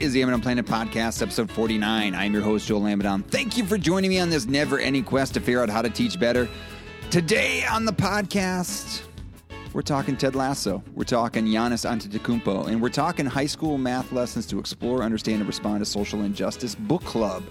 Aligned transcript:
is 0.00 0.12
the 0.12 0.22
Amidon 0.22 0.42
Planet 0.42 0.66
Podcast, 0.66 1.22
episode 1.22 1.50
49. 1.50 2.14
I'm 2.14 2.32
your 2.32 2.42
host, 2.42 2.66
Joel 2.66 2.82
Amidon. 2.82 3.22
Thank 3.24 3.56
you 3.56 3.64
for 3.64 3.78
joining 3.78 4.10
me 4.10 4.18
on 4.18 4.30
this 4.30 4.46
never 4.46 4.78
ending 4.78 5.04
quest 5.04 5.34
to 5.34 5.40
figure 5.40 5.62
out 5.62 5.70
how 5.70 5.82
to 5.82 5.88
teach 5.88 6.18
better. 6.20 6.48
Today 7.10 7.64
on 7.64 7.84
the 7.84 7.92
podcast, 7.92 9.02
we're 9.72 9.82
talking 9.82 10.16
Ted 10.16 10.34
Lasso. 10.34 10.82
We're 10.94 11.04
talking 11.04 11.46
Giannis 11.46 11.88
Antetokounmpo, 11.88 12.68
and 12.68 12.82
we're 12.82 12.88
talking 12.88 13.26
high 13.26 13.46
school 13.46 13.78
math 13.78 14.12
lessons 14.12 14.46
to 14.46 14.58
explore, 14.58 15.02
understand, 15.02 15.38
and 15.38 15.46
respond 15.46 15.80
to 15.80 15.86
social 15.86 16.22
injustice 16.22 16.74
book 16.74 17.04
club. 17.04 17.42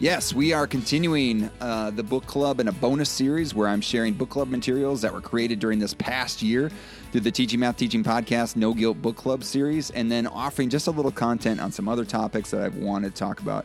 Yes, 0.00 0.32
we 0.32 0.52
are 0.52 0.68
continuing 0.68 1.50
uh, 1.60 1.90
the 1.90 2.04
book 2.04 2.26
club 2.26 2.60
in 2.60 2.68
a 2.68 2.72
bonus 2.72 3.10
series 3.10 3.54
where 3.54 3.66
I'm 3.66 3.80
sharing 3.80 4.14
book 4.14 4.30
club 4.30 4.48
materials 4.48 5.00
that 5.02 5.12
were 5.12 5.20
created 5.20 5.58
during 5.58 5.80
this 5.80 5.94
past 5.94 6.40
year 6.42 6.70
through 7.10 7.22
the 7.22 7.30
Teaching 7.30 7.60
Math 7.60 7.76
Teaching 7.76 8.04
Podcast 8.04 8.56
No 8.56 8.74
Guilt 8.74 9.00
Book 9.00 9.16
Club 9.16 9.42
series, 9.42 9.90
and 9.90 10.12
then 10.12 10.26
offering 10.26 10.68
just 10.68 10.86
a 10.88 10.90
little 10.90 11.10
content 11.10 11.60
on 11.60 11.72
some 11.72 11.88
other 11.88 12.04
topics 12.04 12.50
that 12.50 12.60
I've 12.60 12.76
wanted 12.76 13.14
to 13.14 13.18
talk 13.18 13.40
about, 13.40 13.64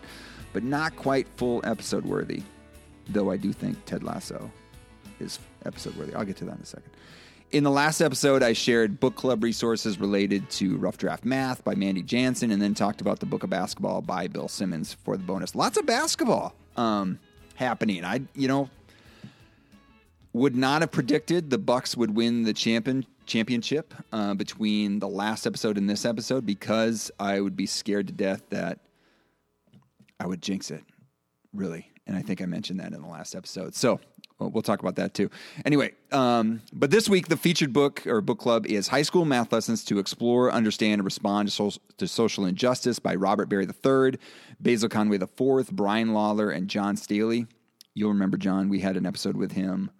but 0.54 0.64
not 0.64 0.96
quite 0.96 1.28
full 1.36 1.62
episode 1.66 2.06
worthy. 2.06 2.42
Though 3.10 3.32
I 3.32 3.38
do 3.38 3.52
think 3.52 3.84
Ted 3.86 4.02
Lasso 4.02 4.50
is 5.20 5.40
episode 5.66 5.96
worthy. 5.98 6.16
I'll 6.16 6.24
get 6.24 6.38
to 6.38 6.46
that 6.46 6.56
in 6.56 6.62
a 6.62 6.66
second. 6.66 6.92
In 7.52 7.64
the 7.64 7.72
last 7.72 8.02
episode, 8.02 8.42
I 8.42 8.54
shared 8.54 9.00
book 9.00 9.16
club 9.16 9.44
resources 9.44 10.00
related 10.00 10.50
to 10.52 10.78
Rough 10.78 10.98
Draft 10.98 11.26
Math 11.26 11.64
by 11.64 11.76
Mandy 11.76 12.02
Jansen, 12.02 12.50
and 12.50 12.62
then 12.62 12.74
talked 12.74 13.02
about 13.02 13.20
the 13.20 13.26
Book 13.26 13.44
of 13.44 13.50
Basketball 13.50 14.02
by 14.02 14.28
Bill 14.28 14.48
Simmons 14.48 14.94
for 15.04 15.18
the 15.18 15.24
bonus. 15.24 15.54
Lots 15.54 15.78
of 15.78 15.86
basketball 15.86 16.56
um, 16.78 17.20
happening. 17.56 18.06
I, 18.06 18.22
you 18.36 18.48
know, 18.48 18.70
would 20.32 20.56
not 20.56 20.82
have 20.82 20.92
predicted 20.92 21.50
the 21.50 21.60
Bucks 21.60 21.96
would 21.96 22.16
win 22.16 22.44
the 22.44 22.54
champion 22.54 23.06
championship 23.26 23.94
uh, 24.12 24.34
between 24.34 25.00
the 25.00 25.08
last 25.08 25.46
episode 25.46 25.78
and 25.78 25.90
this 25.90 26.06
episode 26.06 26.46
because 26.46 27.12
I 27.20 27.40
would 27.40 27.56
be 27.56 27.66
scared 27.66 28.08
to 28.08 28.14
death 28.14 28.44
that 28.50 28.80
I 30.20 30.28
would 30.28 30.42
jinx 30.42 30.72
it, 30.72 30.84
really. 31.54 31.90
And 32.06 32.18
I 32.18 32.22
think 32.22 32.42
I 32.42 32.46
mentioned 32.46 32.80
that 32.80 32.94
in 32.94 33.02
the 33.02 33.08
last 33.08 33.36
episode. 33.36 33.76
So 33.76 34.00
well, 34.40 34.62
talk 34.62 34.82
about 34.82 34.96
that 34.96 35.14
too. 35.14 35.30
Anyway, 35.66 35.94
um, 36.12 36.62
but 36.72 36.92
this 36.92 37.08
week 37.08 37.28
the 37.28 37.38
featured 37.38 37.74
book 37.74 38.06
or 38.08 38.22
book 38.22 38.40
club 38.40 38.66
is 38.66 38.88
High 38.88 39.02
School 39.04 39.26
Math 39.26 39.54
Lessons 39.54 39.84
to 39.86 40.00
Explore, 40.00 40.52
Understand, 40.52 40.96
and 40.96 41.06
Respond 41.06 41.48
to, 41.48 41.54
Social, 41.54 41.82
to 41.98 42.08
Social 42.08 42.46
Injustice 42.46 43.00
by 43.00 43.16
Robert 43.16 43.48
Berry 43.48 43.66
III, 43.66 44.20
Basil 44.60 44.90
Conway 44.90 45.18
IV, 45.18 45.72
Brian 45.72 46.14
Lawler, 46.14 46.50
and 46.50 46.68
John 46.68 46.98
Staley. 46.98 47.48
You'll 47.94 48.10
remember 48.10 48.38
John. 48.38 48.70
We 48.70 48.80
had 48.80 48.98
an 48.98 49.06
episode 49.06 49.38
with 49.38 49.52
him 49.52 49.92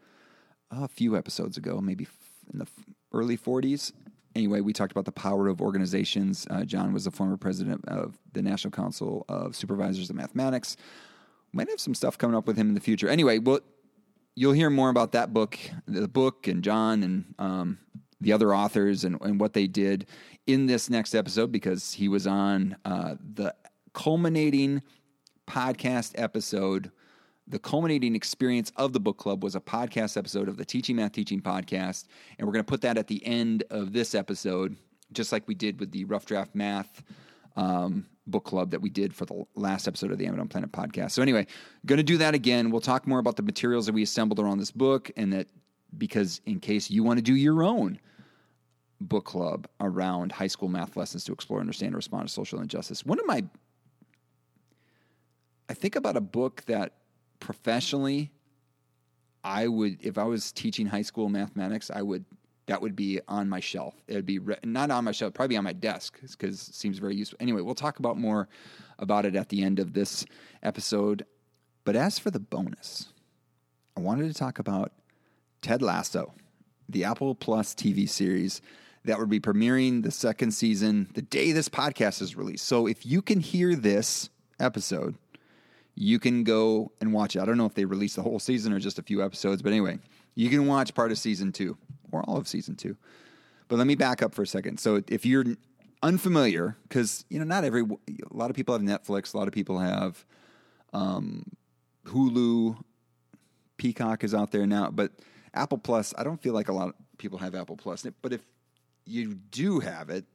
a 0.72 0.88
few 0.88 1.16
episodes 1.16 1.58
ago, 1.58 1.80
maybe 1.80 2.08
in 2.52 2.60
the 2.60 2.68
early 3.14 3.38
40s. 3.38 3.92
Anyway, 4.36 4.62
we 4.62 4.74
talked 4.74 4.92
about 4.92 5.06
the 5.06 5.12
power 5.12 5.48
of 5.48 5.62
organizations. 5.62 6.48
Uh, 6.50 6.64
John 6.64 6.92
was 6.92 7.06
the 7.06 7.12
former 7.12 7.38
president 7.38 7.88
of 7.88 8.18
the 8.34 8.42
National 8.42 8.72
Council 8.72 9.26
of 9.30 9.56
Supervisors 9.56 10.10
of 10.10 10.16
Mathematics. 10.16 10.76
Might 11.52 11.70
have 11.70 11.80
some 11.80 11.94
stuff 11.94 12.18
coming 12.18 12.36
up 12.36 12.48
with 12.48 12.58
him 12.58 12.70
in 12.70 12.74
the 12.74 12.80
future. 12.80 13.08
Anyway, 13.08 13.38
well, 13.38 13.60
you'll 14.36 14.54
hear 14.54 14.72
more 14.72 14.90
about 14.90 15.12
that 15.12 15.34
book, 15.34 15.58
the 15.88 16.08
book, 16.08 16.48
and 16.48 16.64
John 16.64 17.04
and 17.04 17.36
um, 17.38 17.78
the 18.22 18.34
other 18.34 18.56
authors 18.56 19.04
and, 19.04 19.20
and, 19.22 19.40
what 19.40 19.54
they 19.54 19.68
did 19.68 20.08
in 20.48 20.66
this 20.66 20.90
next 20.90 21.14
episode 21.14 21.52
because 21.52 21.94
he 21.94 22.08
was 22.08 22.26
on 22.26 22.76
uh, 22.86 23.16
the 23.34 23.54
culminating 23.94 24.82
podcast 25.48 26.14
episode. 26.16 26.92
The 27.48 27.60
culminating 27.60 28.16
experience 28.16 28.72
of 28.78 28.94
the 28.94 29.00
book 29.00 29.18
club 29.18 29.44
was 29.44 29.56
a 29.56 29.60
podcast 29.60 30.16
episode 30.16 30.48
of 30.48 30.56
the 30.56 30.64
Teaching 30.64 30.96
Math 30.96 31.12
Teaching 31.12 31.42
podcast. 31.42 32.06
And 32.38 32.48
we're 32.48 32.54
going 32.54 32.64
to 32.64 32.70
put 32.70 32.82
that 32.82 32.98
at 32.98 33.08
the 33.08 33.26
end 33.26 33.64
of 33.70 33.92
this 33.92 34.16
episode, 34.16 34.78
just 35.12 35.32
like 35.32 35.46
we 35.48 35.54
did 35.54 35.80
with 35.80 35.92
the 35.92 36.06
Rough 36.06 36.26
Draft 36.26 36.56
Math 36.56 37.04
um, 37.58 38.06
book 38.28 38.46
club 38.46 38.72
that 38.72 38.82
we 38.82 38.90
did 38.90 39.14
for 39.14 39.26
the 39.26 39.44
last 39.56 39.88
episode 39.88 40.12
of 40.12 40.18
the 40.18 40.26
Amidon 40.26 40.50
Planet 40.50 40.72
podcast. 40.72 41.12
So 41.12 41.22
anyway, 41.22 41.46
going 41.86 41.98
to 41.98 42.04
do 42.04 42.18
that 42.18 42.34
again. 42.34 42.72
We'll 42.72 42.82
talk 42.82 43.06
more 43.06 43.20
about 43.20 43.36
the 43.36 43.44
materials 43.44 43.86
that 43.88 43.94
we 43.94 44.04
assembled 44.04 44.40
around 44.40 44.60
this 44.60 44.72
book 44.72 45.12
and 45.18 45.34
that 45.34 45.48
because 45.98 46.42
in 46.46 46.60
case 46.60 46.90
you 46.90 47.04
want 47.04 47.18
to 47.18 47.24
do 47.24 47.36
your 47.36 47.62
own 47.62 48.00
book 49.02 49.26
club 49.26 49.68
around 49.82 50.32
high 50.32 50.48
school 50.48 50.70
math 50.70 50.96
lessons 50.96 51.26
to 51.26 51.34
explore, 51.34 51.60
understand, 51.60 51.90
and 51.90 51.96
respond 51.98 52.28
to 52.28 52.34
social 52.34 52.62
injustice. 52.62 53.06
One 53.06 53.20
of 53.20 53.26
my 53.26 53.44
I 55.70 55.74
think 55.74 55.96
about 55.96 56.18
a 56.18 56.22
book 56.22 56.64
that 56.68 56.94
professionally 57.44 58.32
I 59.44 59.68
would 59.68 59.98
if 60.02 60.18
I 60.18 60.24
was 60.24 60.52
teaching 60.52 60.88
high 60.88 61.02
school 61.02 61.30
mathematics, 61.30 61.92
I 61.94 62.02
would 62.02 62.26
that 62.68 62.82
would 62.82 62.96
be 62.96 63.20
on 63.28 63.50
my 63.50 63.60
shelf. 63.60 63.94
It 64.08 64.16
would 64.16 64.26
be 64.26 64.40
re- 64.40 64.56
not 64.64 64.90
on 64.90 65.04
my 65.04 65.12
shelf, 65.12 65.34
probably 65.34 65.58
on 65.58 65.66
my 65.66 65.74
desk 65.74 66.20
because 66.22 66.70
it 66.70 66.76
seems 66.76 66.98
very 66.98 67.16
useful. 67.16 67.38
Anyway, 67.42 67.62
we'll 67.62 67.76
talk 67.76 68.00
about 68.00 68.18
more 68.18 68.48
about 69.00 69.26
it 69.26 69.36
at 69.36 69.50
the 69.50 69.62
end 69.62 69.80
of 69.80 69.94
this 69.94 70.26
episode. 70.62 71.26
But 71.84 71.98
as 71.98 72.18
for 72.18 72.32
the 72.32 72.40
bonus, 72.40 73.10
I 73.98 74.00
wanted 74.00 74.30
to 74.30 74.34
talk 74.34 74.60
about 74.60 74.94
Ted 75.62 75.82
Lasso, 75.82 76.34
the 76.88 77.04
Apple 77.04 77.36
Plus 77.36 77.76
TV 77.76 78.08
series 78.08 78.62
that 79.04 79.20
would 79.20 79.30
be 79.30 79.42
premiering 79.42 80.04
the 80.04 80.12
second 80.12 80.52
season 80.52 81.10
the 81.16 81.22
day 81.22 81.52
this 81.52 81.68
podcast 81.68 82.22
is 82.22 82.38
released. 82.38 82.66
So 82.66 82.88
if 82.88 83.06
you 83.06 83.22
can 83.22 83.42
hear 83.42 83.76
this 83.76 84.30
episode, 84.58 85.18
you 85.96 86.20
can 86.20 86.44
go 86.44 86.92
and 87.02 87.14
watch 87.14 87.36
it. 87.36 87.42
I 87.42 87.46
don't 87.46 87.58
know 87.58 87.66
if 87.66 87.76
they 87.76 87.86
release 87.86 88.16
the 88.16 88.24
whole 88.24 88.40
season 88.40 88.74
or 88.74 88.80
just 88.80 89.00
a 89.00 89.04
few 89.04 89.24
episodes, 89.24 89.62
but 89.62 89.72
anyway, 89.72 90.00
you 90.36 90.50
can 90.50 90.66
watch 90.66 90.94
part 90.94 91.12
of 91.12 91.18
season 91.18 91.52
two 91.52 91.78
or 92.12 92.24
all 92.24 92.38
of 92.38 92.48
season 92.48 92.76
two. 92.76 92.98
But 93.68 93.78
let 93.78 93.88
me 93.88 93.96
back 93.96 94.22
up 94.22 94.34
for 94.34 94.42
a 94.42 94.48
second. 94.48 94.80
So 94.80 95.02
if 95.08 95.26
you're 95.26 95.46
unfamiliar, 96.02 96.78
because 96.84 97.26
you 97.30 97.40
know 97.40 97.46
not 97.46 97.64
every 97.64 97.84
a 97.84 98.36
lot 98.36 98.50
of 98.50 98.56
people 98.56 98.74
have 98.74 98.82
Netflix, 98.82 99.34
a 99.34 99.38
lot 99.38 99.48
of 99.48 99.54
people 99.54 99.80
have 99.80 100.26
um, 100.94 101.46
Hulu, 102.06 102.78
Peacock 103.78 104.24
is 104.24 104.34
out 104.34 104.52
there 104.52 104.66
now, 104.66 104.90
but 104.92 105.12
Apple 105.54 105.78
Plus. 105.78 106.14
I 106.18 106.24
don't 106.24 106.42
feel 106.42 106.54
like 106.54 106.70
a 106.70 106.74
lot 106.74 106.90
of 106.90 106.96
people 107.18 107.40
have 107.40 107.56
Apple 107.56 107.78
Plus. 107.78 108.06
But 108.22 108.34
if 108.34 108.42
you 109.06 109.36
do 109.36 109.80
have 109.80 110.10
it, 110.10 110.26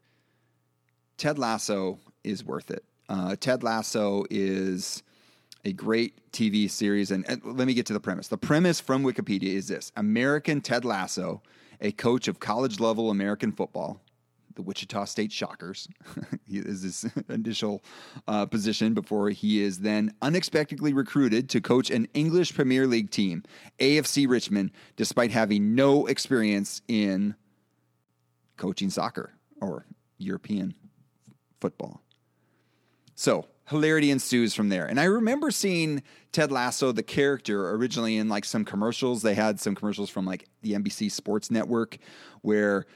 Ted 1.17 1.39
Lasso 1.39 1.99
is 2.25 2.45
worth 2.45 2.71
it. 2.71 2.85
Uh, 3.09 3.37
Ted 3.37 3.63
Lasso 3.63 4.25
is 4.31 5.03
a 5.65 5.73
great 5.73 6.33
TV 6.33 6.71
series. 6.71 7.11
And, 7.11 7.29
and, 7.29 7.43
let 7.45 7.67
me 7.67 7.75
get 7.75 7.87
to 7.87 7.93
the 7.93 8.01
premise. 8.01 8.29
The 8.29 8.39
premise 8.39 8.81
from 8.81 9.03
Wikipedia 9.03 9.55
is 9.55 9.69
this 9.69 9.93
American 9.97 10.61
Ted 10.61 10.85
Lasso 10.85 11.43
a 11.81 11.93
coach 11.93 12.29
of 12.29 12.41
college 12.41 12.81
level 12.81 13.11
American 13.11 13.53
football, 13.53 14.01
the 14.57 14.63
Wichita 14.63 15.05
State 15.05 15.33
Shockers. 15.33 15.89
is 16.49 16.83
his 16.83 17.07
initial 17.29 17.83
uh, 18.27 18.47
position 18.47 18.95
before 18.95 19.31
he 19.31 19.63
is 19.63 19.81
then 19.81 20.13
unexpectedly 20.23 20.93
recruited 20.93 21.49
to 21.51 21.61
coach 21.61 21.91
an 21.91 22.09
English 22.15 22.55
Premier 22.55 22.87
League 22.87 23.11
team, 23.11 23.45
AFC 23.79 24.29
Richmond, 24.29 24.73
despite 24.97 25.31
having 25.31 25.75
no 25.75 26.07
experience 26.07 26.83
in 26.89 27.35
coaching 28.57 28.91
soccer 28.91 29.35
or 29.61 29.87
European 30.19 30.75
football. 31.61 32.03
So, 33.15 33.47
hilarity 33.69 34.11
ensues 34.11 34.55
from 34.55 34.71
there. 34.71 34.87
And 34.87 34.99
I 34.99 35.05
remember 35.05 35.51
seeing 35.51 36.03
Ted 36.33 36.51
Lasso, 36.51 36.91
the 36.93 37.03
character, 37.03 37.71
originally 37.71 38.17
in 38.17 38.29
like 38.29 38.45
some 38.45 38.65
commercials. 38.65 39.23
They 39.23 39.35
had 39.35 39.61
some 39.61 39.75
commercials 39.75 40.09
from 40.09 40.25
like 40.25 40.49
the 40.63 40.73
NBC 40.73 41.11
Sports 41.11 41.51
Network 41.51 41.99
where 42.41 42.87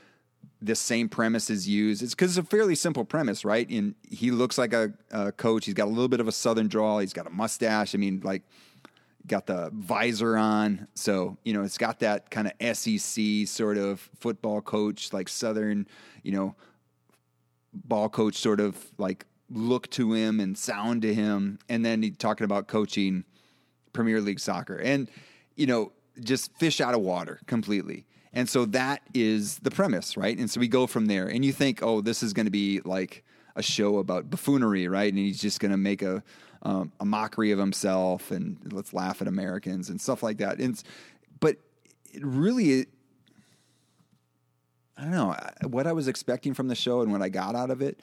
this 0.60 0.80
same 0.80 1.08
premise 1.08 1.50
is 1.50 1.68
used. 1.68 2.02
It's 2.02 2.14
because 2.14 2.38
it's 2.38 2.46
a 2.46 2.48
fairly 2.48 2.74
simple 2.74 3.04
premise, 3.04 3.44
right? 3.44 3.68
And 3.68 3.94
he 4.08 4.30
looks 4.30 4.56
like 4.56 4.72
a, 4.72 4.92
a, 5.10 5.32
coach. 5.32 5.66
He's 5.66 5.74
got 5.74 5.88
a 5.88 5.90
little 5.90 6.08
bit 6.08 6.20
of 6.20 6.28
a 6.28 6.32
southern 6.32 6.68
drawl. 6.68 7.00
He's 7.00 7.12
got 7.12 7.26
a 7.26 7.30
mustache. 7.30 7.94
I 7.94 7.98
mean, 7.98 8.20
like, 8.24 8.42
got 9.26 9.46
the 9.46 9.70
visor 9.74 10.36
on. 10.36 10.88
So, 10.94 11.36
you 11.44 11.52
know, 11.52 11.62
it's 11.62 11.78
got 11.78 12.00
that 12.00 12.30
kind 12.30 12.50
of 12.50 12.76
SEC 12.76 13.46
sort 13.46 13.76
of 13.76 14.08
football 14.18 14.60
coach, 14.60 15.12
like 15.12 15.28
southern, 15.28 15.86
you 16.22 16.32
know, 16.32 16.54
ball 17.72 18.08
coach 18.08 18.36
sort 18.36 18.60
of 18.60 18.76
like 18.98 19.26
look 19.52 19.90
to 19.90 20.12
him 20.12 20.40
and 20.40 20.56
sound 20.56 21.02
to 21.02 21.14
him. 21.14 21.58
And 21.68 21.84
then 21.84 22.02
he 22.02 22.10
talking 22.10 22.44
about 22.44 22.68
coaching 22.68 23.24
Premier 23.92 24.20
League 24.20 24.40
soccer 24.40 24.76
and, 24.76 25.10
you 25.56 25.66
know, 25.66 25.92
just 26.20 26.56
fish 26.58 26.80
out 26.80 26.94
of 26.94 27.00
water 27.00 27.40
completely. 27.46 28.06
And 28.32 28.48
so 28.48 28.64
that 28.66 29.02
is 29.12 29.58
the 29.58 29.70
premise, 29.70 30.16
right? 30.16 30.36
And 30.36 30.50
so 30.50 30.58
we 30.58 30.68
go 30.68 30.86
from 30.86 31.06
there. 31.06 31.26
And 31.26 31.44
you 31.44 31.52
think, 31.52 31.82
oh, 31.82 32.00
this 32.00 32.22
is 32.22 32.32
going 32.32 32.46
to 32.46 32.52
be 32.52 32.80
like 32.84 33.24
a 33.56 33.62
show 33.62 33.98
about 33.98 34.30
buffoonery, 34.30 34.88
right? 34.88 35.12
And 35.12 35.18
he's 35.18 35.40
just 35.40 35.60
going 35.60 35.72
to 35.72 35.76
make 35.76 36.02
a 36.02 36.22
um, 36.64 36.92
a 37.00 37.04
mockery 37.04 37.50
of 37.50 37.58
himself 37.58 38.30
and 38.30 38.56
let's 38.72 38.94
laugh 38.94 39.20
at 39.20 39.26
Americans 39.26 39.88
and 39.90 40.00
stuff 40.00 40.22
like 40.22 40.38
that. 40.38 40.60
And 40.60 40.80
but 41.40 41.56
it 42.12 42.24
really, 42.24 42.86
I 44.96 45.02
don't 45.02 45.10
know 45.10 45.36
what 45.68 45.88
I 45.88 45.92
was 45.92 46.06
expecting 46.06 46.54
from 46.54 46.68
the 46.68 46.76
show 46.76 47.02
and 47.02 47.10
what 47.10 47.20
I 47.20 47.28
got 47.28 47.56
out 47.56 47.70
of 47.70 47.82
it 47.82 47.98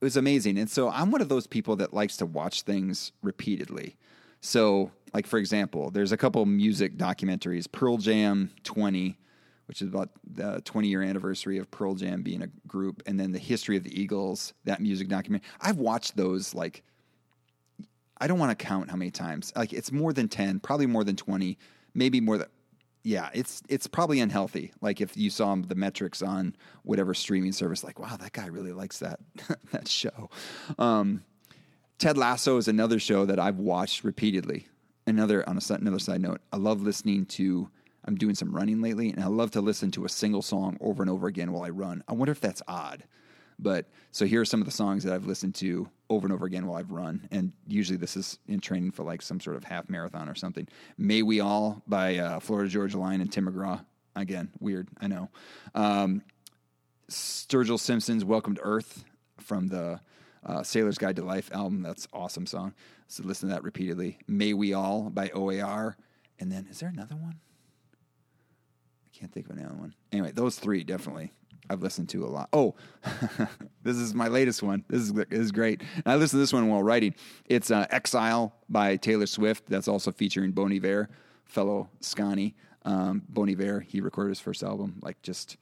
it 0.00 0.04
was 0.04 0.16
amazing. 0.16 0.58
And 0.58 0.70
so 0.70 0.88
I'm 0.88 1.10
one 1.10 1.20
of 1.20 1.28
those 1.28 1.46
people 1.46 1.76
that 1.76 1.92
likes 1.92 2.16
to 2.18 2.26
watch 2.26 2.62
things 2.62 3.12
repeatedly. 3.22 3.96
So, 4.40 4.90
like 5.12 5.26
for 5.26 5.38
example, 5.38 5.90
there's 5.90 6.12
a 6.12 6.16
couple 6.16 6.44
music 6.46 6.96
documentaries, 6.96 7.70
Pearl 7.70 7.98
Jam 7.98 8.50
20, 8.64 9.18
which 9.66 9.82
is 9.82 9.88
about 9.88 10.10
the 10.24 10.62
20 10.64 10.88
year 10.88 11.02
anniversary 11.02 11.58
of 11.58 11.70
Pearl 11.70 11.94
Jam 11.94 12.22
being 12.22 12.42
a 12.42 12.48
group, 12.66 13.02
and 13.06 13.20
then 13.20 13.32
the 13.32 13.38
history 13.38 13.76
of 13.76 13.84
the 13.84 14.00
Eagles, 14.00 14.54
that 14.64 14.80
music 14.80 15.08
documentary. 15.08 15.46
I've 15.60 15.78
watched 15.78 16.16
those 16.16 16.54
like 16.54 16.82
I 18.20 18.26
don't 18.26 18.38
want 18.38 18.56
to 18.56 18.64
count 18.64 18.90
how 18.90 18.96
many 18.96 19.10
times. 19.10 19.52
Like 19.56 19.72
it's 19.72 19.92
more 19.92 20.12
than 20.12 20.28
10, 20.28 20.60
probably 20.60 20.86
more 20.86 21.04
than 21.04 21.16
20, 21.16 21.58
maybe 21.94 22.20
more 22.20 22.38
than 22.38 22.48
yeah, 23.02 23.30
it's 23.32 23.62
it's 23.68 23.86
probably 23.86 24.20
unhealthy. 24.20 24.72
Like 24.80 25.00
if 25.00 25.16
you 25.16 25.30
saw 25.30 25.54
the 25.56 25.74
metrics 25.74 26.22
on 26.22 26.54
whatever 26.82 27.14
streaming 27.14 27.52
service, 27.52 27.82
like 27.82 27.98
wow, 27.98 28.16
that 28.16 28.32
guy 28.32 28.46
really 28.46 28.72
likes 28.72 28.98
that 28.98 29.20
that 29.72 29.88
show. 29.88 30.30
Um, 30.78 31.24
Ted 31.98 32.16
Lasso 32.16 32.56
is 32.56 32.68
another 32.68 32.98
show 32.98 33.26
that 33.26 33.38
I've 33.38 33.58
watched 33.58 34.04
repeatedly. 34.04 34.66
Another 35.06 35.48
on 35.48 35.58
a, 35.58 35.74
another 35.74 35.98
side 35.98 36.20
note, 36.20 36.40
I 36.52 36.56
love 36.56 36.82
listening 36.82 37.26
to. 37.26 37.70
I'm 38.06 38.16
doing 38.16 38.34
some 38.34 38.54
running 38.54 38.80
lately, 38.80 39.10
and 39.10 39.22
I 39.22 39.26
love 39.26 39.50
to 39.52 39.60
listen 39.60 39.90
to 39.92 40.06
a 40.06 40.08
single 40.08 40.40
song 40.40 40.78
over 40.80 41.02
and 41.02 41.10
over 41.10 41.26
again 41.26 41.52
while 41.52 41.64
I 41.64 41.68
run. 41.68 42.02
I 42.08 42.14
wonder 42.14 42.32
if 42.32 42.40
that's 42.40 42.62
odd. 42.66 43.04
But 43.58 43.90
so 44.10 44.24
here 44.24 44.40
are 44.40 44.46
some 44.46 44.60
of 44.60 44.66
the 44.66 44.72
songs 44.72 45.04
that 45.04 45.12
I've 45.12 45.26
listened 45.26 45.54
to 45.56 45.90
over 46.10 46.26
and 46.26 46.34
over 46.34 46.44
again 46.44 46.66
while 46.66 46.78
I've 46.78 46.90
run. 46.90 47.26
And 47.30 47.52
usually 47.66 47.96
this 47.96 48.16
is 48.16 48.38
in 48.46 48.60
training 48.60 48.90
for 48.90 49.04
like 49.04 49.22
some 49.22 49.40
sort 49.40 49.56
of 49.56 49.64
half 49.64 49.88
marathon 49.88 50.28
or 50.28 50.34
something. 50.34 50.68
May 50.98 51.22
We 51.22 51.40
All 51.40 51.82
by 51.86 52.18
uh, 52.18 52.40
Florida 52.40 52.68
Georgia 52.68 52.98
Line 52.98 53.20
and 53.20 53.32
Tim 53.32 53.46
McGraw. 53.46 53.84
Again, 54.16 54.50
weird, 54.58 54.88
I 55.00 55.06
know. 55.06 55.30
Um, 55.74 56.22
Sturgill 57.08 57.78
Simpson's 57.78 58.24
Welcome 58.24 58.56
to 58.56 58.60
Earth 58.62 59.04
from 59.38 59.68
the 59.68 60.00
uh, 60.44 60.62
Sailor's 60.64 60.98
Guide 60.98 61.16
to 61.16 61.24
Life 61.24 61.50
album. 61.52 61.82
That's 61.82 62.08
awesome 62.12 62.46
song. 62.46 62.74
So 63.06 63.22
listen 63.24 63.48
to 63.48 63.54
that 63.54 63.62
repeatedly. 63.62 64.18
May 64.26 64.52
We 64.52 64.74
All 64.74 65.10
by 65.10 65.30
OAR. 65.30 65.96
And 66.40 66.50
then 66.50 66.66
is 66.68 66.80
there 66.80 66.88
another 66.88 67.14
one? 67.14 67.36
I 69.06 69.16
can't 69.16 69.32
think 69.32 69.48
of 69.48 69.56
another 69.56 69.74
one. 69.74 69.94
Anyway, 70.10 70.32
those 70.32 70.58
three 70.58 70.82
definitely 70.82 71.32
I've 71.70 71.82
listened 71.82 72.08
to 72.10 72.24
a 72.24 72.26
lot. 72.26 72.48
Oh, 72.52 72.74
this 73.84 73.96
is 73.96 74.12
my 74.12 74.26
latest 74.26 74.60
one. 74.60 74.84
This 74.88 75.02
is, 75.02 75.12
this 75.12 75.26
is 75.30 75.52
great. 75.52 75.82
And 75.94 76.08
I 76.08 76.16
listened 76.16 76.38
to 76.38 76.42
this 76.42 76.52
one 76.52 76.68
while 76.68 76.82
writing. 76.82 77.14
It's 77.46 77.70
uh, 77.70 77.86
Exile 77.90 78.52
by 78.68 78.96
Taylor 78.96 79.26
Swift. 79.26 79.66
That's 79.68 79.86
also 79.86 80.10
featuring 80.10 80.50
Bon 80.50 80.72
Iver, 80.72 81.08
fellow 81.44 81.88
Scotty. 82.00 82.56
Um, 82.84 83.22
bon 83.28 83.48
Iver, 83.48 83.80
he 83.80 84.00
recorded 84.00 84.30
his 84.30 84.40
first 84.40 84.64
album, 84.64 84.98
like 85.02 85.22
just, 85.22 85.58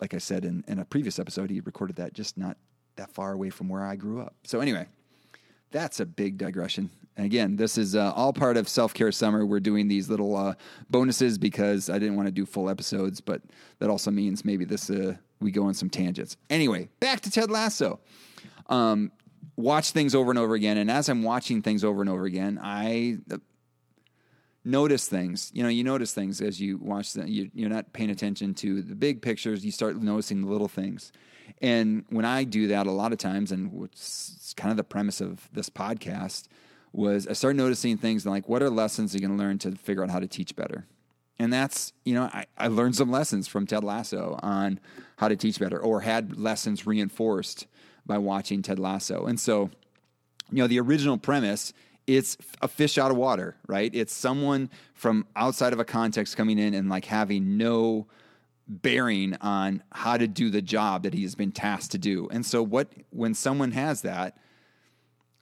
like 0.00 0.14
I 0.14 0.18
said 0.18 0.46
in, 0.46 0.64
in 0.68 0.78
a 0.78 0.86
previous 0.86 1.18
episode, 1.18 1.50
he 1.50 1.60
recorded 1.60 1.96
that 1.96 2.14
just 2.14 2.38
not 2.38 2.56
that 2.96 3.10
far 3.10 3.32
away 3.32 3.50
from 3.50 3.68
where 3.68 3.82
I 3.82 3.96
grew 3.96 4.22
up. 4.22 4.34
So 4.44 4.60
anyway, 4.60 4.86
that's 5.70 6.00
a 6.00 6.06
big 6.06 6.38
digression. 6.38 6.90
And 7.16 7.26
again, 7.26 7.56
this 7.56 7.76
is 7.76 7.94
uh, 7.94 8.12
all 8.14 8.32
part 8.32 8.56
of 8.56 8.68
Self 8.68 8.94
Care 8.94 9.12
Summer. 9.12 9.44
We're 9.44 9.60
doing 9.60 9.88
these 9.88 10.08
little 10.08 10.34
uh, 10.34 10.54
bonuses 10.88 11.36
because 11.36 11.90
I 11.90 11.98
didn't 11.98 12.16
want 12.16 12.28
to 12.28 12.32
do 12.32 12.46
full 12.46 12.70
episodes, 12.70 13.20
but 13.20 13.42
that 13.80 13.90
also 13.90 14.10
means 14.10 14.44
maybe 14.44 14.64
this 14.64 14.88
uh, 14.88 15.16
we 15.42 15.50
go 15.50 15.64
on 15.64 15.74
some 15.74 15.90
tangents. 15.90 16.36
Anyway, 16.50 16.88
back 17.00 17.20
to 17.22 17.30
Ted 17.30 17.50
Lasso. 17.50 18.00
Um, 18.68 19.12
watch 19.56 19.90
things 19.90 20.14
over 20.14 20.30
and 20.30 20.38
over 20.38 20.54
again, 20.54 20.78
and 20.78 20.90
as 20.90 21.08
I'm 21.08 21.22
watching 21.22 21.62
things 21.62 21.84
over 21.84 22.00
and 22.00 22.10
over 22.10 22.24
again, 22.24 22.58
I 22.62 23.18
uh, 23.30 23.38
notice 24.64 25.08
things. 25.08 25.50
You 25.54 25.62
know, 25.62 25.68
you 25.68 25.84
notice 25.84 26.12
things 26.14 26.40
as 26.40 26.60
you 26.60 26.78
watch 26.78 27.12
them. 27.12 27.26
You, 27.28 27.50
you're 27.54 27.70
not 27.70 27.92
paying 27.92 28.10
attention 28.10 28.54
to 28.54 28.82
the 28.82 28.94
big 28.94 29.22
pictures. 29.22 29.64
You 29.64 29.72
start 29.72 29.96
noticing 29.96 30.42
the 30.42 30.48
little 30.48 30.68
things. 30.68 31.12
And 31.60 32.04
when 32.08 32.24
I 32.24 32.44
do 32.44 32.68
that, 32.68 32.86
a 32.86 32.92
lot 32.92 33.12
of 33.12 33.18
times, 33.18 33.52
and 33.52 33.72
what's 33.72 34.54
kind 34.56 34.70
of 34.70 34.76
the 34.76 34.84
premise 34.84 35.20
of 35.20 35.48
this 35.52 35.68
podcast 35.68 36.48
was 36.92 37.26
I 37.26 37.32
started 37.32 37.56
noticing 37.56 37.96
things 37.96 38.26
like 38.26 38.48
what 38.48 38.62
are 38.62 38.70
lessons 38.70 39.14
you're 39.14 39.26
going 39.26 39.36
to 39.36 39.42
learn 39.42 39.58
to 39.58 39.72
figure 39.72 40.02
out 40.02 40.10
how 40.10 40.20
to 40.20 40.26
teach 40.26 40.54
better. 40.54 40.86
And 41.42 41.52
that's, 41.52 41.92
you 42.04 42.14
know, 42.14 42.24
I, 42.24 42.46
I 42.56 42.68
learned 42.68 42.96
some 42.96 43.10
lessons 43.10 43.48
from 43.48 43.66
Ted 43.66 43.82
Lasso 43.82 44.38
on 44.42 44.78
how 45.16 45.28
to 45.28 45.36
teach 45.36 45.58
better 45.58 45.78
or 45.78 46.00
had 46.00 46.38
lessons 46.38 46.86
reinforced 46.86 47.66
by 48.06 48.18
watching 48.18 48.62
Ted 48.62 48.78
Lasso. 48.78 49.26
And 49.26 49.38
so, 49.38 49.70
you 50.50 50.58
know, 50.58 50.66
the 50.66 50.80
original 50.80 51.18
premise 51.18 51.72
it's 52.06 52.36
a 52.60 52.68
fish 52.68 52.98
out 52.98 53.10
of 53.10 53.16
water, 53.16 53.56
right? 53.68 53.94
It's 53.94 54.12
someone 54.12 54.70
from 54.92 55.26
outside 55.36 55.72
of 55.72 55.78
a 55.78 55.84
context 55.84 56.36
coming 56.36 56.58
in 56.58 56.74
and 56.74 56.88
like 56.88 57.04
having 57.04 57.56
no 57.56 58.08
bearing 58.66 59.36
on 59.40 59.82
how 59.92 60.16
to 60.16 60.26
do 60.26 60.50
the 60.50 60.62
job 60.62 61.04
that 61.04 61.14
he 61.14 61.22
has 61.22 61.34
been 61.34 61.52
tasked 61.52 61.92
to 61.92 61.98
do. 61.98 62.28
And 62.30 62.44
so 62.44 62.62
what 62.62 62.88
when 63.10 63.34
someone 63.34 63.70
has 63.72 64.02
that, 64.02 64.36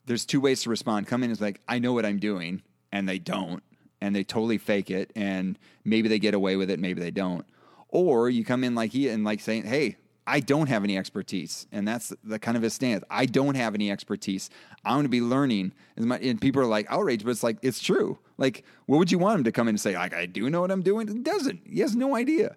there's 0.07 0.27
two 0.27 0.41
ways 0.41 0.63
to 0.65 0.71
respond. 0.71 1.07
Come 1.07 1.23
in 1.23 1.31
as 1.31 1.41
like, 1.41 1.61
I 1.69 1.79
know 1.79 1.93
what 1.93 2.05
I'm 2.05 2.19
doing, 2.19 2.63
and 2.93 3.09
they 3.09 3.19
don't, 3.19 3.63
and 4.01 4.15
they 4.15 4.25
totally 4.25 4.59
fake 4.59 4.91
it, 4.91 5.13
and 5.15 5.59
maybe 5.85 6.09
they 6.09 6.19
get 6.19 6.35
away 6.35 6.57
with 6.57 6.71
it, 6.71 6.79
maybe 6.79 7.01
they 7.01 7.11
don't. 7.11 7.45
Or 7.89 8.31
you 8.31 8.45
come 8.45 8.65
in 8.65 8.75
like 8.75 8.93
he 8.93 9.09
and 9.09 9.25
like 9.25 9.41
saying, 9.41 9.65
Hey, 9.65 9.97
I 10.27 10.39
don't 10.39 10.69
have 10.69 10.85
any 10.85 10.97
expertise. 10.97 11.67
And 11.73 11.89
that's 11.89 12.13
the 12.23 12.39
kind 12.39 12.57
of 12.57 12.63
his 12.63 12.73
stance. 12.75 13.03
I 13.11 13.27
don't 13.27 13.57
have 13.57 13.75
any 13.75 13.91
expertise. 13.91 14.49
I'm 14.85 14.95
going 14.95 15.05
to 15.05 15.09
be 15.09 15.21
learning. 15.21 15.73
And 15.97 16.41
people 16.41 16.63
are 16.63 16.67
like 16.67 16.87
outraged, 16.89 17.25
but 17.25 17.33
it's 17.33 17.43
like, 17.43 17.59
it's 17.63 17.81
true. 17.81 18.19
Like, 18.39 18.65
what 18.87 18.99
would 18.99 19.11
you 19.11 19.19
want 19.19 19.39
him 19.39 19.45
to 19.45 19.53
come 19.53 19.67
in 19.67 19.73
and 19.73 19.81
say, 19.81 19.97
like, 19.97 20.15
I 20.15 20.27
do 20.27 20.49
know 20.49 20.61
what 20.61 20.71
I'm 20.71 20.83
doing? 20.83 21.09
He 21.09 21.19
doesn't. 21.19 21.63
He 21.67 21.81
has 21.81 21.97
no 21.97 22.15
idea. 22.15 22.55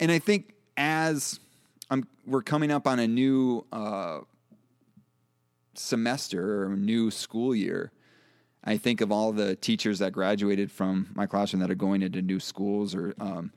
And 0.00 0.10
I 0.10 0.18
think 0.18 0.54
as 0.76 1.38
I'm, 1.88 2.08
we're 2.26 2.42
coming 2.42 2.72
up 2.72 2.86
on 2.88 2.98
a 2.98 3.06
new 3.06 3.64
uh, 3.72 4.20
semester 5.74 6.64
or 6.64 6.76
new 6.76 7.12
school 7.12 7.54
year, 7.54 7.92
I 8.64 8.78
think 8.78 9.00
of 9.00 9.12
all 9.12 9.32
the 9.32 9.56
teachers 9.56 9.98
that 9.98 10.12
graduated 10.12 10.72
from 10.72 11.08
my 11.14 11.26
classroom 11.26 11.60
that 11.60 11.70
are 11.70 11.76
going 11.76 12.02
into 12.02 12.22
new 12.22 12.40
schools 12.40 12.94
or 12.94 13.14
um, 13.20 13.52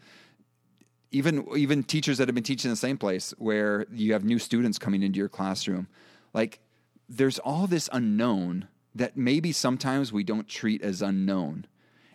even 1.11 1.47
even 1.55 1.83
teachers 1.83 2.17
that 2.17 2.27
have 2.27 2.35
been 2.35 2.43
teaching 2.43 2.69
in 2.69 2.73
the 2.73 2.77
same 2.77 2.97
place 2.97 3.33
where 3.37 3.85
you 3.91 4.13
have 4.13 4.25
new 4.25 4.37
students 4.37 4.77
coming 4.77 5.01
into 5.01 5.17
your 5.17 5.29
classroom. 5.29 5.87
Like 6.33 6.59
there's 7.07 7.39
all 7.39 7.67
this 7.67 7.89
unknown 7.93 8.67
that 8.95 9.15
maybe 9.15 9.51
sometimes 9.51 10.11
we 10.11 10.23
don't 10.23 10.47
treat 10.47 10.81
as 10.81 11.01
unknown. 11.01 11.65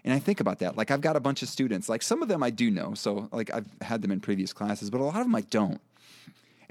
And 0.04 0.12
I 0.12 0.18
think 0.18 0.40
about 0.40 0.58
that. 0.58 0.76
Like 0.76 0.90
I've 0.90 1.00
got 1.00 1.16
a 1.16 1.20
bunch 1.20 1.42
of 1.42 1.48
students, 1.48 1.88
like 1.88 2.02
some 2.02 2.22
of 2.22 2.28
them 2.28 2.42
I 2.42 2.50
do 2.50 2.70
know. 2.70 2.92
So 2.94 3.28
like 3.32 3.54
I've 3.54 3.68
had 3.80 4.02
them 4.02 4.10
in 4.10 4.20
previous 4.20 4.52
classes, 4.52 4.90
but 4.90 5.00
a 5.00 5.04
lot 5.04 5.16
of 5.16 5.24
them 5.24 5.34
I 5.34 5.42
don't. 5.42 5.80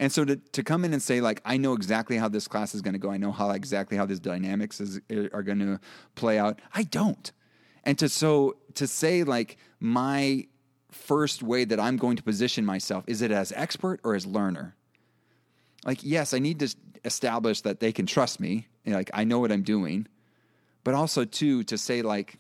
And 0.02 0.12
so 0.12 0.26
to, 0.26 0.36
to 0.36 0.64
come 0.64 0.84
in 0.84 0.94
and 0.94 1.02
say 1.02 1.22
like 1.22 1.42
I 1.46 1.58
know 1.58 1.74
exactly 1.74 2.18
how 2.18 2.28
this 2.28 2.48
class 2.48 2.74
is 2.74 2.82
going 2.82 2.94
to 2.94 3.00
go, 3.00 3.12
I 3.12 3.18
know 3.18 3.32
how 3.32 3.52
exactly 3.52 3.98
how 3.98 4.08
these 4.08 4.20
dynamics 4.20 4.82
is 4.82 5.00
are 5.32 5.44
going 5.44 5.60
to 5.60 5.80
play 6.16 6.40
out. 6.40 6.60
I 6.74 6.84
don't. 6.84 7.32
And 7.84 8.00
to 8.00 8.10
so 8.10 8.58
to 8.74 8.88
say 8.88 9.24
like 9.24 9.58
my 9.80 10.48
first 10.90 11.44
way 11.44 11.66
that 11.66 11.80
I'm 11.80 11.98
going 11.98 12.18
to 12.18 12.24
position 12.24 12.66
myself 12.66 13.04
is 13.08 13.22
it 13.22 13.32
as 13.32 13.54
expert 13.56 14.00
or 14.04 14.16
as 14.16 14.26
learner? 14.26 14.76
Like 15.86 16.00
yes, 16.02 16.34
I 16.34 16.40
need 16.40 16.60
to 16.62 16.76
establish 17.06 17.62
that 17.62 17.80
they 17.80 17.92
can 17.92 18.08
trust 18.08 18.40
me, 18.40 18.68
like 18.88 19.12
I 19.14 19.24
know 19.24 19.38
what 19.38 19.52
I'm 19.52 19.64
doing, 19.64 20.08
but 20.84 20.96
also 20.96 21.26
too 21.26 21.64
to 21.66 21.78
say 21.78 22.02
like 22.02 22.40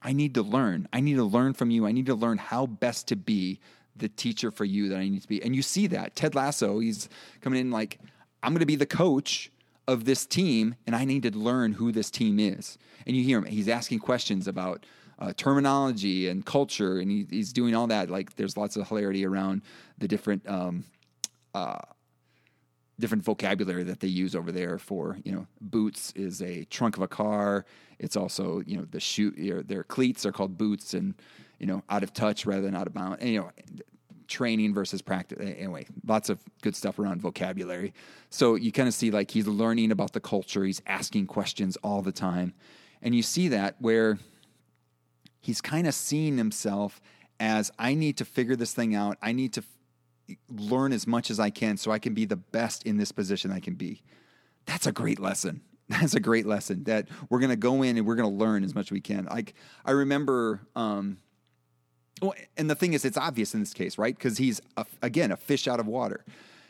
I 0.00 0.14
need 0.14 0.32
to 0.32 0.42
learn. 0.42 0.88
I 0.94 1.00
need 1.00 1.16
to 1.16 1.24
learn 1.24 1.52
from 1.52 1.70
you. 1.70 1.86
I 1.86 1.92
need 1.92 2.06
to 2.06 2.14
learn 2.14 2.38
how 2.38 2.64
best 2.64 3.08
to 3.08 3.16
be 3.16 3.60
the 4.00 4.08
teacher 4.08 4.50
for 4.50 4.64
you 4.64 4.88
that 4.88 4.98
I 4.98 5.08
need 5.08 5.22
to 5.22 5.28
be. 5.28 5.42
And 5.42 5.54
you 5.54 5.62
see 5.62 5.86
that. 5.88 6.16
Ted 6.16 6.34
Lasso, 6.34 6.80
he's 6.80 7.08
coming 7.40 7.60
in 7.60 7.70
like, 7.70 8.00
I'm 8.42 8.52
going 8.52 8.60
to 8.60 8.66
be 8.66 8.76
the 8.76 8.86
coach 8.86 9.50
of 9.86 10.04
this 10.04 10.26
team, 10.26 10.74
and 10.86 10.94
I 10.94 11.04
need 11.04 11.22
to 11.24 11.30
learn 11.30 11.72
who 11.72 11.92
this 11.92 12.10
team 12.10 12.38
is. 12.38 12.78
And 13.06 13.16
you 13.16 13.24
hear 13.24 13.38
him, 13.38 13.44
he's 13.44 13.68
asking 13.68 14.00
questions 14.00 14.46
about 14.46 14.86
uh, 15.18 15.32
terminology 15.36 16.28
and 16.28 16.44
culture, 16.44 16.98
and 16.98 17.10
he, 17.10 17.26
he's 17.28 17.52
doing 17.52 17.74
all 17.74 17.86
that. 17.88 18.10
Like, 18.10 18.36
there's 18.36 18.56
lots 18.56 18.76
of 18.76 18.88
hilarity 18.88 19.24
around 19.24 19.62
the 19.98 20.08
different. 20.08 20.48
Um, 20.48 20.84
uh, 21.54 21.78
different 23.00 23.24
vocabulary 23.24 23.82
that 23.82 23.98
they 24.00 24.08
use 24.08 24.36
over 24.36 24.52
there 24.52 24.78
for 24.78 25.18
you 25.24 25.32
know 25.32 25.46
boots 25.60 26.12
is 26.14 26.42
a 26.42 26.64
trunk 26.66 26.96
of 26.96 27.02
a 27.02 27.08
car 27.08 27.64
it's 27.98 28.14
also 28.14 28.62
you 28.66 28.76
know 28.76 28.84
the 28.90 29.00
shoe 29.00 29.62
their 29.66 29.82
cleats 29.82 30.24
are 30.24 30.32
called 30.32 30.56
boots 30.56 30.94
and 30.94 31.14
you 31.58 31.66
know 31.66 31.82
out 31.88 32.02
of 32.02 32.12
touch 32.12 32.46
rather 32.46 32.62
than 32.62 32.76
out 32.76 32.86
of 32.86 32.92
bounds 32.92 33.16
and, 33.20 33.30
you 33.30 33.40
know 33.40 33.50
training 34.30 34.72
versus 34.72 35.02
practice. 35.02 35.38
Anyway, 35.40 35.86
lots 36.06 36.30
of 36.30 36.40
good 36.62 36.74
stuff 36.74 36.98
around 36.98 37.20
vocabulary. 37.20 37.92
So 38.30 38.54
you 38.54 38.72
kind 38.72 38.88
of 38.88 38.94
see 38.94 39.10
like 39.10 39.30
he's 39.30 39.46
learning 39.46 39.90
about 39.90 40.12
the 40.12 40.20
culture, 40.20 40.64
he's 40.64 40.80
asking 40.86 41.26
questions 41.26 41.76
all 41.82 42.00
the 42.00 42.12
time. 42.12 42.54
And 43.02 43.14
you 43.14 43.22
see 43.22 43.48
that 43.48 43.76
where 43.80 44.18
he's 45.40 45.60
kind 45.60 45.86
of 45.86 45.94
seeing 45.94 46.38
himself 46.38 47.00
as 47.38 47.70
I 47.78 47.94
need 47.94 48.16
to 48.18 48.24
figure 48.24 48.56
this 48.56 48.72
thing 48.72 48.94
out. 48.94 49.18
I 49.20 49.32
need 49.32 49.54
to 49.54 49.62
f- 49.62 50.36
learn 50.48 50.92
as 50.92 51.06
much 51.06 51.30
as 51.30 51.40
I 51.40 51.50
can 51.50 51.76
so 51.76 51.90
I 51.90 51.98
can 51.98 52.14
be 52.14 52.24
the 52.24 52.36
best 52.36 52.84
in 52.84 52.96
this 52.96 53.12
position 53.12 53.50
I 53.50 53.60
can 53.60 53.74
be. 53.74 54.02
That's 54.66 54.86
a 54.86 54.92
great 54.92 55.18
lesson. 55.18 55.62
That's 55.88 56.14
a 56.14 56.20
great 56.20 56.46
lesson 56.46 56.84
that 56.84 57.08
we're 57.28 57.40
going 57.40 57.50
to 57.50 57.56
go 57.56 57.82
in 57.82 57.96
and 57.96 58.06
we're 58.06 58.14
going 58.14 58.30
to 58.30 58.36
learn 58.36 58.62
as 58.62 58.74
much 58.74 58.88
as 58.88 58.92
we 58.92 59.00
can. 59.00 59.24
Like 59.24 59.54
I 59.84 59.90
remember 59.90 60.60
um, 60.76 61.18
well, 62.20 62.34
and 62.56 62.68
the 62.68 62.74
thing 62.74 62.92
is, 62.92 63.04
it's 63.04 63.16
obvious 63.16 63.54
in 63.54 63.60
this 63.60 63.72
case, 63.72 63.98
right? 63.98 64.16
Because 64.16 64.38
he's, 64.38 64.60
a, 64.76 64.86
again, 65.02 65.32
a 65.32 65.36
fish 65.36 65.66
out 65.68 65.80
of 65.80 65.86
water. 65.86 66.24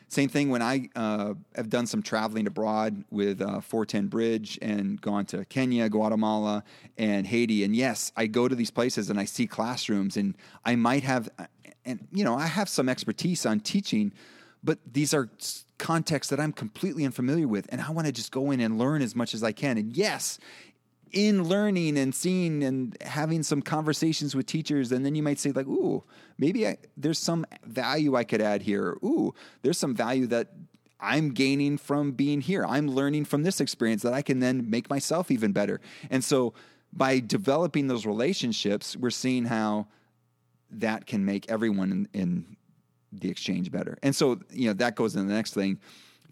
Same 0.08 0.28
thing 0.28 0.50
when 0.50 0.60
I 0.60 0.88
uh, 0.96 1.34
have 1.54 1.70
done 1.70 1.86
some 1.86 2.02
traveling 2.02 2.48
abroad 2.48 3.04
with 3.10 3.40
uh, 3.40 3.60
410 3.60 4.08
Bridge 4.08 4.58
and 4.60 5.00
gone 5.00 5.24
to 5.26 5.44
Kenya, 5.44 5.88
Guatemala, 5.88 6.64
and 6.98 7.26
Haiti. 7.26 7.62
And 7.62 7.76
yes, 7.76 8.10
I 8.16 8.26
go 8.26 8.48
to 8.48 8.56
these 8.56 8.72
places 8.72 9.08
and 9.08 9.20
I 9.20 9.24
see 9.24 9.46
classrooms, 9.46 10.16
and 10.16 10.36
I 10.64 10.74
might 10.74 11.04
have, 11.04 11.28
and 11.84 12.08
you 12.12 12.24
know, 12.24 12.34
I 12.34 12.46
have 12.46 12.68
some 12.68 12.88
expertise 12.88 13.46
on 13.46 13.60
teaching, 13.60 14.12
but 14.64 14.80
these 14.84 15.14
are 15.14 15.30
contexts 15.78 16.30
that 16.30 16.40
I'm 16.40 16.52
completely 16.52 17.04
unfamiliar 17.04 17.46
with, 17.46 17.66
and 17.70 17.80
I 17.80 17.90
want 17.90 18.06
to 18.06 18.12
just 18.12 18.32
go 18.32 18.50
in 18.50 18.60
and 18.60 18.78
learn 18.78 19.02
as 19.02 19.14
much 19.14 19.32
as 19.32 19.44
I 19.44 19.52
can. 19.52 19.78
And 19.78 19.96
yes, 19.96 20.40
in 21.12 21.44
learning 21.44 21.98
and 21.98 22.14
seeing 22.14 22.62
and 22.62 22.96
having 23.02 23.42
some 23.42 23.60
conversations 23.60 24.34
with 24.34 24.46
teachers 24.46 24.92
and 24.92 25.04
then 25.04 25.14
you 25.14 25.22
might 25.22 25.38
say 25.38 25.50
like 25.52 25.66
ooh 25.66 26.02
maybe 26.38 26.66
I, 26.66 26.78
there's 26.96 27.18
some 27.18 27.44
value 27.64 28.16
i 28.16 28.24
could 28.24 28.40
add 28.40 28.62
here. 28.62 28.96
Ooh 29.02 29.34
there's 29.62 29.78
some 29.78 29.94
value 29.94 30.26
that 30.28 30.48
i'm 31.00 31.30
gaining 31.30 31.78
from 31.78 32.12
being 32.12 32.40
here. 32.40 32.64
I'm 32.64 32.88
learning 32.88 33.24
from 33.24 33.42
this 33.42 33.60
experience 33.60 34.02
that 34.02 34.12
i 34.12 34.22
can 34.22 34.40
then 34.40 34.70
make 34.70 34.88
myself 34.88 35.30
even 35.30 35.52
better. 35.52 35.80
And 36.10 36.22
so 36.22 36.54
by 36.92 37.20
developing 37.20 37.86
those 37.86 38.06
relationships 38.06 38.96
we're 38.96 39.10
seeing 39.10 39.44
how 39.44 39.86
that 40.72 41.06
can 41.06 41.24
make 41.24 41.50
everyone 41.50 41.90
in, 41.90 42.08
in 42.20 42.56
the 43.12 43.28
exchange 43.28 43.72
better. 43.72 43.98
And 44.02 44.14
so 44.14 44.40
you 44.50 44.68
know 44.68 44.74
that 44.74 44.94
goes 44.94 45.16
into 45.16 45.28
the 45.28 45.34
next 45.34 45.54
thing. 45.54 45.80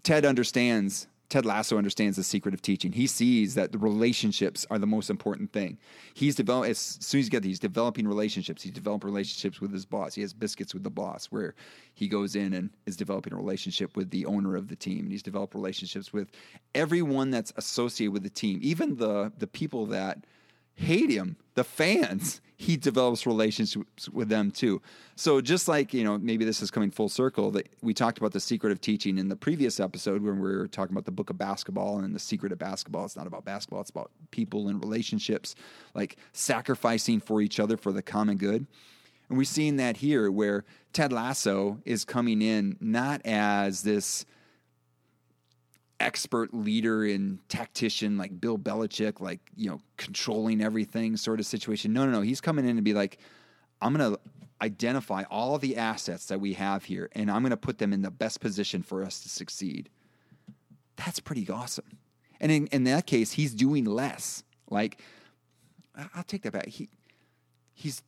Ted 0.03 0.25
understands 0.25 1.07
Ted 1.29 1.45
Lasso 1.45 1.77
understands 1.77 2.17
the 2.17 2.23
secret 2.23 2.55
of 2.55 2.61
teaching. 2.61 2.91
He 2.91 3.05
sees 3.05 3.53
that 3.53 3.71
the 3.71 3.77
relationships 3.77 4.65
are 4.71 4.79
the 4.79 4.87
most 4.87 5.11
important 5.11 5.53
thing. 5.53 5.77
He's 6.15 6.35
develop 6.35 6.67
as 6.67 6.79
soon 6.79 7.19
as 7.19 7.27
you 7.27 7.31
get 7.31 7.43
these 7.43 7.59
developing 7.59 8.07
relationships. 8.07 8.63
He's 8.63 8.71
developing 8.71 9.09
relationships 9.09 9.61
with 9.61 9.71
his 9.71 9.85
boss. 9.85 10.15
He 10.15 10.21
has 10.21 10.33
biscuits 10.33 10.73
with 10.73 10.83
the 10.83 10.89
boss, 10.89 11.27
where 11.27 11.53
he 11.93 12.07
goes 12.07 12.35
in 12.35 12.53
and 12.53 12.71
is 12.87 12.97
developing 12.97 13.33
a 13.33 13.37
relationship 13.37 13.95
with 13.95 14.09
the 14.09 14.25
owner 14.25 14.55
of 14.55 14.69
the 14.69 14.75
team, 14.75 15.01
and 15.01 15.11
he's 15.11 15.21
developed 15.21 15.53
relationships 15.53 16.11
with 16.11 16.31
everyone 16.73 17.29
that's 17.29 17.53
associated 17.57 18.11
with 18.11 18.23
the 18.23 18.29
team, 18.29 18.59
even 18.63 18.97
the 18.97 19.31
the 19.37 19.47
people 19.47 19.85
that 19.87 20.25
hate 20.73 21.11
him, 21.11 21.35
the 21.53 21.63
fans, 21.63 22.41
he 22.61 22.75
develops 22.75 23.25
relationships 23.25 24.09
with 24.09 24.27
them 24.27 24.51
too. 24.51 24.81
So 25.15 25.39
just 25.39 25.69
like, 25.69 25.93
you 25.93 26.03
know, 26.03 26.17
maybe 26.17 26.43
this 26.43 26.61
is 26.61 26.69
coming 26.69 26.91
full 26.91 27.07
circle 27.07 27.51
that 27.51 27.69
we 27.81 27.93
talked 27.93 28.17
about 28.17 28.33
the 28.33 28.41
secret 28.41 28.73
of 28.73 28.81
teaching 28.81 29.17
in 29.17 29.29
the 29.29 29.37
previous 29.37 29.79
episode 29.79 30.21
when 30.21 30.41
we 30.41 30.49
were 30.49 30.67
talking 30.67 30.93
about 30.93 31.05
the 31.05 31.11
book 31.11 31.29
of 31.29 31.37
basketball 31.37 31.99
and 31.99 32.13
the 32.13 32.19
secret 32.19 32.51
of 32.51 32.59
basketball. 32.59 33.05
It's 33.05 33.15
not 33.15 33.27
about 33.27 33.45
basketball, 33.45 33.79
it's 33.79 33.89
about 33.89 34.11
people 34.31 34.67
and 34.67 34.83
relationships, 34.83 35.55
like 35.95 36.17
sacrificing 36.33 37.21
for 37.21 37.41
each 37.41 37.61
other 37.61 37.77
for 37.77 37.93
the 37.93 38.01
common 38.01 38.35
good. 38.35 38.67
And 39.29 39.37
we've 39.37 39.47
seen 39.47 39.77
that 39.77 39.95
here 39.95 40.29
where 40.29 40.65
Ted 40.91 41.13
Lasso 41.13 41.79
is 41.85 42.03
coming 42.03 42.41
in 42.41 42.75
not 42.81 43.21
as 43.23 43.83
this 43.83 44.25
expert 45.99 46.53
leader 46.53 47.05
and 47.05 47.39
tactician 47.49 48.17
like 48.17 48.39
Bill 48.39 48.57
Belichick, 48.57 49.19
like, 49.19 49.39
you 49.55 49.69
know, 49.69 49.79
controlling 49.97 50.61
everything 50.61 51.17
sort 51.17 51.39
of 51.39 51.45
situation. 51.45 51.93
No, 51.93 52.05
no, 52.05 52.11
no. 52.11 52.21
He's 52.21 52.41
coming 52.41 52.67
in 52.67 52.75
to 52.75 52.81
be 52.81 52.93
like, 52.93 53.19
I'm 53.81 53.93
going 53.93 54.13
to 54.13 54.19
identify 54.61 55.23
all 55.29 55.57
the 55.57 55.77
assets 55.77 56.25
that 56.27 56.39
we 56.39 56.53
have 56.53 56.85
here 56.85 57.09
and 57.13 57.31
I'm 57.31 57.41
going 57.41 57.51
to 57.51 57.57
put 57.57 57.77
them 57.77 57.93
in 57.93 58.01
the 58.01 58.11
best 58.11 58.39
position 58.41 58.83
for 58.83 59.03
us 59.03 59.21
to 59.23 59.29
succeed. 59.29 59.89
That's 60.95 61.19
pretty 61.19 61.49
awesome. 61.49 61.97
And 62.41 62.51
in, 62.51 62.67
in 62.67 62.83
that 62.85 63.05
case, 63.05 63.33
he's 63.33 63.53
doing 63.53 63.85
less. 63.85 64.43
Like, 64.69 65.01
I'll 66.15 66.23
take 66.23 66.43
that 66.43 66.53
back. 66.53 66.67
He, 66.67 66.89
he's 67.73 68.01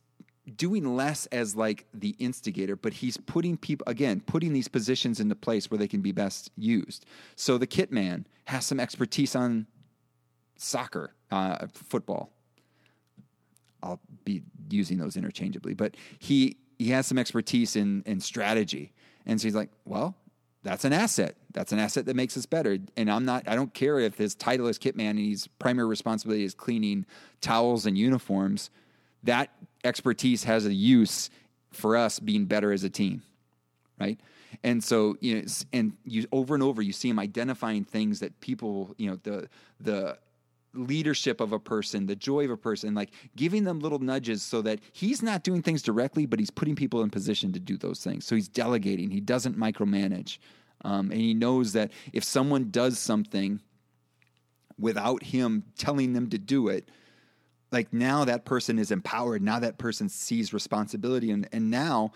doing 0.56 0.96
less 0.96 1.26
as 1.26 1.54
like 1.54 1.86
the 1.94 2.16
instigator, 2.18 2.76
but 2.76 2.94
he's 2.94 3.16
putting 3.16 3.56
people 3.56 3.84
again, 3.86 4.20
putting 4.20 4.52
these 4.52 4.68
positions 4.68 5.20
into 5.20 5.34
place 5.34 5.70
where 5.70 5.78
they 5.78 5.88
can 5.88 6.00
be 6.00 6.12
best 6.12 6.50
used. 6.56 7.06
So 7.36 7.58
the 7.58 7.66
kit 7.66 7.92
man 7.92 8.26
has 8.46 8.66
some 8.66 8.80
expertise 8.80 9.36
on 9.36 9.66
soccer, 10.56 11.14
uh, 11.30 11.66
football. 11.72 12.32
I'll 13.82 14.00
be 14.24 14.42
using 14.70 14.98
those 14.98 15.16
interchangeably, 15.16 15.74
but 15.74 15.96
he 16.18 16.56
he 16.78 16.90
has 16.90 17.06
some 17.06 17.18
expertise 17.18 17.76
in 17.76 18.02
in 18.06 18.20
strategy, 18.20 18.92
and 19.26 19.40
so 19.40 19.46
he's 19.46 19.54
like, 19.54 19.70
well. 19.84 20.16
That's 20.64 20.84
an 20.84 20.92
asset. 20.92 21.34
That's 21.52 21.72
an 21.72 21.80
asset 21.80 22.06
that 22.06 22.14
makes 22.14 22.36
us 22.36 22.46
better. 22.46 22.78
And 22.96 23.10
I'm 23.10 23.24
not, 23.24 23.48
I 23.48 23.56
don't 23.56 23.74
care 23.74 23.98
if 23.98 24.16
his 24.16 24.36
title 24.36 24.68
is 24.68 24.78
kit 24.78 24.94
man 24.94 25.18
and 25.18 25.28
his 25.28 25.48
primary 25.58 25.88
responsibility 25.88 26.44
is 26.44 26.54
cleaning 26.54 27.04
towels 27.40 27.84
and 27.84 27.98
uniforms 27.98 28.70
that 29.24 29.50
expertise 29.84 30.44
has 30.44 30.66
a 30.66 30.72
use 30.72 31.30
for 31.72 31.96
us 31.96 32.18
being 32.18 32.44
better 32.44 32.72
as 32.72 32.84
a 32.84 32.90
team, 32.90 33.22
right? 33.98 34.18
And 34.62 34.82
so, 34.82 35.16
you 35.20 35.36
know, 35.36 35.46
and 35.72 35.92
you 36.04 36.26
over 36.32 36.54
and 36.54 36.62
over, 36.62 36.82
you 36.82 36.92
see 36.92 37.08
him 37.08 37.18
identifying 37.18 37.84
things 37.84 38.20
that 38.20 38.38
people, 38.40 38.94
you 38.98 39.10
know, 39.10 39.18
the 39.22 39.48
the 39.80 40.18
leadership 40.74 41.40
of 41.40 41.52
a 41.52 41.58
person, 41.58 42.06
the 42.06 42.16
joy 42.16 42.44
of 42.44 42.50
a 42.50 42.56
person, 42.56 42.94
like 42.94 43.10
giving 43.36 43.64
them 43.64 43.80
little 43.80 43.98
nudges 43.98 44.42
so 44.42 44.62
that 44.62 44.80
he's 44.92 45.22
not 45.22 45.42
doing 45.42 45.62
things 45.62 45.82
directly, 45.82 46.24
but 46.24 46.38
he's 46.38 46.50
putting 46.50 46.74
people 46.74 47.02
in 47.02 47.10
position 47.10 47.52
to 47.52 47.60
do 47.60 47.76
those 47.76 48.02
things. 48.02 48.24
So 48.24 48.34
he's 48.34 48.48
delegating. 48.48 49.10
He 49.10 49.20
doesn't 49.20 49.58
micromanage, 49.58 50.38
um, 50.84 51.10
and 51.10 51.20
he 51.20 51.34
knows 51.34 51.72
that 51.72 51.90
if 52.12 52.24
someone 52.24 52.70
does 52.70 52.98
something 52.98 53.60
without 54.78 55.22
him 55.22 55.62
telling 55.76 56.12
them 56.12 56.28
to 56.30 56.38
do 56.38 56.68
it, 56.68 56.88
like 57.72 57.92
now 57.92 58.24
that 58.24 58.44
person 58.44 58.78
is 58.78 58.90
empowered 58.90 59.42
now 59.42 59.58
that 59.58 59.78
person 59.78 60.08
sees 60.08 60.52
responsibility 60.52 61.30
and, 61.30 61.48
and 61.52 61.70
now 61.70 62.12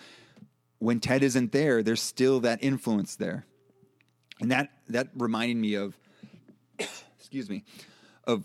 when 0.79 1.01
ted 1.01 1.23
isn't 1.23 1.53
there 1.53 1.83
there's 1.83 2.03
still 2.03 2.41
that 2.41 2.63
influence 2.63 3.17
there. 3.17 3.47
And 4.41 4.51
that 4.51 4.71
that 4.89 5.09
reminded 5.17 5.57
me 5.57 5.75
of 5.75 5.97
excuse 7.19 7.49
me 7.49 7.65
of 8.25 8.45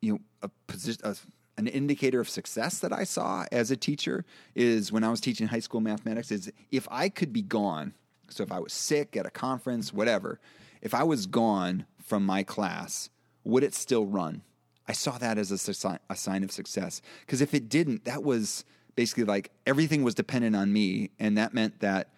you 0.00 0.12
know 0.12 0.20
a 0.42 0.50
position 0.66 1.00
a, 1.04 1.16
an 1.58 1.66
indicator 1.66 2.20
of 2.20 2.28
success 2.28 2.80
that 2.80 2.92
i 2.92 3.02
saw 3.02 3.46
as 3.50 3.70
a 3.70 3.76
teacher 3.76 4.26
is 4.54 4.92
when 4.92 5.02
i 5.02 5.08
was 5.08 5.20
teaching 5.20 5.46
high 5.46 5.60
school 5.60 5.80
mathematics 5.80 6.30
is 6.30 6.52
if 6.70 6.86
i 6.90 7.08
could 7.08 7.32
be 7.32 7.40
gone 7.40 7.94
so 8.28 8.42
if 8.42 8.52
i 8.52 8.58
was 8.58 8.74
sick 8.74 9.16
at 9.16 9.24
a 9.24 9.30
conference 9.30 9.92
whatever 9.92 10.38
if 10.82 10.92
i 10.92 11.02
was 11.02 11.26
gone 11.26 11.86
from 11.98 12.26
my 12.26 12.42
class 12.42 13.08
would 13.42 13.64
it 13.64 13.74
still 13.74 14.04
run 14.04 14.42
I 14.88 14.92
saw 14.92 15.18
that 15.18 15.38
as 15.38 15.50
a, 15.50 16.00
a 16.08 16.16
sign 16.16 16.44
of 16.44 16.52
success. 16.52 17.02
Because 17.20 17.40
if 17.40 17.54
it 17.54 17.68
didn't, 17.68 18.04
that 18.04 18.22
was 18.22 18.64
basically 18.94 19.24
like 19.24 19.50
everything 19.66 20.02
was 20.02 20.14
dependent 20.14 20.56
on 20.56 20.72
me. 20.72 21.10
And 21.18 21.36
that 21.38 21.54
meant 21.54 21.80
that 21.80 22.10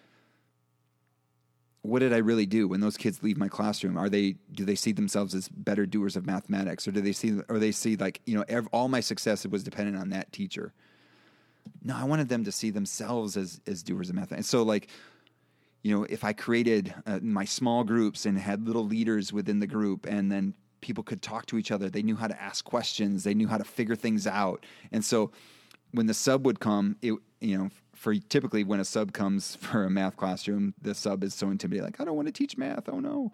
what 1.81 1.99
did 1.99 2.13
I 2.13 2.17
really 2.17 2.45
do 2.45 2.67
when 2.67 2.81
those 2.81 2.97
kids 2.97 3.23
leave 3.23 3.37
my 3.37 3.47
classroom? 3.47 3.97
Are 3.97 4.09
they 4.09 4.35
do 4.51 4.65
they 4.65 4.75
see 4.75 4.91
themselves 4.91 5.33
as 5.33 5.47
better 5.47 5.85
doers 5.85 6.15
of 6.15 6.25
mathematics, 6.25 6.87
or 6.87 6.91
do 6.91 7.01
they 7.01 7.13
see 7.13 7.39
or 7.47 7.57
they 7.57 7.71
see 7.71 7.95
like 7.95 8.21
you 8.25 8.35
know 8.35 8.43
ev- 8.49 8.67
all 8.73 8.89
my 8.89 8.99
success 8.99 9.45
was 9.47 9.63
dependent 9.63 9.97
on 9.97 10.09
that 10.09 10.31
teacher? 10.31 10.73
No, 11.83 11.95
I 11.95 12.03
wanted 12.03 12.29
them 12.29 12.43
to 12.43 12.51
see 12.51 12.69
themselves 12.69 13.37
as 13.37 13.61
as 13.65 13.81
doers 13.81 14.09
of 14.09 14.15
math. 14.15 14.31
And 14.31 14.45
So 14.45 14.63
like 14.63 14.89
you 15.81 15.95
know, 15.95 16.03
if 16.09 16.25
I 16.25 16.33
created 16.33 16.93
uh, 17.05 17.19
my 17.21 17.45
small 17.45 17.85
groups 17.85 18.25
and 18.25 18.37
had 18.37 18.67
little 18.67 18.85
leaders 18.85 19.31
within 19.31 19.59
the 19.59 19.67
group, 19.67 20.05
and 20.05 20.29
then 20.29 20.53
people 20.81 21.03
could 21.03 21.21
talk 21.21 21.45
to 21.47 21.57
each 21.57 21.71
other. 21.71 21.89
They 21.89 22.03
knew 22.03 22.15
how 22.15 22.27
to 22.27 22.41
ask 22.41 22.63
questions. 22.65 23.23
They 23.23 23.33
knew 23.33 23.47
how 23.47 23.57
to 23.57 23.63
figure 23.63 23.95
things 23.95 24.27
out. 24.27 24.65
And 24.91 25.03
so 25.03 25.31
when 25.91 26.05
the 26.05 26.13
sub 26.13 26.45
would 26.45 26.59
come, 26.59 26.97
it 27.01 27.13
you 27.41 27.57
know, 27.57 27.69
for 27.93 28.13
typically 28.15 28.63
when 28.63 28.79
a 28.79 28.85
sub 28.85 29.13
comes 29.13 29.55
for 29.61 29.85
a 29.85 29.89
math 29.89 30.17
classroom, 30.17 30.73
the 30.81 30.93
sub 30.93 31.23
is 31.23 31.33
so 31.33 31.49
intimidated, 31.49 31.85
like, 31.85 32.01
I 32.01 32.05
don't 32.05 32.15
want 32.15 32.27
to 32.27 32.33
teach 32.33 32.57
math. 32.57 32.89
Oh 32.89 32.99
no. 32.99 33.31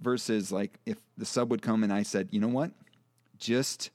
Versus 0.00 0.50
like 0.50 0.78
if 0.86 0.98
the 1.16 1.24
sub 1.24 1.50
would 1.50 1.62
come 1.62 1.84
and 1.84 1.92
I 1.92 2.02
said, 2.02 2.28
you 2.30 2.40
know 2.40 2.48
what? 2.48 2.72
Just 3.38 3.90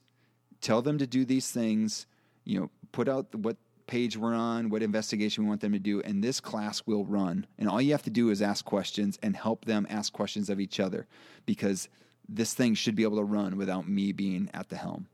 tell 0.62 0.81
them 0.81 0.98
to 0.98 1.07
do 1.07 1.25
these 1.25 1.51
things, 1.51 2.05
you 2.46 2.60
know, 2.60 2.69
put 2.91 3.07
out 3.10 3.34
what 3.36 3.57
page 3.88 4.17
we're 4.17 4.36
on, 4.36 4.69
what 4.69 4.84
investigation 4.84 5.43
we 5.43 5.50
want 5.50 5.62
them 5.62 5.72
to 5.72 5.79
do, 5.79 6.01
and 6.01 6.24
this 6.24 6.39
class 6.39 6.84
will 6.86 7.05
run. 7.05 7.48
And 7.57 7.69
all 7.69 7.81
you 7.81 7.93
have 7.93 8.03
to 8.03 8.10
do 8.10 8.29
is 8.29 8.41
ask 8.41 8.65
questions 8.65 9.17
and 9.24 9.36
help 9.36 9.65
them 9.65 9.88
ask 9.89 10.13
questions 10.13 10.50
of 10.50 10.60
each 10.60 10.79
other 10.79 11.07
because 11.46 11.89
this 12.29 12.53
thing 12.53 12.74
should 12.74 12.96
be 12.96 13.03
able 13.03 13.17
to 13.17 13.24
run 13.24 13.57
without 13.57 13.88
me 13.88 14.12
being 14.12 14.50
at 14.53 14.69
the 14.69 14.75
helm. 14.75 15.07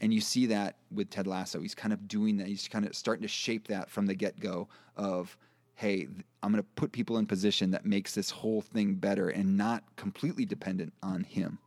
And 0.00 0.12
you 0.12 0.20
see 0.20 0.46
that 0.46 0.76
with 0.90 1.10
Ted 1.10 1.26
Lasso. 1.26 1.60
He's 1.60 1.74
kind 1.74 1.92
of 1.92 2.08
doing 2.08 2.36
that. 2.38 2.48
He's 2.48 2.68
kind 2.68 2.84
of 2.84 2.94
starting 2.94 3.22
to 3.22 3.28
shape 3.28 3.68
that 3.68 3.88
from 3.88 4.06
the 4.06 4.14
get 4.14 4.40
go 4.40 4.68
of, 4.96 5.36
hey, 5.76 6.08
I'm 6.42 6.52
going 6.52 6.62
to 6.62 6.68
put 6.74 6.92
people 6.92 7.18
in 7.18 7.26
position 7.26 7.70
that 7.70 7.86
makes 7.86 8.14
this 8.14 8.30
whole 8.30 8.60
thing 8.60 8.94
better 8.94 9.28
and 9.28 9.56
not 9.56 9.84
completely 9.96 10.44
dependent 10.44 10.92
on 11.02 11.22
him. 11.22 11.58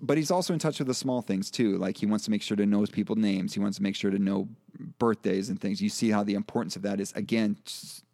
But 0.00 0.16
he's 0.16 0.30
also 0.30 0.52
in 0.52 0.58
touch 0.58 0.78
with 0.78 0.88
the 0.88 0.94
small 0.94 1.22
things 1.22 1.50
too. 1.50 1.76
Like 1.76 1.98
he 1.98 2.06
wants 2.06 2.24
to 2.24 2.30
make 2.30 2.42
sure 2.42 2.56
to 2.56 2.66
know 2.66 2.86
people's 2.86 3.18
names. 3.18 3.52
He 3.52 3.60
wants 3.60 3.76
to 3.76 3.82
make 3.82 3.96
sure 3.96 4.10
to 4.10 4.18
know 4.18 4.48
birthdays 4.98 5.48
and 5.48 5.60
things. 5.60 5.82
You 5.82 5.88
see 5.88 6.10
how 6.10 6.22
the 6.22 6.34
importance 6.34 6.76
of 6.76 6.82
that 6.82 7.00
is 7.00 7.12
again 7.12 7.56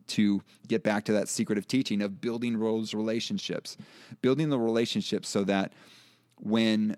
to 0.09 0.43
get 0.67 0.83
back 0.83 1.05
to 1.05 1.13
that 1.13 1.29
secret 1.29 1.59
of 1.59 1.67
teaching 1.67 2.03
of 2.03 2.21
building 2.21 2.59
those 2.59 2.95
relationships, 2.95 3.77
building 4.23 4.51
the 4.51 4.59
relationships 4.59 5.29
so 5.29 5.45
that 5.45 5.73
when 6.37 6.97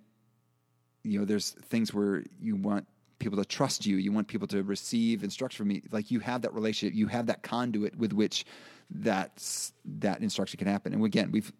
you 1.02 1.18
know 1.18 1.24
there's 1.24 1.50
things 1.50 1.94
where 1.94 2.24
you 2.40 2.56
want 2.56 2.86
people 3.18 3.38
to 3.38 3.44
trust 3.44 3.86
you, 3.86 3.96
you 3.96 4.12
want 4.12 4.26
people 4.26 4.48
to 4.48 4.62
receive 4.62 5.22
instruction 5.22 5.64
from 5.64 5.70
you, 5.70 5.82
like 5.92 6.10
you 6.10 6.20
have 6.20 6.42
that 6.42 6.52
relationship, 6.54 6.96
you 6.96 7.06
have 7.06 7.26
that 7.26 7.42
conduit 7.42 7.96
with 7.96 8.12
which 8.12 8.44
that's 8.90 9.72
that 9.84 10.20
instruction 10.20 10.58
can 10.58 10.66
happen. 10.66 10.92
And 10.92 11.04
again, 11.04 11.30
we've 11.30 11.52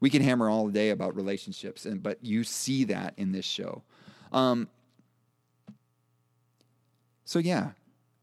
we 0.00 0.10
can 0.10 0.22
hammer 0.22 0.48
all 0.48 0.68
day 0.68 0.90
about 0.90 1.16
relationships, 1.16 1.86
and 1.86 2.02
but 2.02 2.22
you 2.24 2.44
see 2.44 2.84
that 2.84 3.14
in 3.16 3.32
this 3.32 3.44
show. 3.44 3.82
Um, 4.32 4.68
so 7.24 7.38
yeah, 7.40 7.70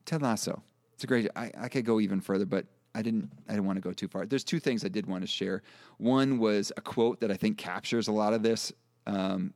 Ted 0.05 0.21
Lasso. 0.21 0.63
It's 1.03 1.05
a 1.05 1.07
great. 1.07 1.27
I, 1.35 1.51
I 1.57 1.67
could 1.67 1.83
go 1.83 1.99
even 1.99 2.21
further, 2.21 2.45
but 2.45 2.65
I 2.95 3.01
didn't. 3.01 3.29
I 3.49 3.51
didn't 3.51 3.65
want 3.65 3.75
to 3.75 3.81
go 3.81 3.91
too 3.91 4.07
far. 4.07 4.25
There's 4.25 4.45
two 4.45 4.61
things 4.61 4.85
I 4.85 4.87
did 4.87 5.05
want 5.05 5.21
to 5.21 5.27
share. 5.27 5.61
One 5.97 6.39
was 6.39 6.71
a 6.77 6.81
quote 6.81 7.19
that 7.19 7.29
I 7.29 7.33
think 7.33 7.57
captures 7.57 8.07
a 8.07 8.13
lot 8.13 8.31
of 8.31 8.41
this. 8.41 8.71
Um, 9.05 9.53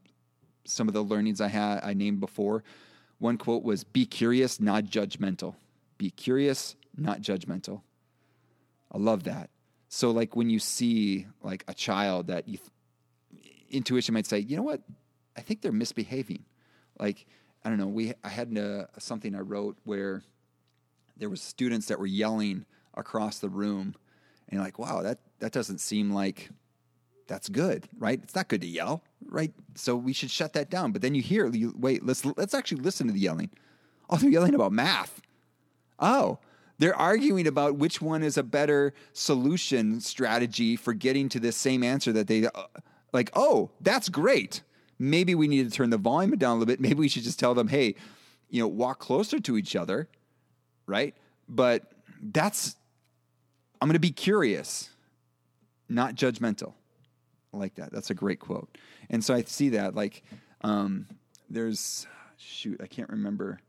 some 0.66 0.90
of 0.90 0.94
the 0.94 1.02
learnings 1.02 1.40
I 1.40 1.48
had 1.48 1.80
I 1.86 1.94
named 1.94 2.20
before. 2.20 2.66
One 3.20 3.38
quote 3.38 3.64
was, 3.64 3.86
"Be 3.86 4.06
curious, 4.06 4.60
not 4.60 4.84
judgmental. 4.84 5.56
Be 5.98 6.10
curious, 6.10 6.76
not 6.98 7.22
judgmental." 7.22 7.80
I 8.92 8.98
love 8.98 9.24
that. 9.24 9.50
So, 9.88 10.12
like 10.12 10.36
when 10.36 10.50
you 10.50 10.60
see 10.60 11.28
like 11.42 11.64
a 11.70 11.74
child 11.74 12.28
that 12.28 12.50
you 12.50 12.60
intuition 13.70 14.14
might 14.14 14.26
say, 14.26 14.40
you 14.40 14.58
know 14.58 14.64
what, 14.64 14.82
I 15.38 15.40
think 15.40 15.62
they're 15.62 15.72
misbehaving. 15.72 16.44
Like 17.00 17.26
I 17.64 17.70
don't 17.70 17.78
know. 17.78 17.88
We 17.88 18.16
I 18.22 18.28
had 18.28 18.52
a, 18.58 18.90
something 19.00 19.34
I 19.34 19.40
wrote 19.40 19.78
where 19.86 20.24
there 21.20 21.30
was 21.30 21.42
students 21.42 21.88
that 21.88 22.00
were 22.00 22.06
yelling 22.06 22.66
across 22.94 23.40
the 23.40 23.50
room, 23.50 23.96
and 24.48 24.54
you're 24.54 24.64
like, 24.64 24.80
wow, 24.80 25.02
that 25.02 25.20
that 25.40 25.52
doesn't 25.52 25.80
seem 25.80 26.12
like 26.12 26.50
that's 27.28 27.50
good, 27.50 27.88
right? 27.98 28.20
It's 28.24 28.36
not 28.36 28.48
good 28.48 28.62
to 28.62 28.68
yell, 28.68 29.04
right? 29.26 29.54
So 29.76 29.96
we 29.96 30.14
should 30.14 30.32
shut 30.32 30.54
that 30.54 30.70
down. 30.70 30.92
But 30.92 31.02
then 31.02 31.14
you 31.14 31.22
hear, 31.22 31.48
you, 31.48 31.74
wait, 31.78 32.06
let's 32.06 32.26
let's 32.26 32.54
actually 32.54 32.82
listen 32.82 33.08
to 33.08 33.14
the 33.14 33.20
yelling. 33.20 33.50
Oh, 34.10 34.18
they're 34.18 34.30
yelling 34.30 34.56
about 34.56 34.72
math. 34.72 35.22
Oh, 36.00 36.40
they're 36.80 36.96
arguing 36.96 37.48
about 37.48 37.76
which 37.76 38.02
one 38.02 38.24
is 38.24 38.38
a 38.38 38.44
better 38.44 38.94
solution 39.14 40.00
strategy 40.00 40.76
for 40.76 40.94
getting 40.94 41.28
to 41.30 41.40
this 41.40 41.58
same 41.58 41.84
answer 41.84 42.12
that 42.14 42.28
they 42.28 42.46
uh, 42.46 42.64
like. 43.14 43.32
Oh, 43.34 43.72
that's 43.82 44.10
great. 44.10 44.64
Maybe 45.00 45.36
we 45.36 45.48
need 45.48 45.70
to 45.70 45.76
turn 45.76 45.90
the 45.90 45.98
volume 45.98 46.36
down 46.38 46.52
a 46.52 46.60
little 46.60 46.66
bit. 46.66 46.80
Maybe 46.80 46.96
we 46.96 47.08
should 47.08 47.24
just 47.24 47.38
tell 47.38 47.54
them, 47.54 47.68
hey, 47.68 47.96
you 48.50 48.62
know, 48.62 48.68
walk 48.68 49.00
closer 49.00 49.40
to 49.40 49.58
each 49.58 49.76
other, 49.76 50.10
right? 50.88 51.16
But 51.48 51.92
that's 52.22 52.76
I'm 53.80 53.88
going 53.88 53.94
to 53.94 54.00
be 54.00 54.12
curious, 54.12 54.90
not 55.88 56.16
judgmental. 56.16 56.74
I 57.54 57.58
like 57.58 57.76
that. 57.76 57.92
That's 57.92 58.10
a 58.10 58.16
great 58.16 58.40
quote. 58.40 58.76
And 59.10 59.24
so 59.24 59.34
I 59.34 59.44
see 59.44 59.70
that 59.70 59.94
like 59.94 60.24
um, 60.62 61.08
there's 61.50 62.08
shoot, 62.38 62.82
I 62.82 62.88
can't 62.88 63.10
remember. 63.10 63.60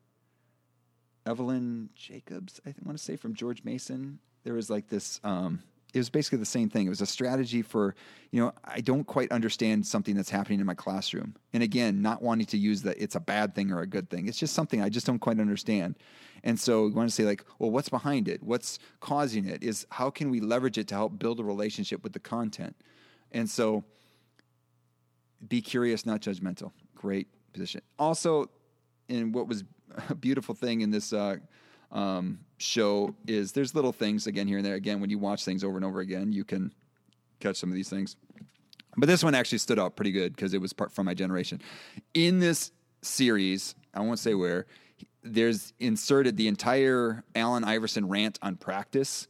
Evelyn 1.27 1.91
Jacobs, 1.95 2.61
I 2.67 2.75
want 2.85 2.97
to 2.97 3.05
say 3.05 3.17
from 3.17 3.35
George 3.35 3.63
Mason. 3.63 4.19
There 4.45 4.55
was 4.55 4.71
like 4.71 4.89
this. 4.89 5.21
Um, 5.23 5.63
it 5.95 5.99
was 5.99 6.11
basically 6.11 6.39
the 6.39 6.47
same 6.47 6.69
thing. 6.69 6.87
It 6.87 6.91
was 6.91 7.01
a 7.01 7.07
strategy 7.07 7.63
for, 7.63 7.95
you 8.31 8.41
know, 8.41 8.53
I 8.65 8.81
don't 8.81 9.05
quite 9.05 9.33
understand 9.33 9.87
something 9.87 10.15
that's 10.15 10.29
happening 10.29 10.61
in 10.61 10.67
my 10.67 10.75
classroom. 10.75 11.35
And 11.55 11.63
again, 11.63 12.03
not 12.03 12.21
wanting 12.21 12.47
to 12.47 12.59
use 12.59 12.83
that 12.83 13.01
it's 13.03 13.15
a 13.15 13.21
bad 13.21 13.55
thing 13.55 13.73
or 13.73 13.81
a 13.81 13.87
good 13.87 14.11
thing. 14.11 14.29
It's 14.29 14.39
just 14.39 14.55
something 14.55 14.83
I 14.83 14.91
just 14.91 15.07
don't 15.07 15.19
quite 15.19 15.41
understand. 15.41 15.97
And 16.45 16.61
so 16.61 16.85
we 16.85 16.93
want 16.93 17.09
to 17.09 17.15
say, 17.15 17.25
like, 17.25 17.43
well, 17.59 17.71
what's 17.71 17.89
behind 17.89 18.29
it? 18.29 18.43
What's 18.43 18.79
causing 19.01 19.47
it? 19.47 19.63
Is 19.63 19.87
how 19.91 20.11
can 20.11 20.31
we 20.31 20.41
leverage 20.41 20.77
it 20.77 20.89
to 20.89 20.95
help 20.95 21.19
build 21.19 21.41
a 21.41 21.45
relationship 21.45 22.03
with 22.03 22.13
the 22.13 22.21
content? 22.21 22.77
And 23.33 23.49
so 23.49 23.85
be 25.47 25.63
curious, 25.63 26.05
not 26.05 26.21
judgmental. 26.21 26.73
Great 26.95 27.29
position. 27.53 27.81
Also, 27.99 28.51
in 29.09 29.33
what 29.33 29.49
was 29.49 29.65
a 30.11 30.15
beautiful 30.15 30.55
thing 30.55 30.83
in 30.83 30.91
this 30.91 31.15
uh, 31.15 31.37
um, 31.91 32.41
show 32.59 33.15
is 33.27 33.53
there's 33.53 33.75
little 33.75 33.93
things 33.93 34.27
again 34.27 34.47
here 34.47 34.59
and 34.59 34.67
there. 34.67 34.75
Again, 34.75 35.01
when 35.01 35.11
you 35.11 35.19
watch 35.19 35.45
things 35.45 35.65
over 35.65 35.77
and 35.77 35.85
over 35.85 36.01
again, 36.01 36.33
you 36.33 36.45
can 36.45 36.73
catch 37.41 37.57
some 37.57 37.71
of 37.71 37.75
these 37.75 37.89
things. 37.89 38.17
But 38.97 39.07
this 39.07 39.23
one 39.23 39.35
actually 39.35 39.59
stood 39.59 39.79
out 39.79 39.97
pretty 39.97 40.11
good 40.11 40.35
because 40.35 40.55
it 40.55 40.61
was 40.61 40.73
part 40.73 40.93
from 40.93 41.07
my 41.07 41.15
generation. 41.15 41.61
In 42.15 42.41
this 42.41 42.73
series, 43.01 43.75
I 43.95 44.01
won't 44.01 44.19
say 44.19 44.35
where, 44.35 44.67
there's 45.23 45.73
inserted 45.79 46.37
the 46.37 46.49
entire 46.49 47.23
Allen 47.35 47.65
Iverson 47.65 48.09
rant 48.09 48.39
on 48.43 48.57
practice. 48.57 49.29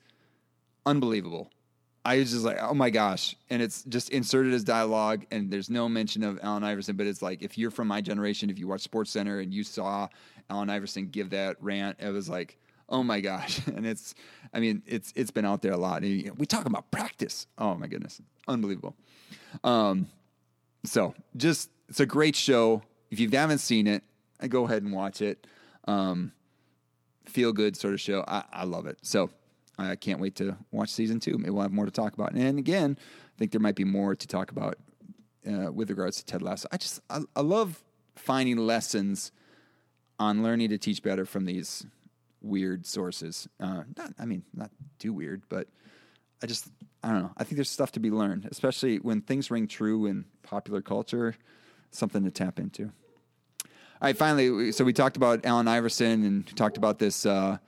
Unbelievable. 0.87 1.51
I 2.09 2.19
was 2.19 2.31
just 2.31 2.45
like, 2.45 2.57
oh 2.63 2.73
my 2.73 2.89
gosh. 2.89 3.37
And 3.51 3.61
it's 3.61 3.83
just 3.85 4.09
inserted 4.09 4.55
as 4.55 4.65
dialogue, 4.65 5.27
and 5.31 5.51
there's 5.51 5.69
no 5.69 5.91
mention 5.91 6.25
of 6.25 6.39
Allen 6.43 6.65
Iverson, 6.65 6.97
but 6.97 7.07
it's 7.07 7.21
like, 7.21 7.43
if 7.43 7.59
you're 7.59 7.71
from 7.71 7.87
my 7.87 8.01
generation, 8.01 8.49
if 8.49 8.59
you 8.59 8.67
watch 8.67 8.81
Sports 8.81 9.11
Center 9.11 9.41
and 9.41 9.53
you 9.53 9.63
saw 9.63 10.09
Allen 10.49 10.71
Iverson 10.71 11.09
give 11.09 11.31
that 11.31 11.57
rant, 11.61 11.99
it 12.01 12.09
was 12.09 12.27
like, 12.27 12.59
oh 12.89 13.03
my 13.03 13.21
gosh. 13.21 13.61
And 13.77 13.87
it's, 13.87 14.15
I 14.55 14.61
mean, 14.61 14.83
it's 14.87 15.13
it's 15.17 15.31
been 15.31 15.45
out 15.45 15.61
there 15.61 15.73
a 15.73 15.77
lot. 15.77 16.03
And 16.03 16.39
We 16.39 16.47
talk 16.47 16.65
about 16.65 16.91
practice. 16.91 17.47
Oh 17.59 17.75
my 17.75 17.87
goodness. 17.87 18.23
Unbelievable. 18.47 18.97
Um, 19.63 20.09
so 20.85 21.15
just, 21.37 21.69
it's 21.91 22.01
a 22.01 22.07
great 22.07 22.37
show. 22.37 22.83
If 23.11 23.21
you 23.21 23.29
haven't 23.29 23.59
seen 23.59 23.87
it, 23.87 24.03
go 24.49 24.65
ahead 24.65 24.83
and 24.83 24.93
watch 24.93 25.21
it 25.21 25.47
um, 25.87 26.33
feel 27.27 27.53
good 27.53 27.77
sort 27.77 27.95
of 27.95 28.01
show. 28.01 28.25
I, 28.27 28.45
I 28.53 28.65
love 28.65 28.87
it. 28.87 28.99
So 29.03 29.31
I 29.79 29.97
can't 29.97 30.21
wait 30.21 30.35
to 30.37 30.57
watch 30.73 30.91
season 30.91 31.21
two. 31.21 31.39
Maybe 31.39 31.51
we'll 31.51 31.63
have 31.63 31.73
more 31.73 31.85
to 31.85 31.91
talk 31.91 32.15
about. 32.15 32.33
And 32.33 32.59
again, 32.59 32.99
I 32.99 33.39
think 33.39 33.53
there 33.53 33.61
might 33.61 33.77
be 33.77 33.85
more 33.85 34.17
to 34.17 34.27
talk 34.27 34.51
about 34.51 34.77
uh, 35.47 35.73
with 35.73 35.89
regards 35.91 36.17
to 36.19 36.25
Ted 36.25 36.43
Lasso. 36.43 36.69
I 36.73 36.77
just 36.77 37.01
I, 37.09 37.21
I 37.37 37.41
love 37.41 37.83
finding 38.17 38.57
lessons 38.57 39.31
on 40.19 40.43
learning 40.43 40.71
to 40.71 40.79
teach 40.79 41.03
better 41.03 41.25
from 41.25 41.45
these 41.45 41.87
weird 42.41 42.87
sources. 42.87 43.49
Uh, 43.61 43.85
not, 43.97 44.13
I 44.19 44.25
mean, 44.25 44.43
not 44.53 44.71
too 44.99 45.13
weird, 45.13 45.43
but 45.49 45.69
I 46.43 46.47
just 46.47 46.69
I 47.03 47.13
don't 47.13 47.23
know. 47.23 47.33
I 47.37 47.45
think 47.45 47.57
there's 47.57 47.71
stuff 47.71 47.93
to 47.93 48.01
be 48.01 48.11
learned, 48.11 48.49
especially 48.51 48.99
when 48.99 49.21
things 49.21 49.51
ring 49.51 49.69
true 49.69 50.07
in 50.07 50.25
popular 50.43 50.83
culture. 50.83 51.37
Something 51.91 52.25
to 52.25 52.31
tap 52.31 52.59
into. 52.59 52.85
All 53.65 54.07
right, 54.07 54.17
finally, 54.17 54.73
so 54.73 54.85
we 54.85 54.93
talked 54.93 55.17
about 55.17 55.47
Allen 55.47 55.67
Iverson 55.67 56.25
and 56.25 56.57
talked 56.57 56.77
about 56.77 56.99
this 56.99 57.25
uh, 57.25 57.59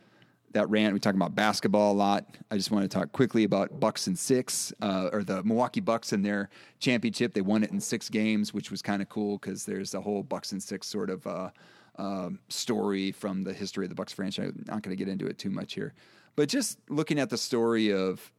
that 0.52 0.68
rant. 0.68 0.92
We 0.92 1.00
talked 1.00 1.16
about 1.16 1.34
basketball 1.34 1.92
a 1.92 1.94
lot. 1.94 2.24
I 2.50 2.56
just 2.56 2.70
want 2.70 2.88
to 2.88 2.88
talk 2.88 3.12
quickly 3.12 3.44
about 3.44 3.78
Bucks 3.78 4.06
and 4.06 4.18
six, 4.18 4.72
uh, 4.82 5.10
or 5.12 5.22
the 5.22 5.42
Milwaukee 5.44 5.80
Bucks 5.80 6.12
and 6.12 6.24
their 6.24 6.50
championship. 6.78 7.34
They 7.34 7.40
won 7.40 7.62
it 7.62 7.70
in 7.70 7.80
six 7.80 8.08
games, 8.08 8.52
which 8.52 8.70
was 8.70 8.82
kind 8.82 9.00
of 9.00 9.08
cool 9.08 9.38
because 9.38 9.64
there's 9.64 9.94
a 9.94 10.00
whole 10.00 10.22
Bucks 10.22 10.52
and 10.52 10.62
six 10.62 10.86
sort 10.86 11.10
of 11.10 11.26
uh, 11.26 11.50
um, 11.96 12.40
story 12.48 13.12
from 13.12 13.44
the 13.44 13.52
history 13.52 13.84
of 13.84 13.90
the 13.90 13.94
Bucks 13.94 14.12
franchise. 14.12 14.52
I'm 14.56 14.64
not 14.66 14.82
going 14.82 14.96
to 14.96 15.02
get 15.02 15.10
into 15.10 15.26
it 15.26 15.38
too 15.38 15.50
much 15.50 15.74
here, 15.74 15.94
but 16.36 16.48
just 16.48 16.78
looking 16.88 17.18
at 17.18 17.30
the 17.30 17.38
story 17.38 17.92
of 17.92 18.32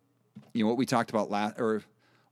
you 0.54 0.64
know 0.64 0.70
what 0.70 0.78
we 0.78 0.86
talked 0.86 1.10
about 1.10 1.30
last 1.30 1.60
or 1.60 1.84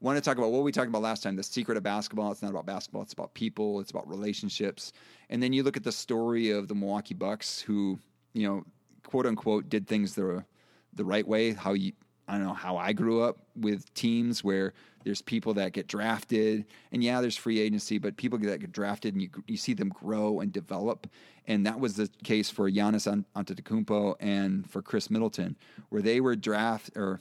want 0.02 0.18
to 0.18 0.22
talk 0.22 0.38
about 0.38 0.52
what 0.52 0.64
we 0.64 0.72
talked 0.72 0.88
about 0.88 1.02
last 1.02 1.24
time 1.24 1.36
the 1.36 1.44
secret 1.44 1.78
of 1.78 1.84
basketball. 1.84 2.32
It's 2.32 2.42
not 2.42 2.52
about 2.52 2.66
basketball, 2.66 3.02
it's 3.02 3.14
about 3.14 3.34
people, 3.34 3.80
it's 3.80 3.92
about 3.92 4.08
relationships. 4.08 4.94
And 5.30 5.42
then 5.44 5.54
you 5.54 5.64
look 5.64 5.78
at 5.78 5.84
the 5.84 5.92
story 5.92 6.52
of 6.52 6.68
the 6.68 6.76
Milwaukee 6.76 7.14
Bucks 7.14 7.60
who, 7.60 8.00
you 8.34 8.48
know, 8.48 8.64
quote 9.10 9.26
unquote, 9.26 9.70
did 9.70 9.88
things 9.88 10.14
the, 10.14 10.46
the 10.94 11.04
right 11.04 11.28
way. 11.28 11.54
How 11.54 11.74
you, 11.74 11.94
I 12.28 12.34
don't 12.34 12.44
know, 12.44 12.54
how 12.54 12.78
I 12.78 12.94
grew 12.94 13.24
up 13.24 13.40
with 13.56 13.92
teams 13.96 14.44
where 14.44 14.74
there's 15.04 15.24
people 15.24 15.56
that 15.56 15.74
get 15.74 15.88
drafted, 15.88 16.66
and 16.92 17.04
yeah, 17.04 17.20
there's 17.22 17.36
free 17.36 17.60
agency, 17.60 17.98
but 17.98 18.18
people 18.18 18.38
that 18.38 18.60
get 18.60 18.72
drafted 18.72 19.16
and 19.16 19.24
you, 19.24 19.30
you 19.48 19.58
see 19.58 19.74
them 19.74 19.90
grow 19.90 20.42
and 20.42 20.54
develop. 20.54 21.08
And 21.48 21.66
that 21.66 21.80
was 21.80 21.96
the 21.96 22.08
case 22.24 22.52
for 22.52 22.70
Giannis 22.70 23.26
Antetokounmpo 23.36 24.16
and 24.20 24.70
for 24.70 24.84
Khris 24.84 25.10
Middleton, 25.10 25.58
where 25.90 26.04
they 26.04 26.22
were 26.22 26.36
draft 26.36 26.92
or 26.96 27.20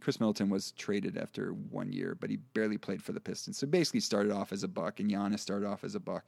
Khris 0.00 0.18
Middleton 0.18 0.50
was 0.50 0.72
traded 0.72 1.16
after 1.16 1.52
one 1.52 1.92
year, 1.92 2.16
but 2.18 2.30
he 2.30 2.38
barely 2.54 2.78
played 2.78 3.04
for 3.04 3.12
the 3.12 3.20
Pistons. 3.20 3.58
So 3.58 3.68
basically 3.68 4.00
started 4.00 4.32
off 4.32 4.50
as 4.50 4.64
a 4.64 4.68
buck, 4.68 4.98
and 4.98 5.08
Giannis 5.08 5.38
started 5.38 5.68
off 5.68 5.84
as 5.84 5.94
a 5.94 6.00
buck. 6.00 6.24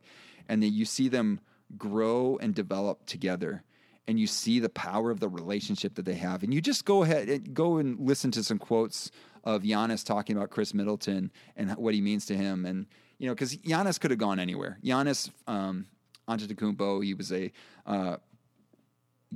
And 0.48 0.62
then 0.62 0.72
you 0.72 0.84
see 0.84 1.08
them 1.08 1.40
grow 1.76 2.38
and 2.40 2.54
develop 2.54 3.06
together. 3.06 3.64
And 4.08 4.18
you 4.18 4.26
see 4.26 4.58
the 4.58 4.68
power 4.68 5.10
of 5.10 5.20
the 5.20 5.28
relationship 5.28 5.94
that 5.94 6.04
they 6.04 6.14
have. 6.14 6.42
And 6.42 6.52
you 6.52 6.60
just 6.60 6.84
go 6.84 7.04
ahead 7.04 7.28
and 7.28 7.54
go 7.54 7.76
and 7.76 8.00
listen 8.00 8.30
to 8.32 8.42
some 8.42 8.58
quotes 8.58 9.10
of 9.44 9.62
Giannis 9.62 10.04
talking 10.04 10.36
about 10.36 10.50
Khris 10.50 10.74
Middleton 10.74 11.30
and 11.56 11.70
what 11.76 11.94
he 11.94 12.00
means 12.00 12.26
to 12.26 12.36
him. 12.36 12.64
And, 12.64 12.86
you 13.18 13.26
know, 13.28 13.34
because 13.34 13.56
Giannis 13.56 14.00
could 14.00 14.10
have 14.10 14.18
gone 14.18 14.40
anywhere. 14.40 14.78
Giannis 14.84 15.30
um, 15.46 15.86
Antetokounmpo, 16.28 17.04
he 17.04 17.14
was 17.14 17.32
a 17.32 17.52
uh, 17.86 18.16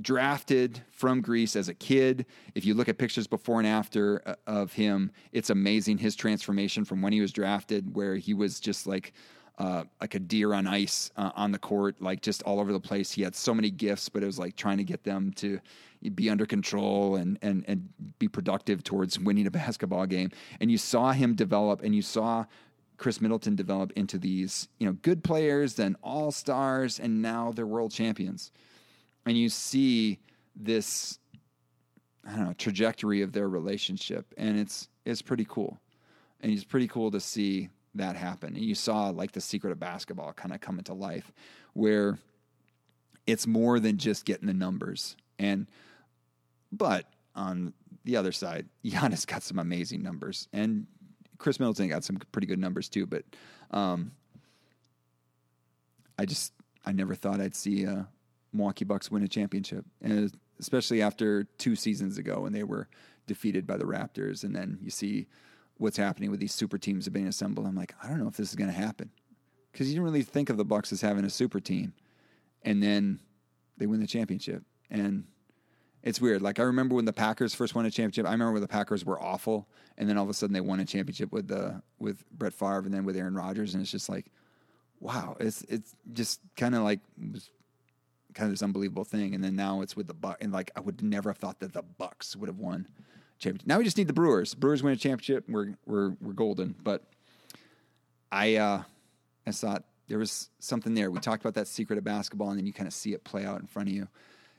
drafted 0.01 0.81
from 0.91 1.21
Greece 1.21 1.55
as 1.55 1.69
a 1.69 1.73
kid. 1.73 2.25
If 2.55 2.65
you 2.65 2.73
look 2.73 2.89
at 2.89 2.97
pictures 2.97 3.27
before 3.27 3.59
and 3.59 3.67
after 3.67 4.21
uh, 4.25 4.35
of 4.45 4.73
him, 4.73 5.11
it's 5.31 5.49
amazing 5.49 5.97
his 5.97 6.15
transformation 6.15 6.85
from 6.85 7.01
when 7.01 7.13
he 7.13 7.21
was 7.21 7.31
drafted, 7.31 7.95
where 7.95 8.15
he 8.15 8.33
was 8.33 8.59
just 8.59 8.87
like 8.87 9.13
uh, 9.57 9.83
like 9.99 10.15
a 10.15 10.19
deer 10.19 10.53
on 10.53 10.67
ice 10.67 11.11
uh, 11.17 11.31
on 11.35 11.51
the 11.51 11.59
court, 11.59 12.01
like 12.01 12.21
just 12.21 12.43
all 12.43 12.59
over 12.59 12.71
the 12.71 12.79
place. 12.79 13.11
He 13.11 13.23
had 13.23 13.35
so 13.35 13.53
many 13.53 13.71
gifts, 13.71 14.09
but 14.09 14.23
it 14.23 14.25
was 14.25 14.37
like 14.37 14.55
trying 14.55 14.77
to 14.77 14.83
get 14.83 15.03
them 15.03 15.31
to 15.37 15.59
be 16.13 16.29
under 16.29 16.45
control 16.45 17.15
and 17.15 17.39
and 17.41 17.65
and 17.67 17.89
be 18.19 18.27
productive 18.27 18.83
towards 18.83 19.19
winning 19.19 19.47
a 19.47 19.51
basketball 19.51 20.05
game. 20.05 20.31
And 20.61 20.69
you 20.69 20.77
saw 20.77 21.11
him 21.11 21.35
develop, 21.35 21.81
and 21.83 21.95
you 21.95 22.01
saw 22.01 22.45
Khris 22.97 23.19
Middleton 23.19 23.55
develop 23.55 23.91
into 23.93 24.17
these 24.17 24.67
you 24.79 24.85
know 24.85 24.93
good 25.01 25.23
players, 25.23 25.73
then 25.73 25.95
all 26.03 26.31
stars, 26.31 26.99
and 26.99 27.21
now 27.21 27.51
they're 27.51 27.67
world 27.67 27.91
champions 27.91 28.51
and 29.27 29.37
you 29.37 29.49
see 29.49 30.19
this 30.55 31.19
I 32.25 32.35
don't 32.35 32.45
know 32.45 32.53
trajectory 32.53 33.21
of 33.21 33.31
their 33.31 33.47
relationship, 33.47 34.33
and 34.37 34.59
it's 34.59 34.89
it's 35.05 35.21
pretty 35.21 35.45
cool, 35.47 35.77
and 36.41 36.51
it's 36.51 36.63
pretty 36.63 36.87
cool 36.87 37.11
to 37.11 37.19
see 37.19 37.69
that 37.97 38.15
happen. 38.15 38.55
And 38.55 38.63
you 38.63 38.75
saw 38.75 39.09
like 39.09 39.31
the 39.31 39.41
secret 39.41 39.71
of 39.71 39.79
basketball 39.79 40.33
kind 40.33 40.53
of 40.53 40.61
come 40.61 40.77
into 40.77 40.93
life, 40.93 41.31
where 41.73 42.17
it's 43.25 43.45
more 43.45 43.79
than 43.79 43.97
just 43.97 44.25
getting 44.25 44.47
the 44.47 44.53
numbers. 44.53 45.15
And 45.37 45.67
but 46.71 47.05
on 47.35 47.73
the 48.03 48.15
other 48.15 48.31
side, 48.31 48.67
Giannis 48.85 49.27
got 49.27 49.43
some 49.43 49.59
amazing 49.59 50.01
numbers, 50.01 50.47
and 50.53 50.87
Khris 51.37 51.59
Middleton 51.59 51.89
got 51.89 52.03
some 52.03 52.17
pretty 52.31 52.47
good 52.47 52.59
numbers 52.59 52.89
too. 52.89 53.05
But 53.05 53.23
um, 53.71 54.11
I 56.17 56.25
just 56.25 56.53
I 56.85 56.91
never 56.91 57.15
thought 57.15 57.41
I'd 57.41 57.55
see 57.55 57.85
uh, 57.85 58.03
Milwaukee 58.53 58.85
Bucks 58.85 59.11
win 59.11 59.23
a 59.23 59.27
championship, 59.27 59.85
and 60.01 60.33
especially 60.59 61.01
after 61.01 61.43
two 61.57 61.75
seasons 61.75 62.17
ago 62.17 62.41
when 62.41 62.53
they 62.53 62.63
were 62.63 62.87
defeated 63.27 63.67
by 63.67 63.77
the 63.77 63.85
Raptors, 63.85 64.43
and 64.43 64.55
then 64.55 64.79
you 64.81 64.89
see 64.89 65.27
what's 65.77 65.97
happening 65.97 66.31
with 66.31 66.39
these 66.39 66.53
super 66.53 66.77
teams 66.77 67.05
that 67.05 67.11
are 67.11 67.13
being 67.13 67.27
assembled. 67.27 67.67
I'm 67.67 67.75
like, 67.75 67.93
I 68.03 68.07
don't 68.07 68.19
know 68.19 68.27
if 68.27 68.37
this 68.37 68.49
is 68.49 68.55
going 68.55 68.69
to 68.69 68.75
happen 68.75 69.11
because 69.71 69.87
you 69.87 69.93
didn't 69.93 70.05
really 70.05 70.23
think 70.23 70.49
of 70.49 70.57
the 70.57 70.65
Bucks 70.65 70.91
as 70.91 71.01
having 71.01 71.25
a 71.25 71.29
super 71.29 71.59
team, 71.59 71.93
and 72.63 72.81
then 72.81 73.19
they 73.77 73.85
win 73.85 73.99
the 73.99 74.07
championship, 74.07 74.63
and 74.89 75.25
it's 76.03 76.19
weird. 76.21 76.41
Like 76.41 76.59
I 76.59 76.63
remember 76.63 76.95
when 76.95 77.05
the 77.05 77.13
Packers 77.13 77.53
first 77.53 77.75
won 77.75 77.85
a 77.85 77.91
championship. 77.91 78.25
I 78.25 78.31
remember 78.31 78.53
when 78.53 78.61
the 78.61 78.67
Packers 78.67 79.05
were 79.05 79.21
awful, 79.21 79.67
and 79.97 80.09
then 80.09 80.17
all 80.17 80.23
of 80.23 80.29
a 80.29 80.33
sudden 80.33 80.53
they 80.53 80.61
won 80.61 80.79
a 80.79 80.85
championship 80.85 81.31
with 81.31 81.47
the 81.47 81.81
with 81.99 82.23
Brett 82.31 82.53
Favre, 82.53 82.79
and 82.85 82.93
then 82.93 83.05
with 83.05 83.15
Aaron 83.15 83.35
Rodgers, 83.35 83.73
and 83.73 83.81
it's 83.81 83.91
just 83.91 84.09
like, 84.09 84.31
wow, 84.99 85.37
it's 85.39 85.61
it's 85.63 85.95
just 86.13 86.39
kind 86.55 86.75
of 86.75 86.83
like 86.83 86.99
was 87.31 87.49
kind 88.33 88.47
of 88.47 88.53
this 88.53 88.63
unbelievable 88.63 89.03
thing. 89.03 89.35
And 89.35 89.43
then 89.43 89.55
now 89.55 89.81
it's 89.81 89.95
with 89.95 90.07
the 90.07 90.13
Buck, 90.13 90.37
and 90.41 90.51
like 90.51 90.71
I 90.75 90.79
would 90.79 91.01
never 91.01 91.29
have 91.29 91.37
thought 91.37 91.59
that 91.59 91.73
the 91.73 91.83
Bucks 91.83 92.35
would 92.35 92.47
have 92.47 92.59
won 92.59 92.87
championship. 93.39 93.67
Now 93.67 93.77
we 93.77 93.83
just 93.83 93.97
need 93.97 94.07
the 94.07 94.13
Brewers. 94.13 94.53
Brewers 94.53 94.83
win 94.83 94.93
a 94.93 94.97
championship, 94.97 95.45
we're 95.47 95.73
we're 95.85 96.15
we're 96.21 96.33
golden. 96.33 96.75
But 96.83 97.03
I 98.31 98.55
uh, 98.55 98.83
I 99.45 99.51
thought 99.51 99.83
there 100.07 100.19
was 100.19 100.49
something 100.59 100.93
there. 100.93 101.11
We 101.11 101.19
talked 101.19 101.43
about 101.43 101.55
that 101.55 101.67
secret 101.67 101.97
of 101.97 102.03
basketball, 102.03 102.49
and 102.49 102.57
then 102.57 102.65
you 102.65 102.73
kind 102.73 102.87
of 102.87 102.93
see 102.93 103.13
it 103.13 103.23
play 103.23 103.45
out 103.45 103.59
in 103.59 103.67
front 103.67 103.89
of 103.89 103.95
you, 103.95 104.07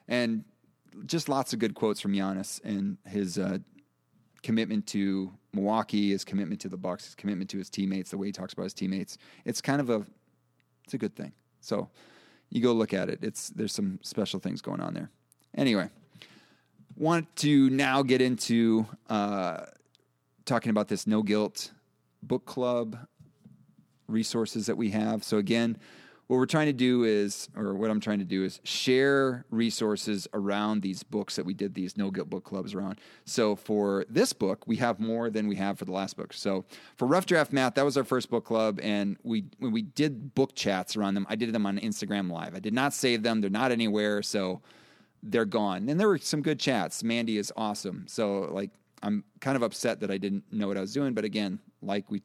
and 0.06 0.44
just 1.06 1.28
lots 1.28 1.52
of 1.52 1.58
good 1.58 1.74
quotes 1.74 2.00
from 2.00 2.12
Giannis 2.12 2.62
and 2.64 2.98
his 3.06 3.38
uh, 3.38 3.58
commitment 4.42 4.86
to 4.88 5.32
Milwaukee, 5.52 6.10
his 6.10 6.24
commitment 6.24 6.60
to 6.62 6.68
the 6.68 6.76
Bucks, 6.76 7.04
his 7.06 7.14
commitment 7.14 7.50
to 7.50 7.58
his 7.58 7.70
teammates, 7.70 8.10
the 8.10 8.18
way 8.18 8.26
he 8.26 8.32
talks 8.32 8.52
about 8.52 8.64
his 8.64 8.74
teammates. 8.74 9.18
It's 9.44 9.60
kind 9.60 9.80
of 9.80 9.90
a 9.90 10.04
it's 10.84 10.94
a 10.94 10.98
good 10.98 11.14
thing. 11.14 11.32
So 11.60 11.90
you 12.50 12.62
go 12.62 12.72
look 12.72 12.94
at 12.94 13.08
it. 13.08 13.18
It's 13.22 13.50
there's 13.50 13.72
some 13.72 13.98
special 14.02 14.40
things 14.40 14.60
going 14.62 14.80
on 14.80 14.94
there. 14.94 15.10
Anyway, 15.56 15.88
want 16.98 17.34
to 17.36 17.70
now 17.70 18.02
get 18.02 18.20
into 18.20 18.86
uh, 19.08 19.64
talking 20.44 20.70
about 20.70 20.88
this 20.88 21.06
no 21.06 21.22
guilt 21.22 21.70
book 22.22 22.44
club 22.44 22.98
resources 24.08 24.66
that 24.66 24.76
we 24.76 24.90
have. 24.90 25.22
So 25.22 25.36
again, 25.36 25.78
what 26.26 26.36
we're 26.36 26.46
trying 26.46 26.66
to 26.66 26.74
do 26.74 27.04
is, 27.04 27.48
or 27.56 27.74
what 27.74 27.90
I'm 27.90 28.00
trying 28.00 28.18
to 28.18 28.24
do 28.24 28.44
is 28.44 28.60
share 28.62 29.46
resources 29.50 30.28
around 30.34 30.82
these 30.82 31.02
books 31.02 31.36
that 31.36 31.46
we 31.46 31.54
did 31.54 31.74
these 31.74 31.96
no 31.96 32.10
guilt 32.10 32.28
book 32.28 32.44
clubs 32.44 32.74
around. 32.74 33.00
So 33.24 33.56
for 33.56 34.04
this 34.10 34.34
book, 34.34 34.66
we 34.66 34.76
have 34.76 35.00
more 35.00 35.30
than 35.30 35.48
we 35.48 35.56
have 35.56 35.78
for 35.78 35.86
the 35.86 35.92
last 35.92 36.18
book. 36.18 36.34
So 36.34 36.66
for 36.96 37.06
Rough 37.06 37.24
Draft 37.24 37.50
Math, 37.50 37.76
that 37.76 37.84
was 37.84 37.96
our 37.96 38.04
first 38.04 38.28
book 38.28 38.44
club, 38.44 38.78
and 38.82 39.16
we 39.22 39.44
when 39.58 39.72
we 39.72 39.82
did 39.82 40.34
book 40.34 40.54
chats 40.54 40.96
around 40.96 41.14
them, 41.14 41.26
I 41.30 41.36
did 41.36 41.52
them 41.52 41.64
on 41.64 41.78
Instagram 41.78 42.30
Live. 42.30 42.54
I 42.54 42.60
did 42.60 42.74
not 42.74 42.92
save 42.92 43.22
them; 43.22 43.40
they're 43.40 43.48
not 43.48 43.72
anywhere, 43.72 44.22
so 44.22 44.60
they're 45.22 45.44
gone. 45.44 45.88
And 45.88 45.98
there 45.98 46.08
were 46.08 46.18
some 46.18 46.42
good 46.42 46.58
chats. 46.58 47.02
Mandy 47.02 47.38
is 47.38 47.52
awesome, 47.56 48.04
so 48.08 48.48
like 48.52 48.70
I'm 49.02 49.24
kind 49.40 49.56
of 49.56 49.62
upset 49.62 50.00
that 50.00 50.10
I 50.10 50.18
didn't 50.18 50.44
know 50.52 50.68
what 50.68 50.76
I 50.76 50.80
was 50.80 50.92
doing, 50.92 51.14
but 51.14 51.24
again, 51.24 51.58
like 51.82 52.10
we 52.10 52.22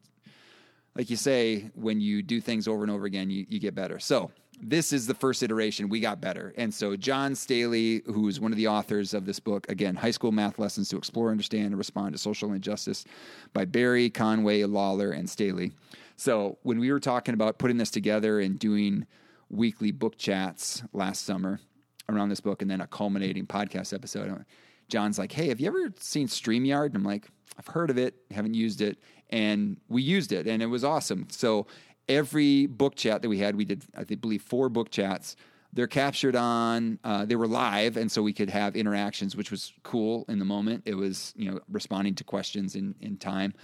like 0.96 1.10
you 1.10 1.16
say, 1.16 1.72
when 1.76 2.00
you 2.00 2.22
do 2.22 2.40
things 2.40 2.68
over 2.68 2.84
and 2.84 2.92
over 2.92 3.06
again, 3.06 3.30
you, 3.30 3.46
you 3.50 3.60
get 3.60 3.74
better. 3.74 3.98
So 4.00 4.32
this 4.62 4.94
is 4.94 5.08
the 5.08 5.16
first 5.16 5.42
iteration. 5.42 5.90
We 5.90 6.00
got 6.00 6.22
better. 6.22 6.54
And 6.56 6.72
so 6.74 6.96
John 6.96 7.36
Staley, 7.36 8.04
who's 8.06 8.40
one 8.40 8.52
of 8.52 8.58
the 8.58 8.68
authors 8.68 9.14
of 9.14 9.26
this 9.26 9.40
book, 9.40 9.70
again, 9.70 9.96
High 9.96 10.12
School 10.12 10.32
Math 10.32 10.60
Lessons 10.60 10.90
to 10.90 10.98
Explore, 10.98 11.32
Understand, 11.32 11.68
and 11.68 11.78
Respond 11.78 12.14
to 12.14 12.20
Social 12.20 12.54
Injustice 12.54 13.06
by 13.54 13.66
Berry, 13.66 14.10
Conway, 14.10 14.64
Lawler, 14.64 15.12
and 15.12 15.28
Staley. 15.28 15.72
So 16.16 16.60
when 16.62 16.80
we 16.80 16.92
were 16.92 17.00
talking 17.00 17.34
about 17.34 17.58
putting 17.58 17.78
this 17.78 17.90
together 17.90 18.40
and 18.40 18.60
doing 18.60 19.08
weekly 19.50 19.92
book 19.92 20.18
chats 20.18 20.84
last 20.94 21.26
summer 21.26 21.60
around 22.10 22.30
this 22.30 22.42
book 22.42 22.62
and 22.62 22.70
then 22.70 22.82
a 22.82 22.88
culminating 22.88 23.46
podcast 23.46 23.94
episode, 23.94 24.46
John's 24.89 25.18
like, 25.18 25.32
hey, 25.32 25.48
have 25.48 25.60
you 25.60 25.68
ever 25.68 25.94
seen 26.00 26.28
StreamYard? 26.28 26.88
And 26.88 26.98
I'm 26.98 27.04
like, 27.04 27.28
I've 27.58 27.68
heard 27.68 27.89
of 27.89 27.98
it, 27.98 28.16
haven't 28.32 28.54
used 28.54 28.82
it 28.82 28.98
and 29.30 29.78
we 29.88 30.02
used 30.02 30.32
it 30.32 30.48
and 30.48 30.62
it 30.62 30.68
was 30.68 30.84
awesome. 30.84 31.28
So 31.30 31.68
every 32.08 32.66
book 32.68 32.96
chat 32.96 33.22
that 33.22 33.30
we 33.30 33.39
had, 33.39 33.56
we 33.56 33.66
did, 33.66 33.84
I 33.98 34.04
believe, 34.04 34.42
four 34.42 34.70
book 34.70 34.92
chats. 34.92 35.36
They're 35.72 35.88
captured 35.88 36.36
on, 36.36 37.00
uh, 37.04 37.26
they 37.26 37.36
were 37.36 37.48
live, 37.48 37.98
and 37.98 38.12
so 38.12 38.22
we 38.22 38.32
could 38.34 38.52
have 38.52 38.76
interactions, 38.76 39.36
which 39.36 39.50
was 39.50 39.74
cool 39.82 40.24
in 40.28 40.38
the 40.38 40.46
moment. 40.46 40.84
It 40.86 40.94
was, 40.94 41.34
you 41.36 41.50
know, 41.50 41.60
responding 41.68 42.13
to 42.16 42.24
questions 42.24 42.76
in, 42.76 42.94
in 43.02 43.18
time. 43.18 43.56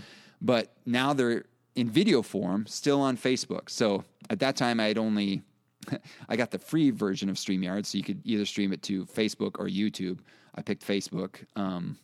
But 0.41 0.73
now 0.87 1.13
they're 1.13 1.45
in 1.75 1.87
video 1.89 2.23
form, 2.23 2.65
still 2.65 2.99
on 2.99 3.15
Facebook. 3.15 3.69
So 3.69 4.05
at 4.29 4.39
that 4.39 4.55
time, 4.55 4.79
I 4.79 4.87
had 4.87 4.97
only, 4.97 5.43
I 6.29 6.35
got 6.35 6.51
the 6.51 6.59
free 6.59 6.91
version 6.91 7.29
of 7.29 7.35
StreamYard, 7.37 7.85
so 7.85 7.97
you 7.97 8.03
could 8.03 8.21
either 8.23 8.45
stream 8.45 8.73
it 8.73 8.81
to 8.83 9.05
Facebook 9.05 9.59
or 9.59 9.67
YouTube. 9.67 10.19
I 10.55 10.61
picked 10.61 10.85
Facebook. 10.85 11.45
Um, 11.55 11.97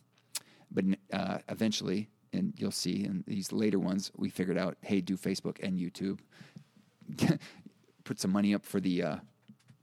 but 0.70 0.84
uh, 1.12 1.38
eventually 1.48 2.08
and 2.36 2.52
you'll 2.56 2.70
see 2.70 3.04
in 3.04 3.24
these 3.26 3.52
later 3.52 3.78
ones, 3.78 4.12
we 4.16 4.28
figured 4.28 4.58
out, 4.58 4.76
hey, 4.82 5.00
do 5.00 5.16
Facebook 5.16 5.58
and 5.62 5.78
YouTube. 5.78 6.18
Put 8.04 8.20
some 8.20 8.30
money 8.30 8.54
up 8.54 8.64
for 8.64 8.80
the 8.80 9.02
uh, 9.02 9.16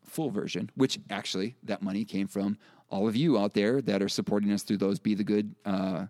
full 0.06 0.30
version, 0.30 0.70
which 0.76 1.00
actually 1.10 1.56
that 1.64 1.82
money 1.82 2.06
came 2.06 2.28
from 2.28 2.58
all 2.90 3.08
of 3.08 3.16
you 3.16 3.38
out 3.38 3.54
there 3.54 3.82
that 3.82 4.02
are 4.02 4.10
supporting 4.10 4.52
us 4.52 4.64
through 4.64 4.78
those 4.78 5.00
Be 5.00 5.16
the 5.16 5.24
Good 5.24 5.56
uh, 5.66 6.06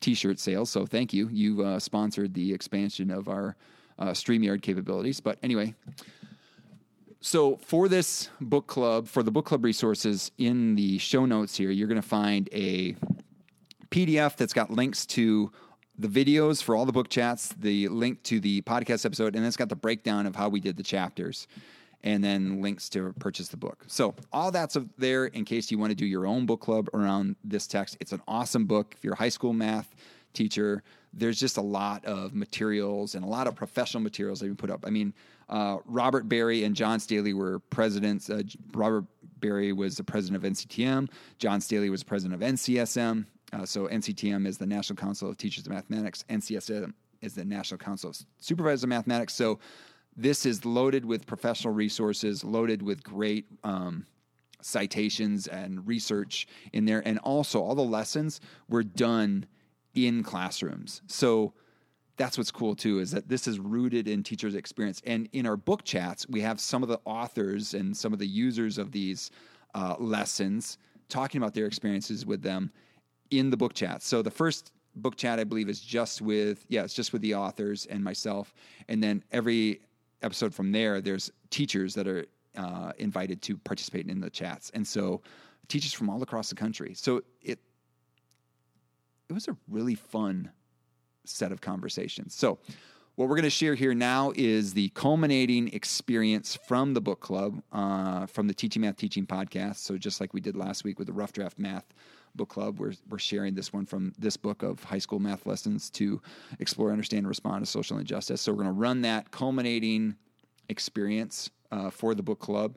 t-shirt 0.00 0.38
sales. 0.38 0.70
So 0.70 0.86
thank 0.86 1.12
you. 1.12 1.28
You 1.28 1.62
uh, 1.62 1.78
sponsored 1.78 2.32
the 2.32 2.52
expansion 2.54 3.10
of 3.10 3.28
our 3.28 3.56
uh, 3.98 4.08
StreamYard 4.08 4.62
capabilities. 4.62 5.20
But 5.20 5.38
anyway, 5.42 5.74
so 7.20 7.56
for 7.56 7.88
this 7.88 8.30
book 8.40 8.66
club, 8.66 9.08
for 9.08 9.22
the 9.22 9.30
book 9.30 9.46
club 9.46 9.64
resources 9.64 10.30
in 10.38 10.76
the 10.76 10.98
show 10.98 11.24
notes 11.26 11.56
here, 11.56 11.70
you're 11.70 11.88
going 11.88 12.00
to 12.00 12.06
find 12.06 12.48
a 12.52 12.94
PDF 13.90 14.36
that's 14.36 14.52
got 14.52 14.70
links 14.70 15.06
to 15.06 15.50
the 15.98 16.08
videos 16.08 16.62
for 16.62 16.76
all 16.76 16.86
the 16.86 16.92
book 16.92 17.08
chats, 17.08 17.48
the 17.58 17.88
link 17.88 18.22
to 18.22 18.38
the 18.38 18.62
podcast 18.62 19.04
episode, 19.04 19.34
and 19.34 19.44
it's 19.44 19.56
got 19.56 19.68
the 19.68 19.76
breakdown 19.76 20.26
of 20.26 20.36
how 20.36 20.48
we 20.48 20.60
did 20.60 20.76
the 20.76 20.82
chapters, 20.82 21.48
and 22.04 22.22
then 22.22 22.62
links 22.62 22.88
to 22.88 23.12
purchase 23.18 23.48
the 23.48 23.56
book. 23.56 23.84
So 23.88 24.14
all 24.32 24.52
that's 24.52 24.76
there 24.96 25.26
in 25.26 25.44
case 25.44 25.72
you 25.72 25.78
want 25.78 25.90
to 25.90 25.96
do 25.96 26.06
your 26.06 26.24
own 26.24 26.46
book 26.46 26.60
club 26.60 26.88
around 26.94 27.34
this 27.42 27.66
text. 27.66 27.96
It's 28.00 28.12
an 28.12 28.22
awesome 28.28 28.66
book. 28.66 28.94
If 28.96 29.02
you're 29.02 29.14
a 29.14 29.18
high 29.18 29.28
school 29.28 29.52
math 29.52 29.92
teacher, 30.34 30.84
there's 31.12 31.40
just 31.40 31.56
a 31.56 31.62
lot 31.62 32.04
of 32.04 32.32
materials 32.32 33.16
and 33.16 33.24
a 33.24 33.28
lot 33.28 33.48
of 33.48 33.56
professional 33.56 34.02
materials 34.02 34.38
that 34.38 34.46
you 34.46 34.54
put 34.54 34.70
up. 34.70 34.84
I 34.86 34.90
mean, 34.90 35.12
uh, 35.48 35.78
Robert 35.86 36.28
Berry 36.28 36.64
and 36.64 36.74
John 36.74 37.00
Staley 37.00 37.32
were 37.32 37.58
presidents. 37.58 38.28
Uh, 38.28 38.42
Robert 38.74 39.04
Berry 39.40 39.72
was 39.72 39.96
the 39.96 40.04
president 40.04 40.44
of 40.44 40.50
NCTM. 40.50 41.08
John 41.38 41.60
Staley 41.60 41.90
was 41.90 42.02
president 42.02 42.42
of 42.42 42.48
NCSM. 42.48 43.24
Uh, 43.52 43.64
so 43.64 43.88
NCTM 43.88 44.46
is 44.46 44.58
the 44.58 44.66
National 44.66 44.96
Council 44.96 45.30
of 45.30 45.38
Teachers 45.38 45.66
of 45.66 45.72
Mathematics. 45.72 46.24
NCSM 46.28 46.92
is 47.22 47.34
the 47.34 47.44
National 47.44 47.78
Council 47.78 48.10
of 48.10 48.18
Supervisors 48.38 48.82
of 48.82 48.90
Mathematics. 48.90 49.34
So 49.34 49.58
this 50.16 50.44
is 50.44 50.64
loaded 50.64 51.04
with 51.04 51.26
professional 51.26 51.72
resources, 51.72 52.44
loaded 52.44 52.82
with 52.82 53.02
great 53.02 53.46
um, 53.64 54.06
citations 54.60 55.46
and 55.46 55.86
research 55.86 56.46
in 56.72 56.84
there, 56.84 57.02
and 57.06 57.18
also 57.20 57.62
all 57.62 57.74
the 57.74 57.82
lessons 57.82 58.40
were 58.68 58.82
done 58.82 59.46
in 59.94 60.22
classrooms. 60.22 61.02
So 61.06 61.54
that's 62.18 62.36
what's 62.36 62.50
cool 62.50 62.74
too 62.74 62.98
is 62.98 63.12
that 63.12 63.28
this 63.28 63.46
is 63.46 63.58
rooted 63.58 64.08
in 64.08 64.22
teachers' 64.22 64.54
experience. 64.54 65.00
And 65.06 65.28
in 65.32 65.46
our 65.46 65.56
book 65.56 65.84
chats, 65.84 66.28
we 66.28 66.40
have 66.42 66.60
some 66.60 66.82
of 66.82 66.88
the 66.88 67.00
authors 67.04 67.74
and 67.74 67.96
some 67.96 68.12
of 68.12 68.18
the 68.18 68.26
users 68.26 68.76
of 68.76 68.92
these 68.92 69.30
uh, 69.74 69.94
lessons 69.98 70.78
talking 71.08 71.40
about 71.40 71.54
their 71.54 71.66
experiences 71.66 72.26
with 72.26 72.42
them 72.42 72.70
in 73.30 73.50
the 73.50 73.56
book 73.56 73.72
chat. 73.72 74.02
So 74.02 74.20
the 74.20 74.30
first 74.30 74.72
book 74.96 75.16
chat 75.16 75.38
I 75.38 75.44
believe 75.44 75.68
is 75.68 75.80
just 75.80 76.20
with 76.20 76.66
yeah, 76.68 76.82
it's 76.82 76.94
just 76.94 77.12
with 77.12 77.22
the 77.22 77.34
authors 77.34 77.86
and 77.86 78.02
myself, 78.02 78.52
and 78.88 79.02
then 79.02 79.22
every 79.30 79.80
episode 80.22 80.52
from 80.52 80.72
there, 80.72 81.00
there's 81.00 81.30
teachers 81.50 81.94
that 81.94 82.08
are 82.08 82.26
uh, 82.56 82.92
invited 82.98 83.40
to 83.42 83.56
participate 83.56 84.08
in 84.08 84.20
the 84.20 84.30
chats, 84.30 84.70
and 84.74 84.86
so 84.86 85.22
teachers 85.68 85.92
from 85.92 86.10
all 86.10 86.22
across 86.22 86.48
the 86.48 86.56
country. 86.56 86.94
So 86.94 87.22
it 87.42 87.60
it 89.28 89.32
was 89.32 89.46
a 89.46 89.56
really 89.68 89.94
fun 89.94 90.50
set 91.28 91.52
of 91.52 91.60
conversations. 91.60 92.34
So 92.34 92.58
what 93.16 93.28
we're 93.28 93.34
going 93.34 93.44
to 93.44 93.50
share 93.50 93.74
here 93.74 93.94
now 93.94 94.32
is 94.36 94.74
the 94.74 94.90
culminating 94.90 95.68
experience 95.74 96.56
from 96.68 96.94
the 96.94 97.00
book 97.00 97.20
club, 97.20 97.62
uh, 97.72 98.26
from 98.26 98.46
the 98.46 98.54
Teaching 98.54 98.82
Math 98.82 98.96
Teaching 98.96 99.26
podcast. 99.26 99.78
So 99.78 99.98
just 99.98 100.20
like 100.20 100.32
we 100.32 100.40
did 100.40 100.56
last 100.56 100.84
week 100.84 100.98
with 100.98 101.08
the 101.08 101.12
Rough 101.12 101.32
Draft 101.32 101.58
Math 101.58 101.84
book 102.34 102.48
club. 102.48 102.78
We're, 102.78 102.94
we're 103.08 103.18
sharing 103.18 103.54
this 103.54 103.72
one 103.72 103.84
from 103.86 104.12
this 104.18 104.36
book 104.36 104.62
of 104.62 104.82
high 104.84 104.98
school 104.98 105.18
math 105.18 105.46
lessons 105.46 105.90
to 105.90 106.22
explore, 106.58 106.92
understand, 106.92 107.20
and 107.20 107.28
respond 107.28 107.64
to 107.64 107.70
social 107.70 107.98
injustice. 107.98 108.40
So 108.40 108.52
we're 108.52 108.62
going 108.62 108.74
to 108.74 108.80
run 108.80 109.02
that 109.02 109.30
culminating 109.30 110.16
experience 110.68 111.50
uh, 111.70 111.90
for 111.90 112.14
the 112.14 112.22
book 112.22 112.38
club, 112.38 112.76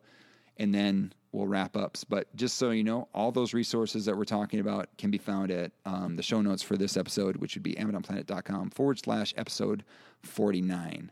and 0.57 0.73
then 0.73 1.13
we'll 1.31 1.47
wrap 1.47 1.75
up. 1.75 1.97
But 2.09 2.33
just 2.35 2.57
so 2.57 2.71
you 2.71 2.83
know, 2.83 3.07
all 3.13 3.31
those 3.31 3.53
resources 3.53 4.05
that 4.05 4.17
we're 4.17 4.25
talking 4.25 4.59
about 4.59 4.89
can 4.97 5.11
be 5.11 5.17
found 5.17 5.51
at 5.51 5.71
um, 5.85 6.15
the 6.15 6.23
show 6.23 6.41
notes 6.41 6.63
for 6.63 6.77
this 6.77 6.97
episode, 6.97 7.37
which 7.37 7.55
would 7.55 7.63
be 7.63 7.75
amidonplanet.com 7.75 8.71
forward 8.71 8.99
slash 8.99 9.33
episode 9.37 9.83
49. 10.23 11.11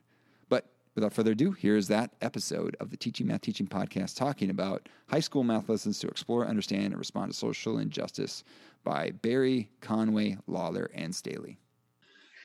But 0.50 0.66
without 0.96 1.14
further 1.14 1.32
ado, 1.32 1.52
here's 1.52 1.88
that 1.88 2.12
episode 2.22 2.76
of 2.80 2.90
the 2.90 2.98
Teaching 2.98 3.28
Math 3.28 3.42
Teaching 3.42 3.68
Podcast 3.68 4.18
talking 4.18 4.50
about 4.50 4.88
high 5.08 5.20
school 5.20 5.44
math 5.44 5.70
lessons 5.70 6.00
to 6.00 6.08
explore, 6.08 6.46
understand, 6.46 6.86
and 6.86 6.98
respond 6.98 7.32
to 7.32 7.38
social 7.38 7.78
injustice 7.78 8.44
by 8.84 9.12
Berry, 9.12 9.70
Conway, 9.82 10.38
Lawler, 10.48 10.90
and 10.94 11.14
Staley. 11.16 11.60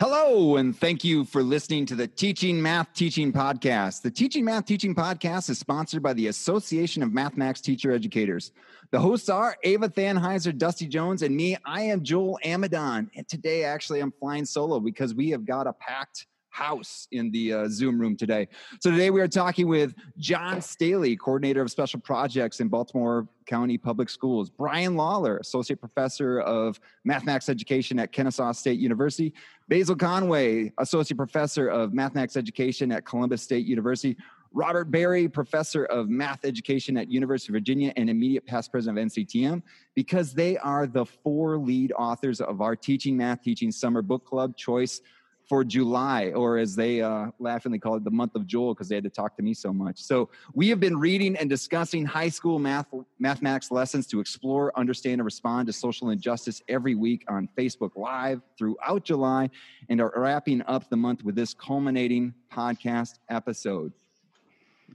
Hello, 0.06 0.56
and 0.56 0.78
thank 0.78 1.02
you 1.02 1.24
for 1.24 1.42
listening 1.42 1.86
to 1.86 1.94
the 1.94 2.06
Teaching 2.06 2.60
Math 2.60 2.92
Teaching 2.92 3.32
Podcast. 3.32 4.02
The 4.02 4.10
Teaching 4.10 4.44
Math 4.44 4.66
Teaching 4.66 4.94
Podcast 4.94 5.48
is 5.48 5.58
sponsored 5.58 6.02
by 6.02 6.12
the 6.12 6.26
Association 6.26 7.02
of 7.02 7.14
Mathematics 7.14 7.62
Teacher 7.62 7.90
Educators. 7.90 8.52
The 8.90 9.00
hosts 9.00 9.30
are 9.30 9.56
Eva 9.64 9.88
Thanheiser, 9.88 10.54
Dusty 10.58 10.86
Jones, 10.88 11.22
and 11.22 11.34
me. 11.34 11.56
I 11.64 11.80
am 11.84 12.02
Joel 12.02 12.38
Amidon. 12.44 13.08
And 13.16 13.26
today, 13.26 13.64
actually, 13.64 14.00
I'm 14.00 14.12
flying 14.12 14.44
solo 14.44 14.78
because 14.78 15.14
we 15.14 15.30
have 15.30 15.46
got 15.46 15.66
a 15.66 15.72
packed 15.72 16.26
house 16.54 17.08
in 17.10 17.32
the 17.32 17.52
uh, 17.52 17.68
Zoom 17.68 18.00
room 18.00 18.16
today. 18.16 18.46
So 18.80 18.92
today 18.92 19.10
we 19.10 19.20
are 19.20 19.26
talking 19.26 19.66
with 19.66 19.92
John 20.18 20.62
Staley, 20.62 21.16
coordinator 21.16 21.60
of 21.60 21.68
special 21.68 21.98
projects 21.98 22.60
in 22.60 22.68
Baltimore 22.68 23.26
County 23.46 23.76
Public 23.76 24.08
Schools, 24.08 24.50
Brian 24.50 24.94
Lawler, 24.94 25.38
associate 25.38 25.80
professor 25.80 26.40
of 26.40 26.78
mathematics 27.04 27.48
education 27.48 27.98
at 27.98 28.12
Kennesaw 28.12 28.52
State 28.52 28.78
University, 28.78 29.34
Basil 29.68 29.96
Conway, 29.96 30.72
associate 30.78 31.16
professor 31.16 31.66
of 31.66 31.92
mathematics 31.92 32.36
education 32.36 32.92
at 32.92 33.04
Columbus 33.04 33.42
State 33.42 33.66
University, 33.66 34.16
Robert 34.52 34.92
Berry, 34.92 35.28
professor 35.28 35.86
of 35.86 36.08
math 36.08 36.44
education 36.44 36.96
at 36.96 37.10
University 37.10 37.50
of 37.50 37.54
Virginia 37.54 37.92
and 37.96 38.08
immediate 38.08 38.46
past 38.46 38.70
president 38.70 38.96
of 38.96 39.06
NCTM, 39.06 39.60
because 39.96 40.32
they 40.32 40.56
are 40.58 40.86
the 40.86 41.04
four 41.04 41.58
lead 41.58 41.92
authors 41.98 42.40
of 42.40 42.60
our 42.60 42.76
Teaching 42.76 43.16
Math 43.16 43.42
Teaching 43.42 43.72
Summer 43.72 44.02
Book 44.02 44.24
Club 44.24 44.56
Choice 44.56 45.00
for 45.48 45.62
July, 45.64 46.30
or 46.30 46.58
as 46.58 46.74
they 46.74 47.02
uh, 47.02 47.26
laughingly 47.38 47.78
call 47.78 47.96
it, 47.96 48.04
the 48.04 48.10
month 48.10 48.34
of 48.34 48.46
Joel, 48.46 48.74
because 48.74 48.88
they 48.88 48.94
had 48.94 49.04
to 49.04 49.10
talk 49.10 49.36
to 49.36 49.42
me 49.42 49.52
so 49.52 49.72
much. 49.72 50.00
So 50.00 50.30
we 50.54 50.68
have 50.68 50.80
been 50.80 50.98
reading 50.98 51.36
and 51.36 51.50
discussing 51.50 52.04
high 52.04 52.30
school 52.30 52.58
math 52.58 52.86
mathematics 53.18 53.70
lessons 53.70 54.06
to 54.08 54.20
explore, 54.20 54.72
understand, 54.76 55.14
and 55.14 55.24
respond 55.24 55.66
to 55.66 55.72
social 55.72 56.10
injustice 56.10 56.62
every 56.68 56.94
week 56.94 57.24
on 57.28 57.48
Facebook 57.58 57.90
Live 57.96 58.40
throughout 58.58 59.04
July, 59.04 59.50
and 59.88 60.00
are 60.00 60.12
wrapping 60.16 60.62
up 60.62 60.88
the 60.88 60.96
month 60.96 61.22
with 61.24 61.34
this 61.34 61.52
culminating 61.52 62.32
podcast 62.52 63.18
episode. 63.28 63.92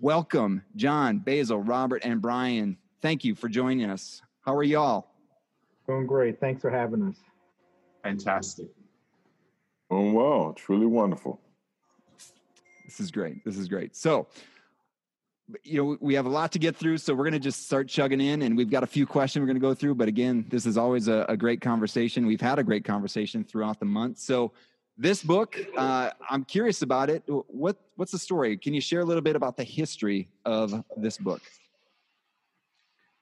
Welcome, 0.02 0.64
John, 0.76 1.20
Basil, 1.20 1.60
Robert, 1.60 2.02
and 2.06 2.22
Brian. 2.22 2.78
Thank 3.02 3.24
you 3.24 3.36
for 3.36 3.50
joining 3.50 3.90
us. 3.90 4.22
How 4.42 4.56
are 4.56 4.64
y'all? 4.64 5.08
Doing 5.86 6.08
great. 6.08 6.40
Thanks 6.40 6.62
for 6.62 6.70
having 6.70 7.04
us. 7.04 7.18
Fantastic. 8.04 8.68
Oh, 9.90 10.12
wow. 10.12 10.54
Truly 10.56 10.86
wonderful. 10.86 11.40
This 12.86 13.00
is 13.00 13.12
great. 13.12 13.44
This 13.44 13.58
is 13.58 13.68
great. 13.68 13.96
So, 13.96 14.28
you 15.64 15.84
know, 15.84 15.98
we 16.00 16.14
have 16.14 16.26
a 16.26 16.30
lot 16.30 16.52
to 16.52 16.60
get 16.60 16.76
through, 16.76 16.98
so 16.98 17.14
we're 17.14 17.24
going 17.24 17.34
to 17.34 17.40
just 17.40 17.66
start 17.66 17.88
chugging 17.88 18.22
in, 18.22 18.44
and 18.44 18.56
we've 18.56 18.70
got 18.70 18.84
a 18.84 18.88
few 18.88 19.06
questions 19.06 19.42
we're 19.42 19.48
going 19.48 19.56
to 19.56 19.62
go 19.62 19.74
through. 19.74 19.96
But 19.96 20.08
again, 20.08 20.46
this 20.50 20.66
is 20.66 20.78
always 20.78 21.08
a, 21.08 21.26
a 21.28 21.36
great 21.36 21.62
conversation. 21.62 22.26
We've 22.26 22.42
had 22.42 22.60
a 22.60 22.64
great 22.64 22.84
conversation 22.86 23.44
throughout 23.44 23.80
the 23.80 23.86
month. 23.86 24.20
So, 24.20 24.52
this 24.98 25.24
book, 25.24 25.58
uh, 25.78 26.10
I'm 26.30 26.44
curious 26.44 26.82
about 26.82 27.10
it. 27.10 27.24
What 27.28 27.78
what's 27.96 28.12
the 28.12 28.20
story? 28.20 28.58
Can 28.58 28.74
you 28.74 28.82
share 28.82 29.00
a 29.00 29.06
little 29.06 29.22
bit 29.22 29.38
about 29.38 29.56
the 29.56 29.64
history 29.64 30.28
of 30.44 30.84
this 30.98 31.18
book? 31.18 31.42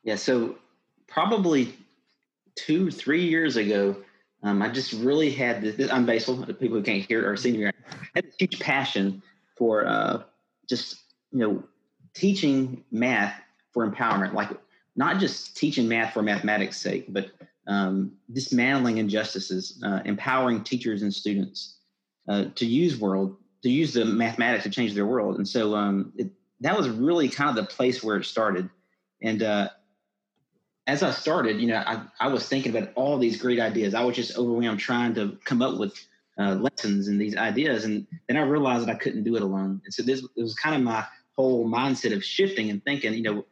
Yeah. 0.03 0.15
So, 0.15 0.55
probably 1.07 1.75
two, 2.55 2.89
three 2.89 3.25
years 3.25 3.57
ago, 3.57 3.95
um, 4.47 4.61
I 4.61 4.69
just 4.69 4.93
really 4.93 5.29
had 5.29 5.61
this. 5.61 5.91
I'm 5.91 6.05
Basil. 6.05 6.45
People 6.45 6.77
who 6.77 6.83
can't 6.83 7.03
hear 7.03 7.29
are 7.29 7.35
seeing 7.35 7.59
me. 7.59 7.67
I 7.67 7.71
had 8.15 8.25
this 8.25 8.35
huge 8.39 8.59
passion 8.59 9.21
for 9.55 9.85
uh, 9.85 10.23
just 10.69 11.01
you 11.31 11.39
know 11.39 11.63
teaching 12.13 12.83
math 12.91 13.33
for 13.73 13.89
empowerment, 13.89 14.33
like 14.33 14.49
not 14.95 15.19
just 15.19 15.57
teaching 15.57 15.87
math 15.87 16.13
for 16.13 16.21
mathematics' 16.21 16.77
sake, 16.77 17.05
but 17.09 17.31
um, 17.67 18.13
dismantling 18.31 18.97
injustices, 18.97 19.81
uh, 19.85 19.99
empowering 20.05 20.63
teachers 20.63 21.01
and 21.01 21.13
students 21.13 21.79
uh, 22.29 22.45
to 22.55 22.65
use 22.65 22.97
world 22.97 23.37
to 23.63 23.69
use 23.69 23.93
the 23.93 24.05
mathematics 24.05 24.63
to 24.63 24.69
change 24.69 24.93
their 24.93 25.05
world. 25.05 25.37
And 25.37 25.47
so 25.47 25.75
um, 25.75 26.13
it, 26.15 26.29
that 26.61 26.77
was 26.77 26.89
really 26.89 27.27
kind 27.27 27.49
of 27.49 27.55
the 27.55 27.69
place 27.69 28.03
where 28.03 28.17
it 28.17 28.25
started. 28.25 28.69
And 29.21 29.43
uh, 29.43 29.69
as 30.87 31.03
I 31.03 31.11
started, 31.11 31.59
you 31.59 31.67
know, 31.67 31.83
I, 31.85 32.01
I 32.19 32.27
was 32.29 32.47
thinking 32.47 32.75
about 32.75 32.91
all 32.95 33.17
these 33.17 33.39
great 33.39 33.59
ideas. 33.59 33.93
I 33.93 34.03
was 34.05 34.15
just 34.15 34.37
overwhelmed 34.37 34.79
trying 34.79 35.13
to 35.15 35.37
come 35.43 35.61
up 35.61 35.77
with 35.77 35.93
uh, 36.39 36.55
lessons 36.55 37.09
and 37.09 37.19
these 37.19 37.35
ideas. 37.35 37.83
And 37.83 38.07
then 38.27 38.37
I 38.37 38.41
realized 38.41 38.87
that 38.87 38.95
I 38.95 38.97
couldn't 38.97 39.23
do 39.23 39.35
it 39.35 39.41
alone. 39.41 39.81
And 39.83 39.93
so 39.93 40.01
this 40.01 40.23
it 40.23 40.41
was 40.41 40.55
kind 40.55 40.75
of 40.75 40.81
my 40.81 41.05
whole 41.35 41.67
mindset 41.67 42.15
of 42.15 42.23
shifting 42.23 42.69
and 42.69 42.83
thinking, 42.85 43.13
you 43.13 43.21
know, 43.21 43.45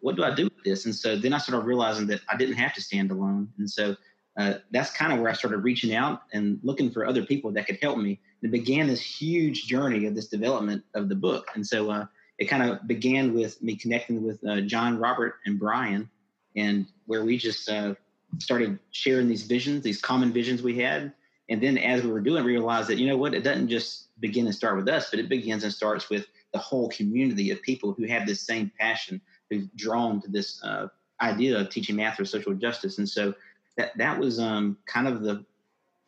what 0.00 0.16
do 0.16 0.24
I 0.24 0.34
do 0.34 0.44
with 0.44 0.62
this? 0.64 0.84
And 0.84 0.94
so 0.94 1.16
then 1.16 1.32
I 1.32 1.38
started 1.38 1.66
realizing 1.66 2.06
that 2.08 2.20
I 2.28 2.36
didn't 2.36 2.56
have 2.56 2.74
to 2.74 2.82
stand 2.82 3.10
alone. 3.10 3.48
And 3.58 3.68
so 3.68 3.96
uh, 4.38 4.54
that's 4.70 4.90
kind 4.90 5.12
of 5.12 5.20
where 5.20 5.30
I 5.30 5.34
started 5.34 5.58
reaching 5.58 5.94
out 5.94 6.22
and 6.32 6.58
looking 6.62 6.90
for 6.90 7.06
other 7.06 7.24
people 7.24 7.50
that 7.52 7.66
could 7.66 7.78
help 7.80 7.98
me. 7.98 8.20
And 8.42 8.48
it 8.48 8.52
began 8.52 8.88
this 8.88 9.00
huge 9.00 9.66
journey 9.66 10.06
of 10.06 10.14
this 10.14 10.28
development 10.28 10.84
of 10.94 11.08
the 11.08 11.14
book. 11.14 11.48
And 11.54 11.66
so 11.66 11.90
uh, 11.90 12.06
it 12.38 12.46
kind 12.46 12.62
of 12.62 12.86
began 12.86 13.32
with 13.32 13.62
me 13.62 13.76
connecting 13.76 14.22
with 14.22 14.42
uh, 14.46 14.62
John, 14.62 14.98
Robert, 14.98 15.36
and 15.46 15.58
Brian 15.58 16.10
and 16.56 16.86
where 17.06 17.24
we 17.24 17.36
just 17.36 17.68
uh, 17.68 17.94
started 18.38 18.78
sharing 18.90 19.28
these 19.28 19.42
visions, 19.42 19.82
these 19.82 20.00
common 20.00 20.32
visions 20.32 20.62
we 20.62 20.78
had. 20.78 21.12
And 21.48 21.62
then 21.62 21.76
as 21.76 22.02
we 22.02 22.10
were 22.10 22.20
doing, 22.20 22.44
we 22.44 22.52
realized 22.52 22.88
that, 22.88 22.98
you 22.98 23.06
know 23.06 23.16
what, 23.16 23.34
it 23.34 23.42
doesn't 23.42 23.68
just 23.68 24.18
begin 24.20 24.46
and 24.46 24.54
start 24.54 24.76
with 24.76 24.88
us, 24.88 25.10
but 25.10 25.18
it 25.18 25.28
begins 25.28 25.64
and 25.64 25.72
starts 25.72 26.08
with 26.08 26.26
the 26.52 26.58
whole 26.58 26.88
community 26.88 27.50
of 27.50 27.60
people 27.62 27.92
who 27.92 28.06
have 28.06 28.26
this 28.26 28.40
same 28.40 28.70
passion, 28.78 29.20
who've 29.50 29.68
drawn 29.76 30.22
to 30.22 30.30
this 30.30 30.62
uh, 30.64 30.88
idea 31.20 31.58
of 31.58 31.68
teaching 31.68 31.96
math 31.96 32.16
for 32.16 32.24
social 32.24 32.54
justice. 32.54 32.98
And 32.98 33.08
so 33.08 33.34
that, 33.76 33.96
that 33.98 34.18
was 34.18 34.40
um, 34.40 34.78
kind 34.86 35.06
of 35.06 35.22
the 35.22 35.44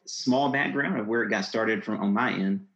small 0.06 0.50
background 0.50 0.98
of 0.98 1.06
where 1.06 1.22
it 1.22 1.28
got 1.28 1.44
started 1.44 1.84
from 1.84 2.00
on 2.00 2.12
my 2.12 2.32
end. 2.32 2.66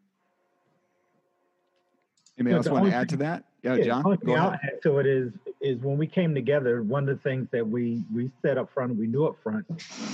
Anybody 2.39 2.57
else 2.57 2.69
want 2.69 2.87
to 2.87 2.95
add 2.95 3.09
to 3.11 3.17
that? 3.19 3.45
Yeah, 3.63 3.77
yeah 3.77 3.85
John. 3.85 4.03
The 4.03 4.35
only 4.35 4.59
thing 4.59 4.71
to 4.83 4.99
it 4.99 5.07
is 5.07 5.33
is 5.61 5.79
when 5.83 5.99
we 5.99 6.07
came 6.07 6.35
together, 6.35 6.83
one 6.83 7.09
of 7.09 7.17
the 7.17 7.23
things 7.23 7.49
that 7.53 7.67
we 7.67 8.03
we 8.13 8.31
said 8.43 8.59
up 8.59 8.73
front, 8.73 8.97
we 8.97 9.07
knew 9.07 9.27
up 9.27 9.37
front, 9.43 9.67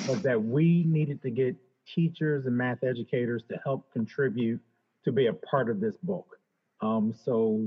was 0.08 0.22
that 0.22 0.42
we 0.42 0.84
needed 0.84 1.22
to 1.22 1.30
get 1.30 1.56
teachers 1.86 2.46
and 2.46 2.56
math 2.56 2.82
educators 2.82 3.42
to 3.48 3.58
help 3.62 3.92
contribute 3.92 4.60
to 5.04 5.12
be 5.12 5.26
a 5.26 5.32
part 5.32 5.70
of 5.70 5.80
this 5.80 5.94
book. 6.02 6.38
Um, 6.80 7.14
so 7.24 7.62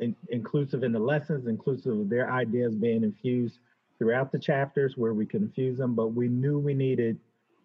in, 0.00 0.16
inclusive 0.30 0.82
in 0.82 0.92
the 0.92 0.98
lessons, 0.98 1.46
inclusive 1.46 1.96
of 1.96 2.08
their 2.08 2.30
ideas 2.30 2.74
being 2.74 3.04
infused 3.04 3.58
throughout 3.98 4.32
the 4.32 4.38
chapters 4.38 4.96
where 4.96 5.14
we 5.14 5.24
could 5.24 5.42
infuse 5.42 5.78
them, 5.78 5.94
but 5.94 6.08
we 6.08 6.28
knew 6.28 6.58
we 6.58 6.74
needed 6.74 7.18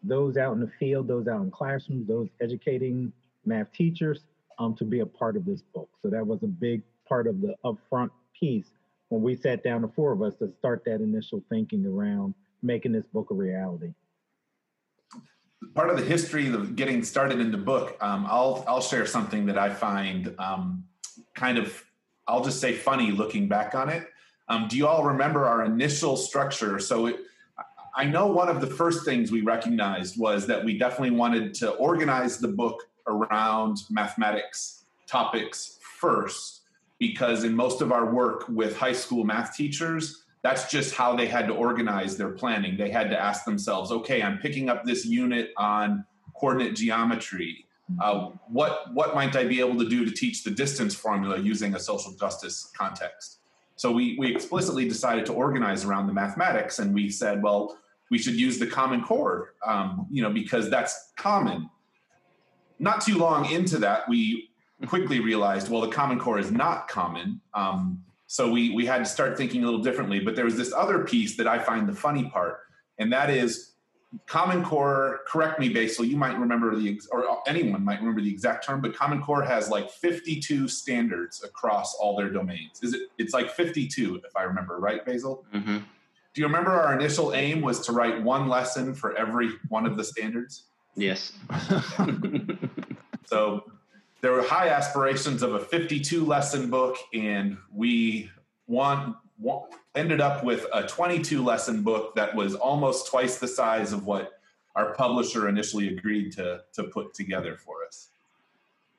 those 0.03 0.37
out 0.37 0.53
in 0.53 0.59
the 0.59 0.71
field, 0.79 1.07
those 1.07 1.27
out 1.27 1.41
in 1.41 1.49
classrooms, 1.49 2.07
those 2.07 2.29
educating 2.39 3.11
math 3.45 3.71
teachers 3.73 4.25
um, 4.59 4.75
to 4.75 4.85
be 4.85 4.99
a 4.99 5.05
part 5.05 5.35
of 5.35 5.45
this 5.45 5.61
book. 5.73 5.89
So 6.03 6.09
that 6.09 6.25
was 6.25 6.43
a 6.43 6.47
big 6.47 6.83
part 7.07 7.27
of 7.27 7.41
the 7.41 7.55
upfront 7.63 8.09
piece 8.39 8.71
when 9.09 9.21
we 9.21 9.35
sat 9.35 9.63
down, 9.63 9.81
the 9.81 9.87
four 9.87 10.11
of 10.11 10.21
us, 10.21 10.33
to 10.39 10.51
start 10.59 10.83
that 10.85 11.01
initial 11.01 11.41
thinking 11.49 11.85
around 11.85 12.33
making 12.61 12.91
this 12.91 13.05
book 13.13 13.31
a 13.31 13.33
reality. 13.33 13.93
Part 15.73 15.89
of 15.89 15.97
the 15.97 16.03
history 16.03 16.47
of 16.47 16.75
getting 16.75 17.03
started 17.03 17.39
in 17.39 17.51
the 17.51 17.57
book, 17.57 17.97
um, 18.01 18.25
I'll 18.29 18.63
I'll 18.67 18.81
share 18.81 19.05
something 19.05 19.45
that 19.47 19.57
I 19.57 19.73
find 19.73 20.33
um, 20.39 20.83
kind 21.35 21.57
of 21.57 21.83
I'll 22.27 22.43
just 22.43 22.59
say 22.59 22.73
funny 22.73 23.11
looking 23.11 23.47
back 23.47 23.75
on 23.75 23.89
it. 23.89 24.07
Um, 24.49 24.67
do 24.67 24.77
you 24.77 24.87
all 24.87 25.03
remember 25.03 25.45
our 25.45 25.65
initial 25.65 26.15
structure? 26.15 26.79
So 26.79 27.07
it, 27.07 27.17
I 27.95 28.05
know 28.05 28.27
one 28.27 28.49
of 28.49 28.61
the 28.61 28.67
first 28.67 29.03
things 29.05 29.31
we 29.31 29.41
recognized 29.41 30.19
was 30.19 30.45
that 30.47 30.63
we 30.63 30.77
definitely 30.77 31.17
wanted 31.17 31.53
to 31.55 31.71
organize 31.71 32.37
the 32.37 32.47
book 32.47 32.83
around 33.07 33.77
mathematics 33.89 34.85
topics 35.07 35.79
first 35.81 36.66
because 36.99 37.43
in 37.43 37.55
most 37.55 37.81
of 37.81 37.91
our 37.91 38.13
work 38.13 38.45
with 38.49 38.75
high 38.75 38.93
school 38.93 39.23
math 39.23 39.55
teachers, 39.55 40.23
that's 40.43 40.69
just 40.69 40.95
how 40.95 41.15
they 41.15 41.27
had 41.27 41.47
to 41.47 41.53
organize 41.53 42.17
their 42.17 42.29
planning. 42.29 42.77
They 42.77 42.89
had 42.89 43.09
to 43.09 43.19
ask 43.19 43.45
themselves, 43.45 43.91
okay, 43.91 44.21
I'm 44.21 44.37
picking 44.37 44.69
up 44.69 44.83
this 44.83 45.05
unit 45.05 45.51
on 45.57 46.05
coordinate 46.35 46.75
geometry. 46.75 47.65
Uh, 48.01 48.31
what 48.47 48.93
what 48.93 49.15
might 49.15 49.35
I 49.35 49.45
be 49.45 49.59
able 49.59 49.77
to 49.79 49.87
do 49.87 50.03
to 50.05 50.11
teach 50.11 50.43
the 50.43 50.51
distance 50.51 50.93
formula 50.93 51.39
using 51.39 51.75
a 51.75 51.79
social 51.79 52.13
justice 52.13 52.71
context? 52.77 53.39
So 53.75 53.91
we 53.91 54.17
we 54.19 54.33
explicitly 54.33 54.87
decided 54.87 55.25
to 55.27 55.33
organize 55.33 55.85
around 55.85 56.07
the 56.07 56.13
mathematics, 56.13 56.79
and 56.79 56.93
we 56.93 57.09
said, 57.09 57.41
well, 57.41 57.77
we 58.09 58.17
should 58.17 58.35
use 58.35 58.59
the 58.59 58.67
Common 58.67 59.03
Core, 59.03 59.53
um, 59.65 60.07
you 60.11 60.21
know, 60.21 60.31
because 60.31 60.69
that's 60.69 61.13
common. 61.15 61.69
Not 62.79 63.01
too 63.01 63.17
long 63.17 63.49
into 63.49 63.77
that, 63.79 64.07
we 64.09 64.49
quickly 64.85 65.19
realized, 65.19 65.69
well, 65.69 65.81
the 65.81 65.87
Common 65.87 66.19
Core 66.19 66.39
is 66.39 66.51
not 66.51 66.87
common. 66.87 67.41
Um, 67.53 68.03
so 68.27 68.51
we 68.51 68.71
we 68.75 68.85
had 68.85 68.99
to 68.99 69.05
start 69.05 69.37
thinking 69.37 69.63
a 69.63 69.65
little 69.65 69.81
differently. 69.81 70.19
But 70.19 70.35
there 70.35 70.45
was 70.45 70.57
this 70.57 70.73
other 70.73 71.03
piece 71.05 71.37
that 71.37 71.47
I 71.47 71.57
find 71.57 71.87
the 71.87 71.95
funny 71.95 72.29
part, 72.29 72.59
and 72.99 73.11
that 73.11 73.29
is 73.29 73.73
Common 74.25 74.63
Core. 74.63 75.21
Correct 75.27 75.59
me, 75.59 75.69
Basil. 75.69 76.05
You 76.05 76.17
might 76.17 76.37
remember 76.37 76.75
the 76.75 76.99
or 77.11 77.39
anyone 77.47 77.83
might 77.83 77.99
remember 77.99 78.21
the 78.21 78.29
exact 78.29 78.65
term, 78.65 78.81
but 78.81 78.93
Common 78.93 79.21
Core 79.21 79.43
has 79.43 79.69
like 79.69 79.89
52 79.89 80.67
standards 80.67 81.43
across 81.43 81.95
all 81.95 82.17
their 82.17 82.29
domains. 82.29 82.83
Is 82.83 82.93
it? 82.93 83.09
It's 83.17 83.33
like 83.33 83.49
52, 83.49 84.21
if 84.25 84.35
I 84.35 84.43
remember 84.43 84.77
right, 84.77 85.05
Basil. 85.05 85.45
Mm-hmm. 85.53 85.77
Do 85.77 86.41
you 86.41 86.45
remember 86.45 86.71
our 86.71 86.93
initial 86.93 87.33
aim 87.33 87.61
was 87.61 87.79
to 87.87 87.93
write 87.93 88.21
one 88.21 88.47
lesson 88.47 88.93
for 88.93 89.17
every 89.17 89.51
one 89.69 89.87
of 89.87 89.97
the 89.97 90.03
standards? 90.03 90.65
Yes. 90.95 91.33
so 93.25 93.63
there 94.21 94.31
were 94.31 94.41
high 94.41 94.69
aspirations 94.69 95.43
of 95.43 95.53
a 95.53 95.59
52 95.59 96.25
lesson 96.25 96.69
book, 96.69 96.97
and 97.13 97.57
we 97.73 98.29
want, 98.67 99.15
want, 99.39 99.73
ended 99.95 100.21
up 100.21 100.43
with 100.43 100.65
a 100.73 100.83
22 100.83 101.43
lesson 101.43 101.83
book 101.83 102.15
that 102.15 102.35
was 102.35 102.55
almost 102.55 103.07
twice 103.07 103.37
the 103.37 103.47
size 103.47 103.93
of 103.93 104.05
what 104.05 104.39
our 104.75 104.93
publisher 104.93 105.49
initially 105.49 105.89
agreed 105.89 106.31
to 106.33 106.61
to 106.73 106.83
put 106.83 107.13
together 107.13 107.57
for 107.57 107.85
us. 107.85 108.09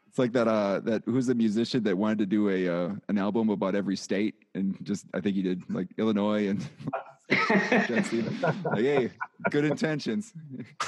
It's 0.09 0.19
like 0.19 0.33
that. 0.33 0.49
Uh, 0.49 0.81
that 0.81 1.03
who's 1.05 1.27
the 1.27 1.35
musician 1.35 1.83
that 1.85 1.97
wanted 1.97 2.19
to 2.19 2.27
do 2.27 2.49
a 2.49 2.69
uh, 2.69 2.91
an 3.09 3.19
album 3.19 3.51
about 3.51 3.75
every 3.75 3.97
state, 3.97 4.35
and 4.55 4.77
just 4.83 5.07
I 5.15 5.21
think 5.21 5.37
he 5.37 5.43
did 5.43 5.63
like 5.71 5.89
Illinois 5.97 6.49
and 6.49 6.67
like, 7.31 8.07
hey, 8.77 9.11
good 9.51 9.65
intentions. 9.65 10.33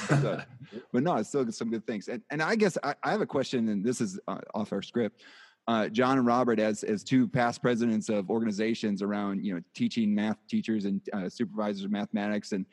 but, 0.09 0.47
but, 0.91 1.03
no, 1.03 1.15
it's 1.17 1.29
still 1.29 1.49
some 1.51 1.69
good 1.69 1.85
things. 1.85 2.07
And, 2.07 2.21
and 2.31 2.41
I 2.41 2.55
guess 2.55 2.77
I, 2.83 2.95
I 3.03 3.11
have 3.11 3.21
a 3.21 3.25
question, 3.25 3.69
and 3.69 3.83
this 3.83 4.01
is 4.01 4.19
uh, 4.27 4.39
off 4.53 4.73
our 4.73 4.81
script. 4.81 5.21
Uh, 5.67 5.87
John 5.87 6.17
and 6.17 6.25
Robert, 6.25 6.59
as 6.59 6.83
as 6.83 7.03
two 7.03 7.27
past 7.27 7.61
presidents 7.61 8.09
of 8.09 8.31
organizations 8.31 9.03
around 9.03 9.45
you 9.45 9.53
know 9.53 9.61
teaching 9.75 10.13
math 10.13 10.37
teachers 10.47 10.85
and 10.85 10.99
uh, 11.13 11.29
supervisors 11.29 11.83
of 11.83 11.91
mathematics, 11.91 12.51
and 12.51 12.65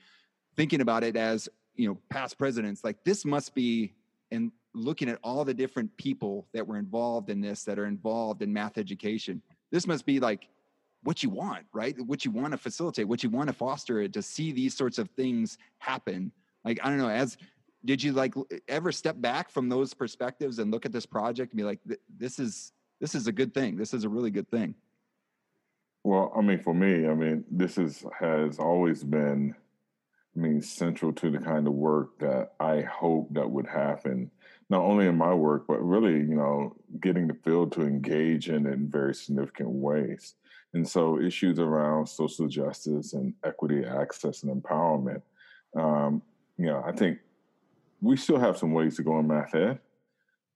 thinking 0.56 0.80
about 0.80 1.04
it 1.04 1.14
as 1.14 1.48
you 1.74 1.86
know 1.86 1.98
past 2.08 2.38
presidents, 2.38 2.82
like 2.84 3.04
this 3.04 3.26
must 3.26 3.54
be 3.54 3.92
and 4.30 4.50
looking 4.74 5.08
at 5.08 5.18
all 5.22 5.44
the 5.44 5.54
different 5.54 5.94
people 5.96 6.46
that 6.52 6.66
were 6.66 6.78
involved 6.78 7.30
in 7.30 7.40
this 7.40 7.64
that 7.64 7.78
are 7.78 7.86
involved 7.86 8.42
in 8.42 8.52
math 8.52 8.78
education. 8.78 9.42
This 9.70 9.86
must 9.86 10.06
be 10.06 10.20
like 10.20 10.48
what 11.02 11.22
you 11.22 11.30
want, 11.30 11.64
right? 11.72 11.94
What 12.00 12.24
you 12.24 12.30
want 12.30 12.52
to 12.52 12.58
facilitate, 12.58 13.08
what 13.08 13.22
you 13.22 13.30
want 13.30 13.48
to 13.48 13.52
foster 13.52 14.06
to 14.08 14.22
see 14.22 14.52
these 14.52 14.76
sorts 14.76 14.98
of 14.98 15.08
things 15.10 15.58
happen. 15.78 16.32
Like, 16.64 16.80
I 16.82 16.88
don't 16.88 16.98
know, 16.98 17.08
as 17.08 17.36
did 17.84 18.02
you 18.02 18.12
like 18.12 18.34
ever 18.66 18.90
step 18.90 19.20
back 19.20 19.50
from 19.50 19.68
those 19.68 19.94
perspectives 19.94 20.58
and 20.58 20.70
look 20.70 20.84
at 20.84 20.92
this 20.92 21.06
project 21.06 21.52
and 21.52 21.58
be 21.58 21.64
like, 21.64 21.78
this 22.18 22.38
is, 22.38 22.72
this 23.00 23.14
is 23.14 23.26
a 23.28 23.32
good 23.32 23.54
thing. 23.54 23.76
This 23.76 23.94
is 23.94 24.04
a 24.04 24.08
really 24.08 24.30
good 24.30 24.50
thing. 24.50 24.74
Well, 26.04 26.32
I 26.36 26.40
mean, 26.40 26.58
for 26.58 26.74
me, 26.74 27.06
I 27.06 27.14
mean, 27.14 27.44
this 27.50 27.78
is, 27.78 28.04
has 28.18 28.58
always 28.58 29.04
been, 29.04 29.54
I 30.36 30.40
mean, 30.40 30.62
central 30.62 31.12
to 31.14 31.30
the 31.30 31.38
kind 31.38 31.66
of 31.66 31.74
work 31.74 32.18
that 32.20 32.52
I 32.60 32.82
hope 32.82 33.28
that 33.34 33.50
would 33.50 33.66
happen, 33.66 34.30
not 34.70 34.82
only 34.82 35.06
in 35.06 35.16
my 35.16 35.34
work, 35.34 35.66
but 35.66 35.80
really, 35.82 36.14
you 36.14 36.34
know, 36.34 36.76
getting 37.00 37.28
the 37.28 37.34
field 37.34 37.72
to 37.72 37.82
engage 37.82 38.48
in 38.48 38.66
it 38.66 38.72
in 38.72 38.88
very 38.88 39.14
significant 39.14 39.70
ways. 39.70 40.34
And 40.74 40.86
so 40.86 41.20
issues 41.20 41.58
around 41.58 42.06
social 42.06 42.46
justice 42.46 43.14
and 43.14 43.32
equity, 43.44 43.84
access, 43.84 44.42
and 44.42 44.62
empowerment, 44.62 45.22
um, 45.76 46.22
you 46.56 46.66
know, 46.66 46.82
I 46.86 46.92
think 46.92 47.18
we 48.00 48.16
still 48.16 48.38
have 48.38 48.58
some 48.58 48.72
ways 48.72 48.96
to 48.96 49.02
go 49.02 49.18
in 49.18 49.26
math 49.26 49.54
ed, 49.54 49.78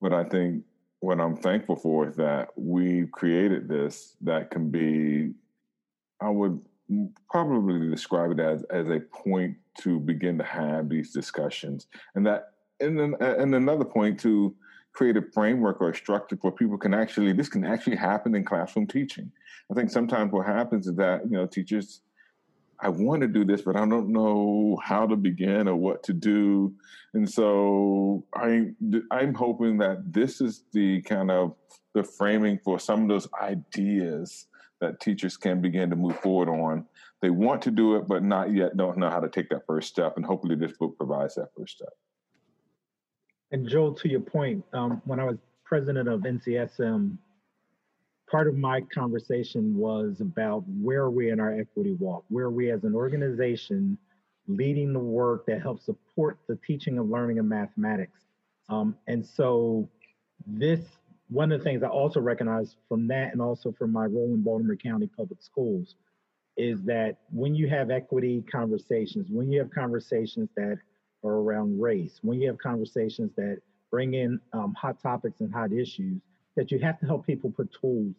but 0.00 0.12
I 0.12 0.24
think 0.24 0.64
what 1.00 1.20
I'm 1.20 1.36
thankful 1.36 1.76
for 1.76 2.08
is 2.08 2.16
that 2.16 2.50
we 2.56 3.06
created 3.06 3.68
this 3.68 4.16
that 4.20 4.50
can 4.50 4.70
be, 4.70 5.32
I 6.20 6.28
would 6.28 6.60
probably 7.30 7.88
describe 7.88 8.32
it 8.32 8.40
as 8.40 8.62
as 8.64 8.88
a 8.88 9.00
point 9.00 9.56
to 9.80 9.98
begin 9.98 10.38
to 10.38 10.44
have 10.44 10.88
these 10.88 11.12
discussions, 11.12 11.86
and 12.14 12.26
that 12.26 12.52
and 12.80 12.98
then 12.98 13.14
and 13.20 13.54
another 13.54 13.84
point 13.84 14.20
to 14.20 14.54
create 14.92 15.16
a 15.16 15.22
framework 15.32 15.80
or 15.80 15.90
a 15.90 15.94
structure 15.94 16.36
where 16.42 16.52
people 16.52 16.76
can 16.76 16.94
actually 16.94 17.32
this 17.32 17.48
can 17.48 17.64
actually 17.64 17.96
happen 17.96 18.34
in 18.34 18.44
classroom 18.44 18.86
teaching. 18.86 19.32
I 19.70 19.74
think 19.74 19.90
sometimes 19.90 20.32
what 20.32 20.46
happens 20.46 20.86
is 20.86 20.96
that 20.96 21.22
you 21.24 21.36
know 21.36 21.46
teachers 21.46 22.02
I 22.82 22.88
want 22.88 23.22
to 23.22 23.28
do 23.28 23.44
this, 23.44 23.62
but 23.62 23.76
I 23.76 23.86
don't 23.86 24.08
know 24.08 24.76
how 24.82 25.06
to 25.06 25.14
begin 25.14 25.68
or 25.68 25.76
what 25.76 26.02
to 26.02 26.12
do. 26.12 26.74
And 27.14 27.30
so 27.30 28.24
I, 28.34 28.72
I'm 29.12 29.34
hoping 29.34 29.78
that 29.78 30.12
this 30.12 30.40
is 30.40 30.64
the 30.72 31.00
kind 31.02 31.30
of 31.30 31.54
the 31.94 32.02
framing 32.02 32.58
for 32.58 32.80
some 32.80 33.02
of 33.02 33.08
those 33.08 33.28
ideas 33.40 34.48
that 34.80 34.98
teachers 34.98 35.36
can 35.36 35.60
begin 35.60 35.90
to 35.90 35.96
move 35.96 36.18
forward 36.18 36.48
on. 36.48 36.84
They 37.20 37.30
want 37.30 37.62
to 37.62 37.70
do 37.70 37.94
it, 37.94 38.08
but 38.08 38.24
not 38.24 38.52
yet 38.52 38.76
don't 38.76 38.98
know 38.98 39.10
how 39.10 39.20
to 39.20 39.28
take 39.28 39.48
that 39.50 39.64
first 39.64 39.88
step. 39.88 40.16
And 40.16 40.26
hopefully 40.26 40.56
this 40.56 40.76
book 40.76 40.96
provides 40.96 41.36
that 41.36 41.50
first 41.56 41.76
step. 41.76 41.92
And 43.52 43.68
Joel, 43.68 43.94
to 43.94 44.08
your 44.08 44.20
point, 44.20 44.64
um, 44.72 45.00
when 45.04 45.20
I 45.20 45.24
was 45.24 45.36
president 45.64 46.08
of 46.08 46.22
NCSM, 46.22 47.16
part 48.32 48.48
of 48.48 48.56
my 48.56 48.80
conversation 48.80 49.76
was 49.76 50.22
about 50.22 50.64
where 50.80 51.02
are 51.02 51.10
we 51.10 51.30
in 51.30 51.38
our 51.38 51.52
equity 51.52 51.92
walk? 52.00 52.24
Where 52.30 52.46
are 52.46 52.50
we 52.50 52.70
as 52.70 52.82
an 52.82 52.94
organization 52.94 53.98
leading 54.48 54.94
the 54.94 54.98
work 54.98 55.44
that 55.46 55.60
helps 55.60 55.84
support 55.84 56.38
the 56.48 56.58
teaching 56.66 56.98
of 56.98 57.10
learning 57.10 57.38
of 57.38 57.44
mathematics? 57.44 58.20
Um, 58.70 58.96
and 59.06 59.24
so 59.24 59.86
this, 60.46 60.80
one 61.28 61.52
of 61.52 61.60
the 61.60 61.64
things 61.64 61.82
I 61.82 61.88
also 61.88 62.20
recognize 62.20 62.74
from 62.88 63.06
that 63.08 63.32
and 63.32 63.42
also 63.42 63.70
from 63.70 63.92
my 63.92 64.06
role 64.06 64.32
in 64.32 64.42
Baltimore 64.42 64.76
County 64.76 65.10
Public 65.14 65.42
Schools 65.42 65.96
is 66.56 66.82
that 66.84 67.18
when 67.30 67.54
you 67.54 67.68
have 67.68 67.90
equity 67.90 68.42
conversations, 68.50 69.26
when 69.30 69.52
you 69.52 69.58
have 69.58 69.70
conversations 69.70 70.48
that 70.56 70.78
are 71.22 71.34
around 71.34 71.80
race, 71.80 72.18
when 72.22 72.40
you 72.40 72.48
have 72.48 72.58
conversations 72.58 73.30
that 73.36 73.58
bring 73.90 74.14
in 74.14 74.40
um, 74.54 74.74
hot 74.74 75.02
topics 75.02 75.40
and 75.40 75.52
hot 75.52 75.70
issues, 75.70 76.22
that 76.56 76.70
you 76.70 76.78
have 76.78 76.98
to 77.00 77.06
help 77.06 77.26
people 77.26 77.50
put 77.50 77.70
tools 77.80 78.14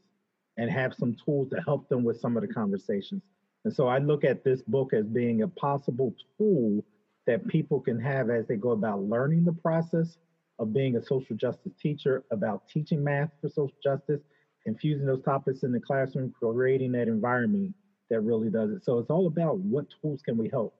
and 0.57 0.69
have 0.69 0.93
some 0.93 1.15
tools 1.25 1.49
to 1.49 1.61
help 1.61 1.87
them 1.89 2.03
with 2.03 2.19
some 2.19 2.37
of 2.37 2.41
the 2.41 2.53
conversations. 2.53 3.21
And 3.65 3.73
so 3.73 3.87
I 3.87 3.99
look 3.99 4.23
at 4.23 4.43
this 4.43 4.61
book 4.61 4.93
as 4.93 5.05
being 5.05 5.41
a 5.41 5.47
possible 5.47 6.13
tool 6.37 6.83
that 7.25 7.47
people 7.47 7.79
can 7.79 7.99
have 7.99 8.29
as 8.29 8.45
they 8.47 8.57
go 8.57 8.71
about 8.71 9.03
learning 9.03 9.45
the 9.45 9.53
process 9.53 10.17
of 10.59 10.73
being 10.73 10.95
a 10.97 11.03
social 11.03 11.35
justice 11.35 11.73
teacher, 11.81 12.23
about 12.31 12.67
teaching 12.67 13.03
math 13.03 13.29
for 13.41 13.49
social 13.49 13.77
justice, 13.81 14.21
infusing 14.65 15.05
those 15.05 15.23
topics 15.23 15.63
in 15.63 15.71
the 15.71 15.79
classroom, 15.79 16.33
creating 16.39 16.91
that 16.91 17.07
environment 17.07 17.73
that 18.09 18.21
really 18.21 18.49
does 18.49 18.71
it. 18.71 18.83
So 18.83 18.99
it's 18.99 19.09
all 19.09 19.27
about 19.27 19.57
what 19.59 19.85
tools 20.01 20.21
can 20.21 20.37
we 20.37 20.49
help 20.49 20.75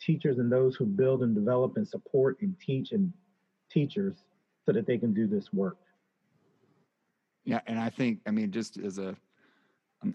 teachers 0.00 0.38
and 0.38 0.50
those 0.50 0.74
who 0.74 0.84
build 0.84 1.22
and 1.22 1.34
develop 1.34 1.76
and 1.76 1.86
support 1.86 2.36
and 2.40 2.56
teach 2.58 2.92
and 2.92 3.12
teachers 3.70 4.16
so 4.64 4.72
that 4.72 4.86
they 4.86 4.98
can 4.98 5.12
do 5.12 5.26
this 5.26 5.52
work. 5.52 5.78
Yeah, 7.44 7.60
and 7.66 7.78
I 7.78 7.90
think 7.90 8.20
I 8.26 8.30
mean 8.30 8.50
just 8.50 8.78
as 8.78 8.98
a 8.98 9.16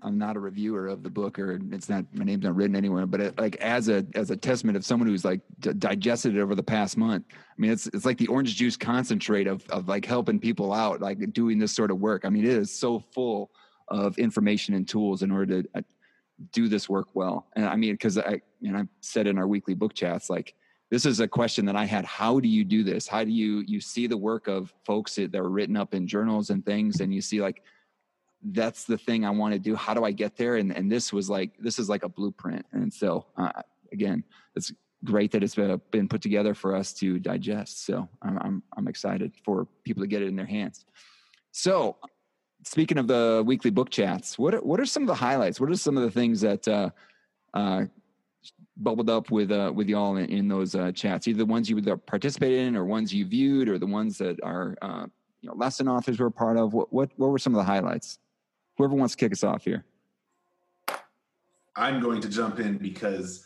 I'm, 0.03 0.17
not 0.17 0.35
a 0.35 0.39
reviewer 0.39 0.87
of 0.87 1.01
the 1.01 1.09
book 1.09 1.39
or 1.39 1.59
it's 1.71 1.89
not 1.89 2.05
my 2.13 2.25
name's 2.25 2.43
not 2.43 2.55
written 2.55 2.75
anywhere, 2.75 3.05
but 3.05 3.21
it, 3.21 3.39
like 3.39 3.55
as 3.57 3.89
a 3.89 4.05
as 4.15 4.31
a 4.31 4.37
testament 4.37 4.75
of 4.75 4.85
someone 4.85 5.07
who's 5.07 5.23
like 5.23 5.41
d- 5.59 5.73
digested 5.73 6.35
it 6.35 6.41
over 6.41 6.55
the 6.55 6.63
past 6.63 6.97
month. 6.97 7.25
I 7.31 7.35
mean, 7.57 7.71
it's 7.71 7.87
it's 7.87 8.05
like 8.05 8.17
the 8.17 8.27
orange 8.27 8.55
juice 8.55 8.75
concentrate 8.75 9.47
of 9.47 9.67
of 9.69 9.87
like 9.87 10.05
helping 10.05 10.39
people 10.39 10.73
out, 10.73 11.01
like 11.01 11.33
doing 11.33 11.57
this 11.57 11.71
sort 11.71 11.91
of 11.91 11.99
work. 11.99 12.25
I 12.25 12.29
mean, 12.29 12.43
it 12.43 12.51
is 12.51 12.71
so 12.71 12.99
full 12.99 13.51
of 13.87 14.17
information 14.17 14.73
and 14.73 14.87
tools 14.87 15.23
in 15.23 15.31
order 15.31 15.63
to 15.63 15.69
uh, 15.75 15.81
do 16.51 16.67
this 16.67 16.89
work 16.89 17.07
well. 17.13 17.47
And 17.55 17.65
I 17.65 17.75
mean, 17.75 17.93
because 17.93 18.17
I, 18.17 18.41
and 18.61 18.73
know, 18.73 18.79
I 18.79 18.83
said 19.01 19.27
in 19.27 19.37
our 19.37 19.47
weekly 19.47 19.73
book 19.73 19.93
chats, 19.93 20.29
like 20.29 20.53
this 20.89 21.05
is 21.05 21.19
a 21.19 21.27
question 21.27 21.65
that 21.65 21.75
I 21.75 21.85
had. 21.85 22.05
How 22.05 22.39
do 22.39 22.47
you 22.47 22.63
do 22.63 22.83
this? 22.83 23.07
How 23.07 23.23
do 23.23 23.31
you 23.31 23.63
you 23.67 23.81
see 23.81 24.07
the 24.07 24.17
work 24.17 24.47
of 24.47 24.73
folks 24.85 25.15
that 25.15 25.35
are 25.35 25.49
written 25.49 25.75
up 25.75 25.93
in 25.93 26.07
journals 26.07 26.49
and 26.49 26.65
things, 26.65 27.01
and 27.01 27.13
you 27.13 27.21
see 27.21 27.41
like 27.41 27.61
that's 28.41 28.85
the 28.85 28.97
thing 28.97 29.25
I 29.25 29.31
want 29.31 29.53
to 29.53 29.59
do. 29.59 29.75
How 29.75 29.93
do 29.93 30.03
I 30.03 30.11
get 30.11 30.37
there? 30.37 30.55
And 30.55 30.75
and 30.75 30.91
this 30.91 31.11
was 31.11 31.29
like 31.29 31.51
this 31.59 31.79
is 31.79 31.89
like 31.89 32.03
a 32.03 32.09
blueprint. 32.09 32.65
And 32.71 32.93
so 32.93 33.25
uh, 33.35 33.51
again, 33.91 34.23
it's 34.55 34.71
great 35.03 35.31
that 35.31 35.43
it's 35.43 35.55
been 35.55 36.07
put 36.07 36.21
together 36.21 36.53
for 36.53 36.75
us 36.75 36.93
to 36.93 37.19
digest. 37.19 37.85
So 37.85 38.07
I'm, 38.21 38.37
I'm 38.39 38.63
I'm 38.77 38.87
excited 38.87 39.33
for 39.43 39.67
people 39.83 40.03
to 40.03 40.07
get 40.07 40.21
it 40.21 40.27
in 40.27 40.35
their 40.35 40.45
hands. 40.45 40.85
So 41.51 41.97
speaking 42.63 42.97
of 42.97 43.07
the 43.07 43.43
weekly 43.45 43.71
book 43.71 43.89
chats, 43.89 44.37
what 44.37 44.55
are, 44.55 44.61
what 44.61 44.79
are 44.79 44.85
some 44.85 45.03
of 45.03 45.07
the 45.07 45.15
highlights? 45.15 45.59
What 45.59 45.69
are 45.69 45.75
some 45.75 45.97
of 45.97 46.03
the 46.03 46.11
things 46.11 46.41
that 46.41 46.67
uh, 46.67 46.89
uh, 47.53 47.85
bubbled 48.77 49.09
up 49.09 49.31
with 49.31 49.51
uh, 49.51 49.71
with 49.73 49.89
y'all 49.89 50.17
in, 50.17 50.25
in 50.25 50.47
those 50.47 50.75
uh, 50.75 50.91
chats? 50.91 51.27
Either 51.27 51.39
the 51.39 51.45
ones 51.45 51.69
you 51.69 51.81
participated 51.97 52.59
in, 52.59 52.75
or 52.75 52.85
ones 52.85 53.13
you 53.13 53.25
viewed, 53.25 53.69
or 53.69 53.77
the 53.77 53.87
ones 53.87 54.17
that 54.17 54.41
our 54.43 54.75
uh, 54.81 55.05
you 55.41 55.49
know 55.49 55.55
lesson 55.55 55.87
authors 55.87 56.19
were 56.19 56.29
part 56.29 56.57
of. 56.57 56.73
What 56.73 56.91
what 56.91 57.09
what 57.17 57.29
were 57.29 57.39
some 57.39 57.53
of 57.53 57.57
the 57.57 57.65
highlights? 57.71 58.19
Whoever 58.77 58.95
wants 58.95 59.15
to 59.15 59.19
kick 59.19 59.31
us 59.31 59.43
off 59.43 59.63
here. 59.63 59.85
I'm 61.75 62.01
going 62.01 62.21
to 62.21 62.29
jump 62.29 62.59
in 62.59 62.77
because 62.77 63.45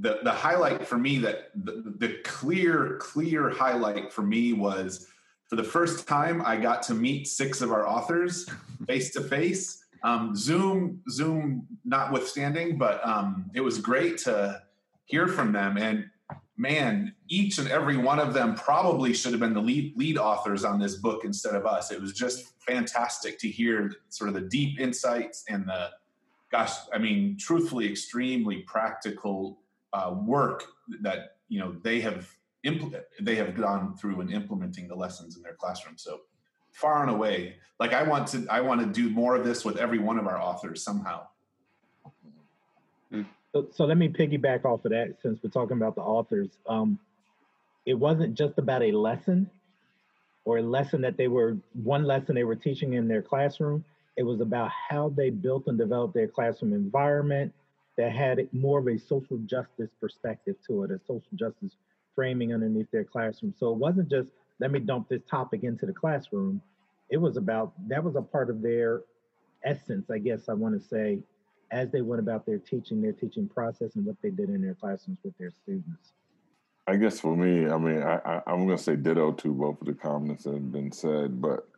the 0.00 0.18
the 0.22 0.32
highlight 0.32 0.86
for 0.86 0.98
me 0.98 1.18
that 1.18 1.50
the, 1.54 1.94
the 1.98 2.18
clear 2.24 2.96
clear 3.00 3.50
highlight 3.50 4.12
for 4.12 4.22
me 4.22 4.52
was 4.52 5.08
for 5.48 5.56
the 5.56 5.64
first 5.64 6.06
time 6.06 6.42
I 6.44 6.56
got 6.56 6.82
to 6.84 6.94
meet 6.94 7.26
six 7.26 7.60
of 7.60 7.72
our 7.72 7.86
authors 7.86 8.48
face 8.86 9.10
to 9.12 9.22
face. 9.22 9.84
Um, 10.02 10.34
Zoom 10.36 11.02
Zoom 11.10 11.66
notwithstanding, 11.84 12.78
but 12.78 13.04
um, 13.06 13.50
it 13.54 13.60
was 13.60 13.78
great 13.78 14.18
to 14.18 14.62
hear 15.06 15.26
from 15.26 15.52
them 15.52 15.76
and 15.76 16.04
man, 16.58 17.14
each 17.28 17.58
and 17.58 17.68
every 17.68 17.96
one 17.96 18.18
of 18.18 18.34
them 18.34 18.54
probably 18.54 19.14
should 19.14 19.30
have 19.30 19.40
been 19.40 19.54
the 19.54 19.62
lead 19.62 19.96
lead 19.96 20.18
authors 20.18 20.64
on 20.64 20.78
this 20.78 20.96
book 20.96 21.24
instead 21.24 21.54
of 21.54 21.64
us. 21.64 21.90
It 21.90 22.00
was 22.00 22.12
just 22.12 22.60
fantastic 22.60 23.38
to 23.38 23.48
hear 23.48 23.92
sort 24.08 24.28
of 24.28 24.34
the 24.34 24.42
deep 24.42 24.80
insights 24.80 25.44
and 25.48 25.66
the 25.66 25.90
gosh, 26.50 26.72
I 26.92 26.98
mean, 26.98 27.36
truthfully, 27.38 27.88
extremely 27.88 28.62
practical 28.62 29.60
uh, 29.92 30.14
work 30.20 30.64
that 31.00 31.36
you 31.48 31.60
know 31.60 31.76
they 31.82 32.00
have 32.00 32.28
impl- 32.66 33.00
they 33.20 33.36
have 33.36 33.54
gone 33.54 33.96
through 33.96 34.20
in 34.20 34.30
implementing 34.30 34.88
the 34.88 34.96
lessons 34.96 35.36
in 35.36 35.42
their 35.42 35.54
classroom. 35.54 35.96
So 35.96 36.22
far 36.78 37.02
and 37.02 37.10
away, 37.10 37.56
like 37.80 37.92
I 37.92 38.04
want 38.04 38.28
to 38.28 38.46
I 38.48 38.60
want 38.60 38.80
to 38.80 38.86
do 38.86 39.10
more 39.10 39.34
of 39.34 39.44
this 39.44 39.64
with 39.64 39.76
every 39.78 39.98
one 39.98 40.18
of 40.18 40.26
our 40.26 40.40
authors 40.40 40.82
somehow. 40.82 41.26
So, 43.52 43.66
so 43.74 43.84
let 43.86 43.96
me 43.96 44.08
piggyback 44.08 44.64
off 44.64 44.84
of 44.84 44.90
that 44.90 45.16
since 45.22 45.40
we're 45.42 45.50
talking 45.50 45.76
about 45.76 45.94
the 45.94 46.02
authors. 46.02 46.50
Um, 46.68 46.98
it 47.86 47.94
wasn't 47.94 48.34
just 48.34 48.58
about 48.58 48.82
a 48.82 48.92
lesson 48.92 49.50
or 50.44 50.58
a 50.58 50.62
lesson 50.62 51.00
that 51.00 51.16
they 51.16 51.28
were 51.28 51.56
one 51.82 52.04
lesson 52.04 52.34
they 52.34 52.44
were 52.44 52.54
teaching 52.54 52.92
in 52.92 53.08
their 53.08 53.22
classroom. 53.22 53.84
It 54.16 54.22
was 54.22 54.40
about 54.40 54.70
how 54.70 55.08
they 55.16 55.30
built 55.30 55.66
and 55.66 55.78
developed 55.78 56.14
their 56.14 56.28
classroom 56.28 56.74
environment 56.74 57.52
that 57.96 58.12
had 58.12 58.46
more 58.52 58.78
of 58.78 58.86
a 58.86 58.98
social 58.98 59.38
justice 59.38 59.90
perspective 60.00 60.56
to 60.66 60.84
it, 60.84 60.90
a 60.90 61.00
social 61.06 61.34
justice 61.34 61.72
framing 62.14 62.52
underneath 62.52 62.90
their 62.90 63.04
classroom. 63.04 63.54
So 63.58 63.72
it 63.72 63.78
wasn't 63.78 64.10
just 64.10 64.28
let 64.60 64.70
me 64.70 64.80
dump 64.80 65.08
this 65.08 65.22
topic 65.30 65.64
into 65.64 65.86
the 65.86 65.92
classroom. 65.92 66.60
It 67.10 67.16
was 67.16 67.36
about 67.36 67.72
that 67.88 68.02
was 68.02 68.16
a 68.16 68.22
part 68.22 68.50
of 68.50 68.62
their 68.62 69.02
essence, 69.64 70.10
I 70.10 70.18
guess 70.18 70.48
I 70.48 70.54
want 70.54 70.80
to 70.80 70.88
say, 70.88 71.18
as 71.70 71.90
they 71.90 72.00
went 72.00 72.20
about 72.20 72.46
their 72.46 72.58
teaching, 72.58 73.00
their 73.00 73.12
teaching 73.12 73.48
process, 73.48 73.96
and 73.96 74.04
what 74.04 74.16
they 74.22 74.30
did 74.30 74.50
in 74.50 74.62
their 74.62 74.74
classrooms 74.74 75.18
with 75.24 75.36
their 75.38 75.50
students. 75.50 76.12
I 76.86 76.96
guess 76.96 77.20
for 77.20 77.36
me, 77.36 77.68
I 77.68 77.76
mean, 77.76 78.02
I, 78.02 78.40
am 78.46 78.66
going 78.66 78.76
to 78.76 78.82
say 78.82 78.96
ditto 78.96 79.32
to 79.32 79.52
both 79.52 79.80
of 79.80 79.86
the 79.86 79.92
comments 79.92 80.44
that 80.44 80.54
have 80.54 80.72
been 80.72 80.90
said, 80.90 81.40
but 81.40 81.68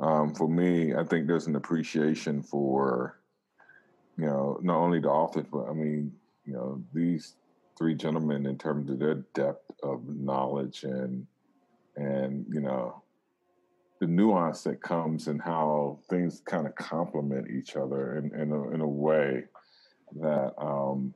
um, 0.00 0.34
for 0.34 0.48
me, 0.48 0.94
I 0.94 1.04
think 1.04 1.26
there's 1.26 1.46
an 1.46 1.56
appreciation 1.56 2.42
for, 2.42 3.18
you 4.16 4.24
know, 4.24 4.58
not 4.62 4.78
only 4.78 5.00
the 5.00 5.10
authors, 5.10 5.44
but 5.52 5.68
I 5.68 5.74
mean, 5.74 6.12
you 6.46 6.54
know, 6.54 6.82
these 6.94 7.34
three 7.76 7.94
gentlemen 7.94 8.46
in 8.46 8.56
terms 8.56 8.90
of 8.90 8.98
their 8.98 9.16
depth 9.34 9.70
of 9.82 10.08
knowledge 10.08 10.84
and, 10.84 11.26
and 11.96 12.44
you 12.52 12.60
know, 12.60 13.02
the 14.00 14.06
nuance 14.06 14.62
that 14.64 14.82
comes 14.82 15.28
and 15.28 15.40
how 15.40 15.98
things 16.10 16.42
kind 16.44 16.66
of 16.66 16.74
complement 16.74 17.50
each 17.50 17.76
other 17.76 18.18
in 18.18 18.40
in 18.40 18.52
a, 18.52 18.70
in 18.70 18.80
a 18.80 18.88
way 18.88 19.44
that 20.20 20.52
um, 20.58 21.14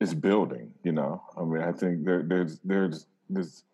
is 0.00 0.14
building. 0.14 0.72
You 0.84 0.92
know, 0.92 1.22
I 1.36 1.42
mean, 1.44 1.62
I 1.62 1.72
think 1.72 2.04
there, 2.04 2.22
there's 2.22 2.60
there's 2.64 3.06
there's 3.28 3.64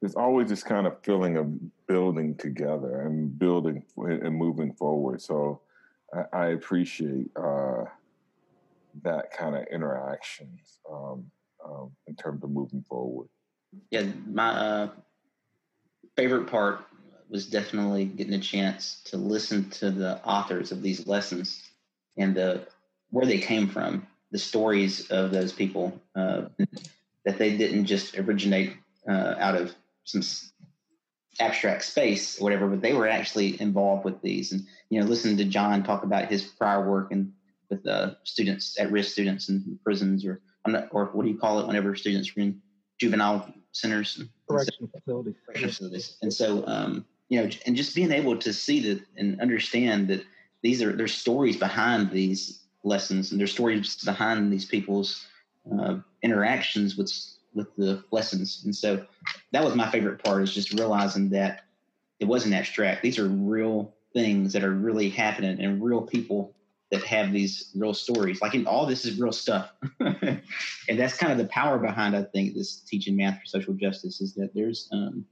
there's 0.00 0.14
always 0.14 0.48
this 0.48 0.62
kind 0.62 0.86
of 0.86 1.02
feeling 1.02 1.36
of 1.36 1.86
building 1.86 2.36
together 2.36 3.02
and 3.02 3.36
building 3.38 3.82
and 3.96 4.34
moving 4.34 4.72
forward. 4.74 5.20
So 5.20 5.60
I, 6.14 6.24
I 6.32 6.46
appreciate 6.48 7.30
uh, 7.36 7.84
that 9.02 9.32
kind 9.32 9.56
of 9.56 9.64
interactions 9.72 10.78
um, 10.90 11.24
um, 11.64 11.90
in 12.06 12.14
terms 12.14 12.44
of 12.44 12.50
moving 12.50 12.84
forward. 12.88 13.28
Yeah, 13.90 14.06
my 14.26 14.50
uh, 14.50 14.88
favorite 16.18 16.48
part 16.48 16.84
was 17.30 17.46
definitely 17.46 18.04
getting 18.04 18.34
a 18.34 18.40
chance 18.40 19.02
to 19.04 19.16
listen 19.16 19.70
to 19.70 19.88
the 19.88 20.20
authors 20.24 20.72
of 20.72 20.82
these 20.82 21.06
lessons 21.06 21.62
and 22.16 22.34
the 22.34 22.66
where 23.10 23.24
they 23.24 23.38
came 23.38 23.68
from, 23.68 24.04
the 24.32 24.38
stories 24.38 25.08
of 25.10 25.30
those 25.30 25.52
people, 25.52 26.02
uh, 26.16 26.42
that 27.24 27.38
they 27.38 27.56
didn't 27.56 27.86
just 27.86 28.18
originate 28.18 28.76
uh, 29.08 29.36
out 29.38 29.54
of 29.54 29.72
some 30.02 30.22
abstract 31.38 31.84
space 31.84 32.40
or 32.40 32.44
whatever, 32.44 32.66
but 32.66 32.82
they 32.82 32.94
were 32.94 33.08
actually 33.08 33.60
involved 33.60 34.04
with 34.04 34.20
these. 34.20 34.50
And 34.50 34.66
you 34.90 35.00
know, 35.00 35.06
listening 35.06 35.36
to 35.36 35.44
John 35.44 35.84
talk 35.84 36.02
about 36.02 36.28
his 36.28 36.42
prior 36.42 36.90
work 36.90 37.12
and 37.12 37.32
with 37.70 37.86
uh, 37.86 38.14
students 38.24 38.76
at 38.80 38.90
risk 38.90 39.12
students 39.12 39.48
in 39.50 39.78
prisons, 39.84 40.26
or 40.26 40.40
or 40.90 41.04
what 41.12 41.24
do 41.24 41.30
you 41.30 41.38
call 41.38 41.60
it 41.60 41.68
whenever 41.68 41.94
students 41.94 42.36
are 42.36 42.40
in 42.40 42.60
juvenile 42.98 43.54
centers, 43.70 44.20
correction 44.48 44.88
facilities, 44.88 45.34
facilities. 45.54 46.16
And 46.22 46.32
so, 46.32 46.66
um, 46.66 47.04
you 47.28 47.40
know, 47.40 47.50
and 47.66 47.76
just 47.76 47.94
being 47.94 48.12
able 48.12 48.36
to 48.38 48.52
see 48.52 48.80
that 48.92 49.02
and 49.16 49.40
understand 49.40 50.08
that 50.08 50.24
these 50.62 50.82
are 50.82 50.92
there's 50.92 51.14
stories 51.14 51.56
behind 51.56 52.10
these 52.10 52.62
lessons 52.84 53.30
and 53.30 53.40
there's 53.40 53.52
stories 53.52 53.96
behind 54.04 54.52
these 54.52 54.64
people's 54.64 55.26
uh, 55.72 55.96
interactions 56.22 56.96
with 56.96 57.12
with 57.54 57.74
the 57.76 58.02
lessons. 58.10 58.62
And 58.64 58.74
so 58.74 59.04
that 59.52 59.64
was 59.64 59.74
my 59.74 59.90
favorite 59.90 60.22
part 60.22 60.42
is 60.42 60.54
just 60.54 60.72
realizing 60.72 61.30
that 61.30 61.62
it 62.20 62.26
wasn't 62.26 62.54
abstract. 62.54 63.02
These 63.02 63.18
are 63.18 63.28
real 63.28 63.94
things 64.12 64.52
that 64.52 64.64
are 64.64 64.72
really 64.72 65.10
happening 65.10 65.60
and 65.60 65.82
real 65.82 66.02
people 66.02 66.54
that 66.90 67.04
have 67.04 67.32
these 67.32 67.70
real 67.76 67.94
stories. 67.94 68.40
Like 68.40 68.54
in, 68.54 68.66
all 68.66 68.86
this 68.86 69.04
is 69.04 69.20
real 69.20 69.32
stuff. 69.32 69.72
and 70.00 70.40
that's 70.88 71.16
kind 71.16 71.32
of 71.32 71.38
the 71.38 71.46
power 71.46 71.78
behind, 71.78 72.16
I 72.16 72.22
think, 72.22 72.54
this 72.54 72.80
teaching 72.80 73.16
math 73.16 73.40
for 73.40 73.46
social 73.46 73.74
justice 73.74 74.20
is 74.20 74.34
that 74.34 74.54
there's 74.54 74.88
um, 74.92 75.26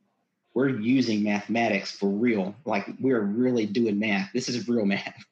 we're 0.54 0.68
using 0.68 1.22
mathematics 1.22 1.90
for 1.90 2.08
real. 2.08 2.54
Like 2.64 2.86
we're 3.00 3.20
really 3.20 3.66
doing 3.66 3.98
math. 3.98 4.30
This 4.32 4.48
is 4.48 4.68
real 4.68 4.86
math. 4.86 5.24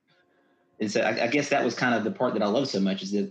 and 0.80 0.90
so 0.90 1.00
I, 1.00 1.24
I, 1.24 1.26
guess 1.26 1.50
that 1.50 1.64
was 1.64 1.74
kind 1.74 1.94
of 1.94 2.04
the 2.04 2.10
part 2.10 2.34
that 2.34 2.42
I 2.42 2.46
love 2.46 2.68
so 2.68 2.80
much 2.80 3.02
is 3.02 3.12
that 3.12 3.30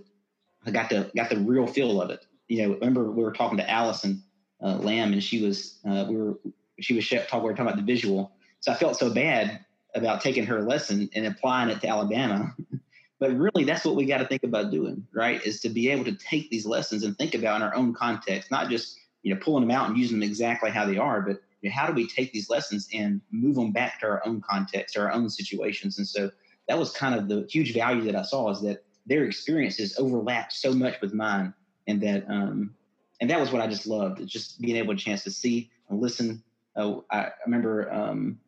I 0.65 0.71
got 0.71 0.89
the 0.89 1.11
got 1.15 1.29
the 1.29 1.39
real 1.39 1.67
feel 1.67 2.01
of 2.01 2.09
it. 2.09 2.25
You 2.47 2.63
know, 2.63 2.73
remember 2.75 3.09
we 3.11 3.23
were 3.23 3.31
talking 3.31 3.57
to 3.57 3.69
Allison 3.69 4.23
uh, 4.63 4.75
Lamb, 4.77 5.13
and 5.13 5.23
she 5.23 5.43
was 5.43 5.79
uh, 5.83 6.05
we 6.07 6.15
were 6.15 6.39
she 6.79 6.93
was 6.93 7.07
talking 7.07 7.27
we 7.39 7.45
were 7.45 7.53
talking 7.53 7.67
about 7.67 7.77
the 7.77 7.91
visual. 7.91 8.33
So 8.59 8.71
I 8.71 8.75
felt 8.75 8.97
so 8.97 9.11
bad 9.11 9.65
about 9.95 10.21
taking 10.21 10.45
her 10.45 10.61
lesson 10.61 11.09
and 11.13 11.25
applying 11.25 11.69
it 11.69 11.81
to 11.81 11.87
Alabama. 11.87 12.53
but 13.19 13.31
really, 13.31 13.63
that's 13.63 13.85
what 13.85 13.95
we 13.95 14.05
got 14.05 14.17
to 14.17 14.27
think 14.27 14.43
about 14.43 14.71
doing, 14.71 15.05
right? 15.13 15.45
Is 15.45 15.61
to 15.61 15.69
be 15.69 15.89
able 15.89 16.05
to 16.05 16.13
take 16.13 16.49
these 16.49 16.65
lessons 16.65 17.03
and 17.03 17.17
think 17.17 17.35
about 17.35 17.57
in 17.57 17.61
our 17.61 17.75
own 17.75 17.93
context, 17.93 18.51
not 18.51 18.69
just 18.69 18.97
you 19.23 19.33
know, 19.33 19.39
pulling 19.39 19.67
them 19.67 19.75
out 19.75 19.89
and 19.89 19.97
using 19.97 20.19
them 20.19 20.27
exactly 20.27 20.71
how 20.71 20.85
they 20.85 20.97
are, 20.97 21.21
but 21.21 21.41
you 21.61 21.69
know, 21.69 21.75
how 21.75 21.87
do 21.87 21.93
we 21.93 22.07
take 22.07 22.33
these 22.33 22.49
lessons 22.49 22.87
and 22.93 23.21
move 23.31 23.55
them 23.55 23.71
back 23.71 23.99
to 23.99 24.07
our 24.07 24.21
own 24.25 24.41
context, 24.41 24.97
our 24.97 25.11
own 25.11 25.29
situations? 25.29 25.97
And 25.97 26.07
so 26.07 26.31
that 26.67 26.77
was 26.77 26.91
kind 26.91 27.15
of 27.15 27.27
the 27.27 27.47
huge 27.49 27.73
value 27.73 28.03
that 28.03 28.15
I 28.15 28.23
saw 28.23 28.49
is 28.49 28.61
that 28.61 28.83
their 29.05 29.25
experiences 29.25 29.95
overlapped 29.97 30.53
so 30.53 30.73
much 30.73 30.99
with 31.01 31.13
mine, 31.13 31.53
and 31.87 32.01
that 32.01 32.25
um, 32.29 32.73
and 33.19 33.29
that 33.29 33.39
was 33.39 33.51
what 33.51 33.61
I 33.61 33.67
just 33.67 33.87
loved, 33.87 34.25
just 34.27 34.59
being 34.61 34.77
able 34.77 34.95
to 34.95 34.99
chance 34.99 35.23
to 35.23 35.31
see 35.31 35.69
and 35.89 35.99
listen. 36.01 36.43
Uh, 36.75 37.01
I, 37.11 37.29
remember 37.45 37.91
um, 37.91 38.39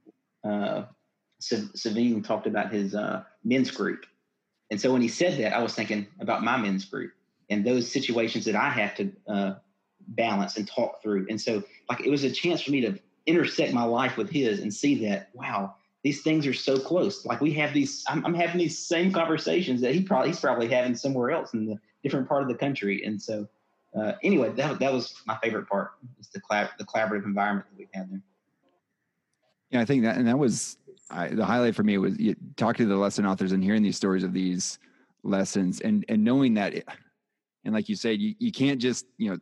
uh, 0.44 0.84
Savine 1.76 2.24
talked 2.24 2.48
about 2.48 2.72
his 2.72 2.96
uh, 2.96 3.24
men's 3.44 3.72
group, 3.72 4.06
and 4.72 4.80
so 4.80 4.92
when 4.92 5.02
he 5.02 5.08
said 5.08 5.40
that, 5.40 5.54
I 5.54 5.62
was 5.62 5.76
thinking 5.76 6.08
about 6.20 6.44
my 6.44 6.58
men's 6.58 6.86
group 6.86 7.12
and 7.50 7.66
those 7.66 7.92
situations 7.92 8.46
that 8.46 8.56
I 8.56 8.70
have 8.70 8.96
to 8.96 9.12
uh, 9.28 9.54
balance 10.08 10.58
and 10.58 10.68
talk 10.68 11.02
through. 11.02 11.28
And 11.30 11.40
so, 11.40 11.64
like, 11.90 12.02
it 12.02 12.10
was 12.10 12.24
a 12.24 12.32
chance 12.32 12.62
for 12.62 12.72
me 12.72 12.82
to 12.82 12.98
intersect 13.26 13.74
my 13.74 13.84
life 13.84 14.18
with 14.18 14.30
his 14.30 14.60
and 14.60 14.74
see 14.74 15.06
that, 15.06 15.30
wow, 15.34 15.76
these 16.04 16.22
things 16.22 16.46
are 16.48 16.54
so 16.54 16.78
close. 16.80 17.26
Like, 17.26 17.42
we 17.42 17.54
have 17.54 17.74
these, 17.74 18.04
I'm, 18.08 18.26
I'm 18.26 18.34
having 18.34 18.58
these 18.58 18.78
same 18.78 19.12
conversations 19.12 19.82
that 19.82 19.94
he 19.94 20.02
probably, 20.02 20.30
he's 20.30 20.40
probably 20.40 20.68
having 20.68 20.96
somewhere 20.96 21.32
else 21.32 21.54
in 21.54 21.66
the 21.66 21.80
different 22.02 22.28
part 22.28 22.42
of 22.42 22.50
the 22.50 22.56
country. 22.56 23.04
And 23.06 23.22
so, 23.22 23.48
uh, 23.96 24.14
anyway, 24.24 24.50
that, 24.54 24.80
that 24.80 24.92
was 24.92 25.14
my 25.26 25.38
favorite 25.44 25.70
part 25.70 25.92
is 26.20 26.28
the, 26.30 26.42
collab, 26.42 26.70
the 26.78 26.86
collaborative 26.86 27.26
environment 27.26 27.68
that 27.70 27.78
we 27.78 27.88
had 27.94 28.12
there. 28.12 28.22
Yeah, 29.70 29.82
I 29.82 29.86
think 29.86 30.04
that, 30.04 30.18
and 30.18 30.28
that 30.28 30.38
was 30.38 30.78
I, 31.10 31.28
the 31.28 31.46
highlight 31.46 31.76
for 31.76 31.84
me 31.84 31.98
was 31.98 32.18
you, 32.20 32.36
talking 32.58 32.86
to 32.86 32.90
the 32.90 33.00
lesson 33.00 33.26
authors 33.26 33.52
and 33.52 33.64
hearing 33.64 33.84
these 33.84 33.98
stories 33.98 34.24
of 34.24 34.34
these 34.34 34.80
lessons 35.24 35.82
and, 35.82 36.06
and 36.10 36.24
knowing 36.24 36.54
that, 36.56 36.74
it, 36.74 36.88
and 37.66 37.74
like 37.74 37.90
you 37.90 37.96
said, 37.96 38.20
you, 38.20 38.36
you 38.40 38.52
can't 38.52 38.82
just, 38.82 39.06
you 39.18 39.32
know, 39.32 39.38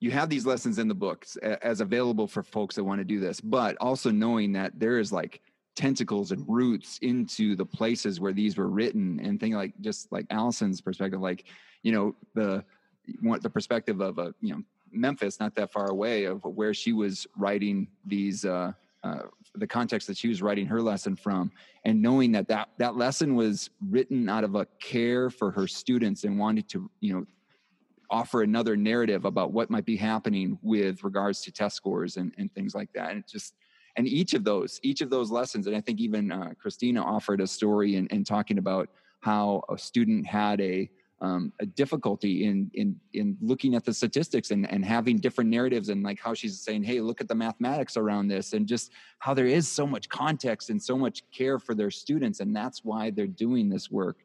you 0.00 0.10
have 0.10 0.28
these 0.28 0.44
lessons 0.44 0.78
in 0.78 0.86
the 0.86 0.94
books 0.94 1.36
as 1.36 1.80
available 1.80 2.26
for 2.26 2.42
folks 2.42 2.74
that 2.74 2.84
want 2.84 3.00
to 3.00 3.04
do 3.04 3.20
this, 3.20 3.40
but 3.40 3.76
also 3.80 4.10
knowing 4.10 4.52
that 4.52 4.78
there 4.78 4.98
is 4.98 5.12
like 5.12 5.40
tentacles 5.76 6.30
and 6.30 6.44
roots 6.46 6.98
into 7.00 7.56
the 7.56 7.64
places 7.64 8.20
where 8.20 8.32
these 8.32 8.56
were 8.56 8.68
written 8.68 9.18
and 9.20 9.40
thing 9.40 9.54
like 9.54 9.72
just 9.80 10.12
like 10.12 10.26
Allison's 10.30 10.80
perspective, 10.80 11.20
like, 11.20 11.44
you 11.82 11.92
know, 11.92 12.14
the, 12.34 12.62
want 13.22 13.42
the 13.42 13.50
perspective 13.50 14.00
of 14.00 14.18
a, 14.18 14.34
you 14.40 14.54
know, 14.54 14.62
Memphis, 14.92 15.40
not 15.40 15.54
that 15.56 15.72
far 15.72 15.90
away 15.90 16.24
of 16.24 16.44
where 16.44 16.74
she 16.74 16.92
was 16.92 17.26
writing 17.36 17.88
these, 18.04 18.44
uh, 18.44 18.72
uh, 19.02 19.22
the 19.56 19.66
context 19.66 20.08
that 20.08 20.16
she 20.16 20.28
was 20.28 20.42
writing 20.42 20.66
her 20.66 20.82
lesson 20.82 21.16
from, 21.16 21.50
and 21.84 22.00
knowing 22.00 22.32
that 22.32 22.48
that 22.48 22.68
that 22.78 22.96
lesson 22.96 23.34
was 23.34 23.70
written 23.88 24.28
out 24.28 24.44
of 24.44 24.54
a 24.54 24.66
care 24.80 25.30
for 25.30 25.50
her 25.50 25.66
students 25.66 26.24
and 26.24 26.38
wanted 26.38 26.68
to 26.70 26.90
you 27.00 27.14
know 27.14 27.26
offer 28.10 28.42
another 28.42 28.76
narrative 28.76 29.24
about 29.24 29.52
what 29.52 29.70
might 29.70 29.84
be 29.84 29.96
happening 29.96 30.58
with 30.62 31.02
regards 31.02 31.40
to 31.40 31.50
test 31.50 31.74
scores 31.74 32.16
and, 32.16 32.32
and 32.38 32.52
things 32.54 32.74
like 32.74 32.92
that. 32.92 33.10
And 33.10 33.20
it 33.20 33.28
just 33.28 33.54
and 33.96 34.06
each 34.06 34.34
of 34.34 34.44
those 34.44 34.80
each 34.82 35.00
of 35.00 35.10
those 35.10 35.30
lessons, 35.30 35.66
and 35.66 35.76
I 35.76 35.80
think 35.80 36.00
even 36.00 36.32
uh, 36.32 36.52
Christina 36.60 37.02
offered 37.02 37.40
a 37.40 37.46
story 37.46 37.96
and 37.96 38.10
in, 38.10 38.18
in 38.18 38.24
talking 38.24 38.58
about 38.58 38.88
how 39.20 39.62
a 39.70 39.78
student 39.78 40.26
had 40.26 40.60
a 40.60 40.90
um, 41.24 41.52
a 41.60 41.66
difficulty 41.66 42.44
in 42.44 42.70
in 42.74 42.96
in 43.14 43.36
looking 43.40 43.74
at 43.74 43.84
the 43.84 43.94
statistics 43.94 44.50
and 44.50 44.70
and 44.70 44.84
having 44.84 45.16
different 45.16 45.48
narratives 45.50 45.88
and 45.88 46.02
like 46.02 46.20
how 46.20 46.34
she's 46.34 46.60
saying 46.60 46.82
hey 46.82 47.00
look 47.00 47.20
at 47.20 47.28
the 47.28 47.34
mathematics 47.34 47.96
around 47.96 48.28
this 48.28 48.52
and 48.52 48.66
just 48.66 48.92
how 49.18 49.32
there 49.32 49.46
is 49.46 49.66
so 49.66 49.86
much 49.86 50.08
context 50.08 50.70
and 50.70 50.80
so 50.80 50.96
much 50.96 51.22
care 51.30 51.58
for 51.58 51.74
their 51.74 51.90
students 51.90 52.40
and 52.40 52.54
that's 52.54 52.84
why 52.84 53.10
they're 53.10 53.26
doing 53.26 53.68
this 53.68 53.90
work. 53.90 54.18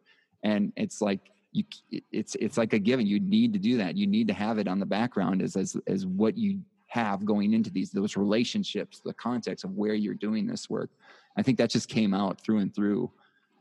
And 0.43 0.71
it's 0.75 1.01
like 1.01 1.31
you 1.51 1.63
it's 2.11 2.35
it's 2.35 2.57
like 2.57 2.73
a 2.73 2.79
given. 2.79 3.07
You 3.07 3.19
need 3.19 3.53
to 3.53 3.59
do 3.59 3.77
that. 3.77 3.97
You 3.97 4.07
need 4.07 4.27
to 4.27 4.33
have 4.33 4.59
it 4.59 4.67
on 4.67 4.79
the 4.79 4.85
background 4.85 5.41
as 5.41 5.55
as 5.55 5.75
as 5.87 6.05
what 6.05 6.37
you 6.37 6.59
have 6.87 7.25
going 7.25 7.53
into 7.53 7.69
these 7.69 7.91
those 7.91 8.17
relationships 8.17 8.99
the 8.99 9.13
context 9.13 9.63
of 9.63 9.71
where 9.71 9.93
you're 9.93 10.13
doing 10.13 10.45
this 10.45 10.69
work. 10.69 10.89
I 11.37 11.43
think 11.43 11.57
that 11.57 11.69
just 11.69 11.87
came 11.87 12.13
out 12.13 12.41
through 12.41 12.59
and 12.59 12.73
through. 12.73 13.11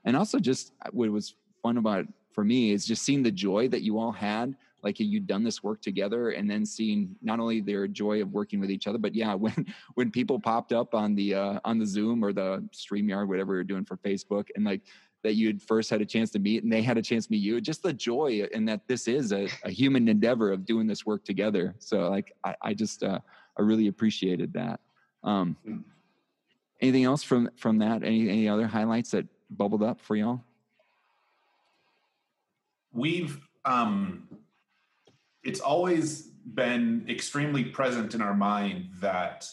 And 0.04 0.16
also 0.16 0.38
just 0.38 0.72
what 0.92 1.10
was 1.10 1.34
fun 1.62 1.76
about 1.76 2.06
for 2.38 2.44
me 2.44 2.70
is 2.70 2.86
just 2.86 3.02
seeing 3.02 3.20
the 3.20 3.32
joy 3.32 3.66
that 3.66 3.82
you 3.82 3.98
all 3.98 4.12
had 4.12 4.54
like 4.84 5.00
you'd 5.00 5.26
done 5.26 5.42
this 5.42 5.60
work 5.64 5.82
together 5.82 6.30
and 6.30 6.48
then 6.48 6.64
seeing 6.64 7.16
not 7.20 7.40
only 7.40 7.60
their 7.60 7.88
joy 7.88 8.22
of 8.22 8.32
working 8.32 8.60
with 8.60 8.70
each 8.70 8.86
other 8.86 8.96
but 8.96 9.12
yeah 9.12 9.34
when 9.44 9.66
when 9.94 10.08
people 10.08 10.38
popped 10.38 10.72
up 10.72 10.94
on 10.94 11.16
the 11.16 11.34
uh 11.34 11.58
on 11.64 11.80
the 11.80 11.84
zoom 11.84 12.24
or 12.24 12.32
the 12.32 12.64
streamyard 12.72 13.26
whatever 13.26 13.54
you're 13.54 13.64
doing 13.64 13.84
for 13.84 13.96
facebook 13.96 14.46
and 14.54 14.64
like 14.64 14.82
that 15.24 15.34
you'd 15.34 15.60
first 15.60 15.90
had 15.90 16.00
a 16.00 16.06
chance 16.06 16.30
to 16.30 16.38
meet 16.38 16.62
and 16.62 16.72
they 16.72 16.80
had 16.80 16.96
a 16.96 17.02
chance 17.02 17.26
to 17.26 17.32
meet 17.32 17.42
you 17.42 17.60
just 17.60 17.82
the 17.82 17.92
joy 17.92 18.46
and 18.54 18.68
that 18.68 18.86
this 18.86 19.08
is 19.08 19.32
a, 19.32 19.48
a 19.64 19.70
human 19.72 20.06
endeavor 20.06 20.52
of 20.52 20.64
doing 20.64 20.86
this 20.86 21.04
work 21.04 21.24
together. 21.24 21.74
So 21.80 22.08
like 22.08 22.32
i, 22.44 22.54
I 22.62 22.72
just 22.72 23.02
uh 23.02 23.18
i 23.58 23.62
really 23.62 23.88
appreciated 23.88 24.52
that. 24.52 24.78
Um 25.24 25.56
anything 26.80 27.02
else 27.02 27.24
from 27.24 27.50
from 27.56 27.78
that? 27.78 28.04
Any 28.04 28.28
any 28.28 28.48
other 28.48 28.68
highlights 28.68 29.10
that 29.10 29.26
bubbled 29.50 29.82
up 29.82 30.00
for 30.00 30.14
y'all 30.14 30.44
we've 32.98 33.40
um, 33.64 34.28
it's 35.42 35.60
always 35.60 36.22
been 36.54 37.04
extremely 37.08 37.64
present 37.64 38.14
in 38.14 38.22
our 38.22 38.34
mind 38.34 38.88
that 39.00 39.48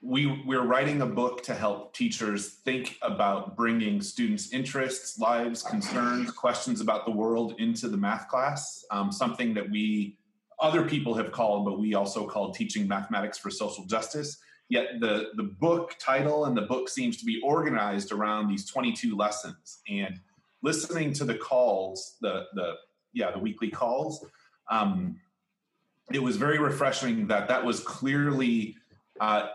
we 0.00 0.42
we're 0.46 0.62
writing 0.62 1.02
a 1.02 1.06
book 1.06 1.42
to 1.42 1.54
help 1.54 1.92
teachers 1.92 2.48
think 2.64 2.96
about 3.02 3.56
bringing 3.56 4.00
students 4.00 4.52
interests 4.52 5.18
lives 5.18 5.62
concerns 5.62 6.30
questions 6.30 6.80
about 6.80 7.04
the 7.04 7.10
world 7.10 7.54
into 7.58 7.88
the 7.88 7.96
math 7.96 8.28
class 8.28 8.84
um, 8.90 9.10
something 9.10 9.52
that 9.54 9.68
we 9.70 10.16
other 10.60 10.84
people 10.84 11.14
have 11.14 11.32
called 11.32 11.64
but 11.64 11.78
we 11.78 11.94
also 11.94 12.26
called 12.26 12.54
teaching 12.54 12.86
mathematics 12.86 13.38
for 13.38 13.50
social 13.50 13.84
justice. 13.84 14.38
Yet 14.68 15.00
the 15.00 15.30
the 15.36 15.44
book 15.44 15.94
title 15.98 16.44
and 16.44 16.56
the 16.56 16.62
book 16.62 16.88
seems 16.88 17.16
to 17.18 17.24
be 17.24 17.40
organized 17.42 18.12
around 18.12 18.48
these 18.48 18.66
22 18.66 19.16
lessons. 19.16 19.78
And 19.88 20.20
listening 20.62 21.12
to 21.14 21.24
the 21.24 21.34
calls, 21.34 22.16
the 22.20 22.46
the 22.54 22.74
yeah 23.12 23.30
the 23.30 23.38
weekly 23.38 23.70
calls, 23.70 24.24
um, 24.70 25.16
it 26.12 26.22
was 26.22 26.36
very 26.36 26.58
refreshing 26.58 27.26
that 27.28 27.48
that 27.48 27.64
was 27.64 27.80
clearly. 27.80 28.76
Uh, 29.20 29.48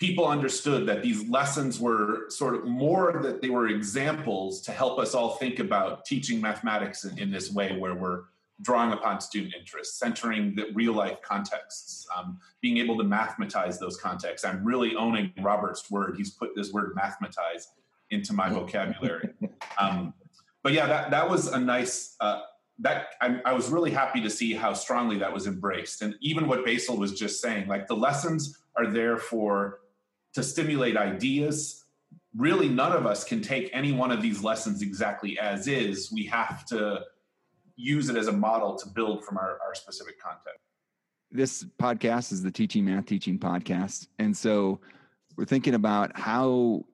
people 0.00 0.26
understood 0.26 0.86
that 0.86 1.02
these 1.02 1.26
lessons 1.28 1.78
were 1.78 2.28
sort 2.28 2.54
of 2.54 2.64
more 2.66 3.20
that 3.22 3.40
they 3.40 3.48
were 3.48 3.68
examples 3.68 4.60
to 4.60 4.72
help 4.72 4.98
us 4.98 5.14
all 5.14 5.36
think 5.36 5.60
about 5.60 6.04
teaching 6.04 6.40
mathematics 6.40 7.04
in, 7.04 7.16
in 7.16 7.30
this 7.30 7.52
way 7.52 7.78
where 7.78 7.94
we're 7.94 8.24
drawing 8.60 8.92
upon 8.92 9.20
student 9.20 9.54
interest 9.58 9.98
centering 9.98 10.54
the 10.56 10.66
real 10.74 10.92
life 10.92 11.22
contexts 11.22 12.06
um, 12.14 12.38
being 12.60 12.78
able 12.78 12.98
to 12.98 13.04
mathematize 13.04 13.78
those 13.78 13.96
contexts 13.96 14.44
i'm 14.44 14.64
really 14.64 14.94
owning 14.96 15.32
robert's 15.40 15.90
word 15.90 16.16
he's 16.16 16.30
put 16.30 16.54
this 16.54 16.72
word 16.72 16.92
mathematize 16.94 17.68
into 18.10 18.32
my 18.32 18.48
vocabulary. 18.48 19.30
Um, 19.78 20.14
but 20.62 20.72
yeah, 20.72 20.86
that 20.86 21.10
that 21.10 21.28
was 21.28 21.48
a 21.48 21.58
nice. 21.58 22.16
Uh, 22.20 22.40
that 22.80 23.10
I, 23.20 23.40
I, 23.44 23.52
was 23.52 23.70
really 23.70 23.92
happy 23.92 24.20
to 24.20 24.28
see 24.28 24.52
how 24.52 24.72
strongly 24.72 25.16
that 25.18 25.32
was 25.32 25.46
embraced, 25.46 26.02
and 26.02 26.16
even 26.20 26.48
what 26.48 26.64
Basil 26.64 26.96
was 26.96 27.16
just 27.16 27.40
saying, 27.40 27.68
like 27.68 27.86
the 27.86 27.94
lessons 27.94 28.58
are 28.76 28.90
there 28.90 29.16
for 29.16 29.80
to 30.32 30.42
stimulate 30.42 30.96
ideas. 30.96 31.84
Really, 32.36 32.68
none 32.68 32.90
of 32.90 33.06
us 33.06 33.22
can 33.22 33.40
take 33.40 33.70
any 33.72 33.92
one 33.92 34.10
of 34.10 34.20
these 34.20 34.42
lessons 34.42 34.82
exactly 34.82 35.38
as 35.38 35.68
is. 35.68 36.10
We 36.10 36.24
have 36.26 36.66
to 36.66 37.02
use 37.76 38.08
it 38.08 38.16
as 38.16 38.26
a 38.26 38.32
model 38.32 38.76
to 38.76 38.88
build 38.88 39.24
from 39.24 39.36
our, 39.36 39.60
our 39.64 39.74
specific 39.74 40.20
content. 40.20 40.56
This 41.30 41.64
podcast 41.80 42.32
is 42.32 42.42
the 42.42 42.50
Teaching 42.50 42.84
Math 42.84 43.06
Teaching 43.06 43.38
podcast, 43.38 44.08
and 44.18 44.36
so 44.36 44.80
we're 45.36 45.44
thinking 45.44 45.74
about 45.74 46.16
how 46.18 46.84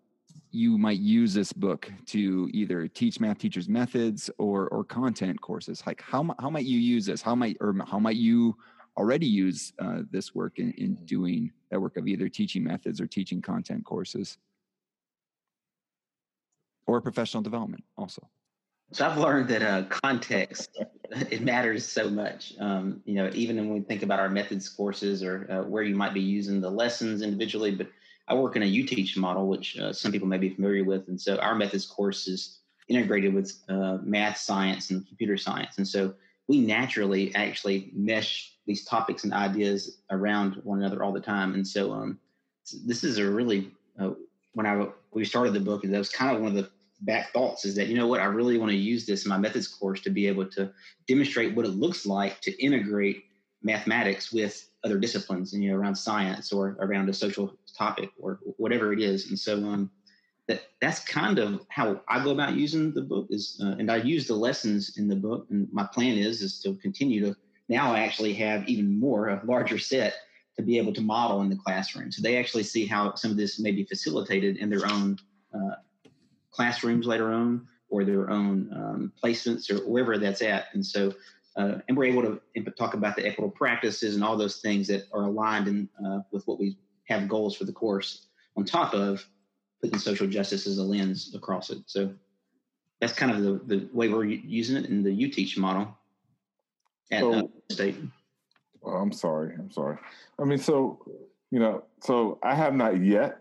you 0.52 0.76
might 0.76 0.98
use 0.98 1.32
this 1.32 1.52
book 1.52 1.90
to 2.06 2.48
either 2.52 2.88
teach 2.88 3.20
math 3.20 3.38
teachers 3.38 3.68
methods 3.68 4.30
or 4.38 4.68
or 4.68 4.84
content 4.84 5.40
courses? 5.40 5.82
Like 5.86 6.02
how, 6.02 6.34
how 6.38 6.50
might 6.50 6.64
you 6.64 6.78
use 6.78 7.06
this? 7.06 7.22
How 7.22 7.34
might 7.34 7.56
or 7.60 7.74
how 7.86 7.98
might 7.98 8.16
you 8.16 8.56
already 8.96 9.26
use 9.26 9.72
uh, 9.78 10.02
this 10.10 10.34
work 10.34 10.58
in, 10.58 10.72
in 10.72 10.96
mm-hmm. 10.96 11.04
doing 11.04 11.52
that 11.70 11.80
work 11.80 11.96
of 11.96 12.08
either 12.08 12.28
teaching 12.28 12.64
methods 12.64 13.00
or 13.00 13.06
teaching 13.06 13.40
content 13.40 13.84
courses? 13.84 14.38
Or 16.86 17.00
professional 17.00 17.42
development 17.42 17.84
also. 17.96 18.28
So 18.92 19.08
i've 19.08 19.18
learned 19.18 19.48
that 19.48 19.62
uh, 19.62 19.84
context 19.84 20.82
it 21.30 21.42
matters 21.42 21.86
so 21.86 22.10
much. 22.10 22.54
Um, 22.58 23.00
you 23.04 23.14
know 23.14 23.30
even 23.34 23.56
when 23.56 23.72
we 23.72 23.80
think 23.80 24.02
about 24.02 24.18
our 24.18 24.28
methods 24.28 24.68
courses 24.68 25.22
or 25.22 25.46
uh, 25.50 25.68
where 25.68 25.84
you 25.84 25.94
might 25.94 26.14
be 26.14 26.20
using 26.20 26.60
the 26.60 26.70
lessons 26.70 27.22
individually 27.22 27.70
but 27.70 27.88
I 28.30 28.34
work 28.34 28.54
in 28.54 28.62
a 28.62 28.66
UTeach 28.66 29.16
model, 29.16 29.48
which 29.48 29.76
uh, 29.76 29.92
some 29.92 30.12
people 30.12 30.28
may 30.28 30.38
be 30.38 30.50
familiar 30.50 30.84
with. 30.84 31.08
And 31.08 31.20
so 31.20 31.36
our 31.38 31.56
methods 31.56 31.84
course 31.84 32.28
is 32.28 32.60
integrated 32.88 33.34
with 33.34 33.52
uh, 33.68 33.98
math, 34.02 34.38
science, 34.38 34.90
and 34.90 35.06
computer 35.06 35.36
science. 35.36 35.78
And 35.78 35.86
so 35.86 36.14
we 36.46 36.60
naturally 36.60 37.34
actually 37.34 37.90
mesh 37.92 38.54
these 38.66 38.84
topics 38.84 39.24
and 39.24 39.32
ideas 39.32 39.98
around 40.10 40.60
one 40.62 40.78
another 40.78 41.02
all 41.02 41.12
the 41.12 41.20
time. 41.20 41.54
And 41.54 41.66
so 41.66 41.92
um, 41.92 42.20
this 42.86 43.02
is 43.02 43.18
a 43.18 43.28
really, 43.28 43.72
uh, 43.98 44.10
when 44.54 44.66
I 44.66 44.86
we 45.12 45.24
started 45.24 45.52
the 45.52 45.60
book, 45.60 45.82
that 45.82 45.98
was 45.98 46.08
kind 46.08 46.34
of 46.34 46.40
one 46.40 46.56
of 46.56 46.62
the 46.62 46.70
back 47.00 47.32
thoughts 47.32 47.64
is 47.64 47.74
that, 47.74 47.88
you 47.88 47.96
know 47.96 48.06
what, 48.06 48.20
I 48.20 48.26
really 48.26 48.58
want 48.58 48.70
to 48.70 48.76
use 48.76 49.06
this 49.06 49.24
in 49.24 49.28
my 49.28 49.38
methods 49.38 49.66
course 49.66 50.00
to 50.02 50.10
be 50.10 50.28
able 50.28 50.46
to 50.50 50.70
demonstrate 51.08 51.56
what 51.56 51.66
it 51.66 51.70
looks 51.70 52.06
like 52.06 52.40
to 52.42 52.62
integrate 52.62 53.24
mathematics 53.62 54.32
with 54.32 54.70
other 54.84 54.98
disciplines 54.98 55.52
and 55.52 55.62
you 55.62 55.70
know 55.70 55.76
around 55.76 55.94
science 55.94 56.52
or 56.52 56.76
around 56.80 57.08
a 57.08 57.12
social 57.12 57.54
topic 57.72 58.10
or 58.18 58.40
whatever 58.56 58.92
it 58.92 59.00
is. 59.00 59.28
And 59.28 59.38
so 59.38 59.56
um 59.56 59.90
that 60.48 60.62
that's 60.80 61.00
kind 61.04 61.38
of 61.38 61.60
how 61.68 62.00
i 62.08 62.22
go 62.22 62.30
about 62.30 62.54
using 62.54 62.92
the 62.92 63.02
book 63.02 63.26
is 63.30 63.60
uh, 63.62 63.76
and 63.78 63.90
i 63.90 63.96
use 63.96 64.26
the 64.26 64.34
lessons 64.34 64.96
in 64.96 65.08
the 65.08 65.16
book. 65.16 65.46
And 65.50 65.68
my 65.72 65.86
plan 65.92 66.16
is 66.16 66.42
is 66.42 66.60
to 66.62 66.74
continue 66.76 67.20
to 67.26 67.36
now 67.68 67.92
i 67.92 68.00
actually 68.00 68.34
have 68.34 68.68
even 68.68 68.98
more 68.98 69.28
a 69.28 69.40
larger 69.44 69.78
set 69.78 70.14
to 70.56 70.62
be 70.62 70.78
able 70.78 70.92
to 70.92 71.00
model 71.00 71.40
in 71.42 71.48
the 71.48 71.56
classroom. 71.56 72.10
So 72.10 72.22
they 72.22 72.36
actually 72.36 72.64
see 72.64 72.84
how 72.84 73.14
some 73.14 73.30
of 73.30 73.36
this 73.36 73.58
may 73.58 73.70
be 73.70 73.84
facilitated 73.84 74.56
in 74.58 74.68
their 74.68 74.84
own 74.86 75.16
uh, 75.54 75.76
classrooms 76.50 77.06
later 77.06 77.32
on 77.32 77.66
or 77.88 78.04
their 78.04 78.30
own 78.30 78.70
um, 78.74 79.12
placements 79.22 79.70
or 79.70 79.88
wherever 79.88 80.18
that's 80.18 80.42
at. 80.42 80.66
And 80.74 80.84
so 80.84 81.12
uh, 81.56 81.78
and 81.88 81.96
we're 81.96 82.04
able 82.04 82.22
to 82.22 82.40
talk 82.78 82.94
about 82.94 83.16
the 83.16 83.26
equitable 83.26 83.50
practices 83.50 84.14
and 84.14 84.22
all 84.22 84.36
those 84.36 84.60
things 84.60 84.86
that 84.86 85.04
are 85.12 85.24
aligned 85.24 85.66
in, 85.68 85.88
uh, 86.04 86.20
with 86.30 86.46
what 86.46 86.58
we 86.58 86.76
have 87.10 87.28
goals 87.28 87.56
for 87.56 87.64
the 87.64 87.72
course 87.72 88.26
on 88.56 88.64
top 88.64 88.94
of 88.94 89.26
putting 89.82 89.98
social 89.98 90.26
justice 90.26 90.66
as 90.66 90.78
a 90.78 90.82
lens 90.82 91.34
across 91.34 91.70
it. 91.70 91.78
So 91.86 92.12
that's 93.00 93.12
kind 93.12 93.32
of 93.32 93.42
the, 93.42 93.76
the 93.76 93.88
way 93.92 94.08
we're 94.08 94.24
using 94.24 94.76
it 94.76 94.88
in 94.88 95.02
the 95.02 95.10
UTeach 95.10 95.56
model 95.56 95.96
at 97.10 97.20
so, 97.20 97.32
uh, 97.32 97.42
state. 97.70 97.96
Well, 98.80 98.96
I'm 98.96 99.12
sorry. 99.12 99.54
I'm 99.58 99.70
sorry. 99.70 99.98
I 100.38 100.44
mean, 100.44 100.58
so, 100.58 100.98
you 101.50 101.58
know, 101.58 101.82
so 102.00 102.38
I 102.42 102.54
have 102.54 102.74
not 102.74 103.02
yet 103.02 103.38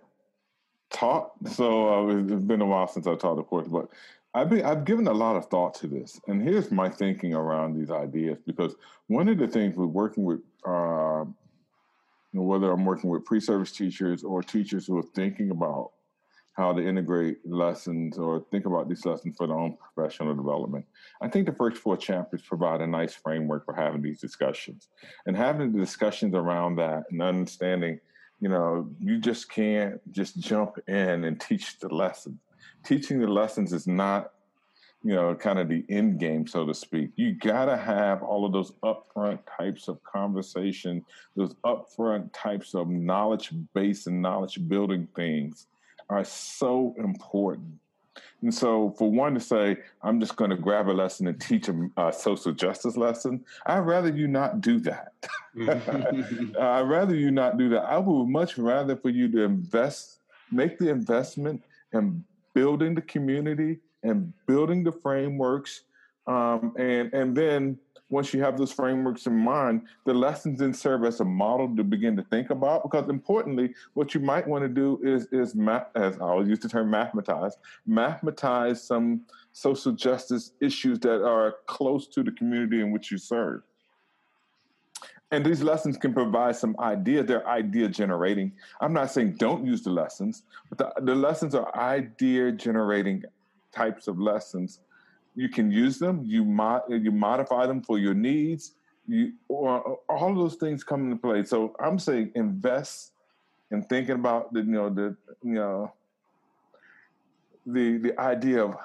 taught. 0.89 1.31
So 1.51 2.09
uh, 2.09 2.17
it's 2.17 2.43
been 2.43 2.61
a 2.61 2.65
while 2.65 2.87
since 2.87 3.05
I 3.07 3.15
taught 3.15 3.35
the 3.35 3.43
course, 3.43 3.67
but 3.67 3.89
I've 4.33 4.49
been, 4.49 4.63
I've 4.65 4.85
given 4.85 5.07
a 5.07 5.13
lot 5.13 5.35
of 5.35 5.47
thought 5.47 5.73
to 5.75 5.87
this, 5.87 6.19
and 6.27 6.41
here's 6.41 6.71
my 6.71 6.87
thinking 6.87 7.33
around 7.33 7.75
these 7.75 7.91
ideas. 7.91 8.37
Because 8.45 8.75
one 9.07 9.27
of 9.27 9.37
the 9.37 9.47
things 9.47 9.75
with 9.75 9.89
working 9.89 10.23
with, 10.23 10.41
uh, 10.65 11.25
you 12.31 12.39
know, 12.39 12.45
whether 12.45 12.71
I'm 12.71 12.85
working 12.85 13.09
with 13.09 13.25
pre-service 13.25 13.71
teachers 13.71 14.23
or 14.23 14.43
teachers 14.43 14.85
who 14.87 14.97
are 14.97 15.05
thinking 15.15 15.51
about 15.51 15.91
how 16.53 16.73
to 16.73 16.85
integrate 16.85 17.37
lessons 17.45 18.17
or 18.17 18.45
think 18.51 18.65
about 18.65 18.89
these 18.89 19.05
lessons 19.05 19.35
for 19.37 19.47
their 19.47 19.57
own 19.57 19.77
professional 19.77 20.35
development, 20.35 20.85
I 21.21 21.29
think 21.29 21.45
the 21.45 21.53
first 21.53 21.77
four 21.77 21.95
chapters 21.95 22.41
provide 22.41 22.81
a 22.81 22.87
nice 22.87 23.13
framework 23.13 23.65
for 23.65 23.73
having 23.73 24.01
these 24.01 24.19
discussions 24.19 24.89
and 25.25 25.37
having 25.37 25.71
the 25.71 25.79
discussions 25.79 26.35
around 26.35 26.75
that 26.77 27.03
and 27.11 27.21
understanding 27.21 27.99
you 28.39 28.49
know, 28.49 28.89
you 28.99 29.19
just 29.19 29.51
can't 29.51 29.99
just 30.11 30.39
jump 30.39 30.77
in 30.87 31.25
and 31.25 31.39
teach 31.49 31.79
the 31.79 31.93
lesson. 31.93 32.39
Teaching 32.85 33.19
the 33.19 33.27
lessons 33.27 33.73
is 33.73 33.87
not, 33.87 34.31
you 35.03 35.15
know, 35.15 35.33
kind 35.33 35.59
of 35.59 35.69
the 35.69 35.85
end 35.89 36.19
game, 36.19 36.45
so 36.45 36.65
to 36.65 36.73
speak. 36.73 37.11
You 37.15 37.33
got 37.33 37.65
to 37.65 37.77
have 37.77 38.21
all 38.21 38.45
of 38.45 38.51
those 38.51 38.71
upfront 38.83 39.39
types 39.57 39.87
of 39.87 40.03
conversation, 40.03 41.05
those 41.35 41.53
upfront 41.65 42.29
types 42.33 42.75
of 42.75 42.89
knowledge 42.89 43.51
base 43.73 44.07
and 44.07 44.21
knowledge 44.21 44.67
building 44.67 45.07
things 45.15 45.67
are 46.09 46.25
so 46.25 46.95
important. 46.97 47.79
And 48.41 48.53
so, 48.53 48.93
for 48.97 49.09
one 49.09 49.33
to 49.33 49.39
say, 49.39 49.77
I'm 50.01 50.19
just 50.19 50.35
going 50.35 50.49
to 50.49 50.57
grab 50.57 50.89
a 50.89 50.91
lesson 50.91 51.27
and 51.27 51.39
teach 51.39 51.69
a, 51.69 51.89
a 51.97 52.11
social 52.11 52.51
justice 52.51 52.97
lesson, 52.97 53.45
I'd 53.65 53.79
rather 53.79 54.09
you 54.09 54.27
not 54.27 54.59
do 54.59 54.79
that. 54.81 55.13
Mm-hmm. 55.55 56.51
I'd 56.59 56.81
rather 56.81 57.15
you 57.15 57.31
not 57.31 57.57
do 57.57 57.69
that. 57.69 57.83
I 57.83 57.97
would 57.97 58.27
much 58.27 58.57
rather 58.57 58.95
for 58.97 59.09
you 59.09 59.29
to 59.31 59.43
invest, 59.43 60.19
make 60.51 60.77
the 60.77 60.89
investment 60.89 61.63
in 61.93 62.23
building 62.53 62.95
the 62.95 63.01
community 63.01 63.79
and 64.03 64.33
building 64.47 64.83
the 64.83 64.91
frameworks, 64.91 65.83
um, 66.27 66.73
and 66.77 67.13
and 67.13 67.35
then 67.35 67.77
once 68.09 68.33
you 68.33 68.41
have 68.41 68.57
those 68.57 68.71
frameworks 68.71 69.27
in 69.27 69.35
mind, 69.35 69.83
the 70.05 70.13
lessons 70.13 70.59
then 70.59 70.73
serve 70.73 71.05
as 71.05 71.19
a 71.19 71.25
model 71.25 71.75
to 71.75 71.83
begin 71.83 72.15
to 72.17 72.23
think 72.23 72.49
about. 72.49 72.83
Because 72.83 73.07
importantly, 73.09 73.73
what 73.93 74.13
you 74.13 74.19
might 74.19 74.47
want 74.47 74.63
to 74.63 74.69
do 74.69 74.99
is 75.03 75.27
is 75.31 75.55
as 75.95 76.17
I 76.17 76.21
always 76.21 76.47
use 76.47 76.59
the 76.59 76.69
term 76.69 76.89
mathematize, 76.89 77.57
mathematize 77.85 78.83
some 78.83 79.21
social 79.51 79.91
justice 79.91 80.53
issues 80.59 80.99
that 80.99 81.23
are 81.23 81.57
close 81.67 82.07
to 82.07 82.23
the 82.23 82.31
community 82.31 82.81
in 82.81 82.91
which 82.91 83.11
you 83.11 83.17
serve. 83.17 83.61
And 85.31 85.45
these 85.45 85.61
lessons 85.61 85.95
can 85.95 86.11
provide 86.11 86.55
some 86.55 86.75
ideas. 86.79 87.27
They're 87.27 87.47
idea 87.47 87.87
generating. 87.87 88.51
I'm 88.81 88.93
not 88.93 89.11
saying 89.11 89.35
don't 89.37 89.63
use 89.63 89.83
the 89.83 89.91
lessons, 89.91 90.43
but 90.69 90.77
the, 90.79 91.01
the 91.03 91.13
lessons 91.13 91.53
are 91.53 91.75
idea 91.77 92.51
generating 92.51 93.23
types 93.71 94.07
of 94.07 94.19
lessons 94.19 94.79
you 95.39 95.49
can 95.49 95.71
use 95.71 95.99
them. 95.99 96.23
You 96.25 96.43
mod 96.43 96.81
you 96.89 97.11
modify 97.11 97.65
them 97.65 97.81
for 97.81 97.97
your 97.97 98.13
needs. 98.13 98.73
You 99.07 99.33
all 99.47 99.99
of 100.09 100.35
those 100.35 100.55
things 100.55 100.83
come 100.83 101.05
into 101.05 101.15
play. 101.15 101.45
So 101.45 101.75
I'm 101.79 101.97
saying 101.97 102.31
invest 102.35 103.13
in 103.71 103.83
thinking 103.83 104.15
about 104.15 104.53
the 104.53 104.59
you 104.59 104.65
know 104.65 104.89
the 104.89 105.15
you 105.41 105.53
know 105.53 105.93
the 107.65 107.97
the 107.99 108.19
idea 108.19 108.65
of 108.65 108.75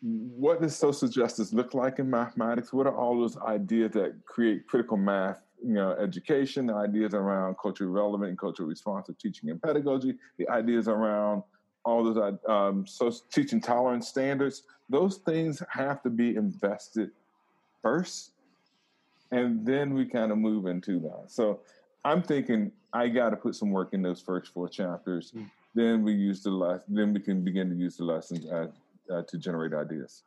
what 0.00 0.60
does 0.60 0.76
social 0.76 1.08
justice 1.08 1.52
look 1.52 1.74
like 1.74 1.98
in 1.98 2.08
mathematics? 2.08 2.72
What 2.72 2.86
are 2.86 2.96
all 2.96 3.18
those 3.18 3.36
ideas 3.38 3.92
that 3.92 4.14
create 4.26 4.66
critical 4.68 4.96
math, 4.96 5.42
you 5.64 5.72
know, 5.72 5.92
education, 5.92 6.66
the 6.66 6.74
ideas 6.74 7.14
around 7.14 7.56
culturally 7.60 7.90
relevant 7.90 8.28
and 8.28 8.38
culturally 8.38 8.68
responsive 8.68 9.18
teaching 9.18 9.50
and 9.50 9.60
pedagogy, 9.60 10.14
the 10.36 10.48
ideas 10.48 10.86
around 10.86 11.42
all 11.86 12.02
those 12.04 12.38
um, 12.48 12.86
so 12.86 13.10
teaching 13.30 13.60
tolerance 13.60 14.08
standards, 14.08 14.64
those 14.90 15.18
things 15.18 15.62
have 15.70 16.02
to 16.02 16.10
be 16.10 16.36
invested 16.36 17.10
first, 17.80 18.32
and 19.30 19.64
then 19.64 19.94
we 19.94 20.04
kind 20.04 20.32
of 20.32 20.38
move 20.38 20.66
into 20.66 20.98
that. 21.00 21.24
So 21.28 21.60
I'm 22.04 22.22
thinking 22.22 22.72
I 22.92 23.08
got 23.08 23.30
to 23.30 23.36
put 23.36 23.54
some 23.54 23.70
work 23.70 23.90
in 23.92 24.02
those 24.02 24.20
first 24.20 24.52
four 24.52 24.68
chapters. 24.68 25.32
Mm. 25.34 25.50
Then 25.74 26.02
we 26.02 26.12
use 26.12 26.42
the 26.42 26.50
less, 26.50 26.80
then 26.88 27.14
we 27.14 27.20
can 27.20 27.44
begin 27.44 27.70
to 27.70 27.76
use 27.76 27.96
the 27.96 28.04
lessons 28.04 28.46
as, 28.46 28.68
uh, 29.12 29.22
to 29.22 29.38
generate 29.38 29.72
ideas. 29.72 30.24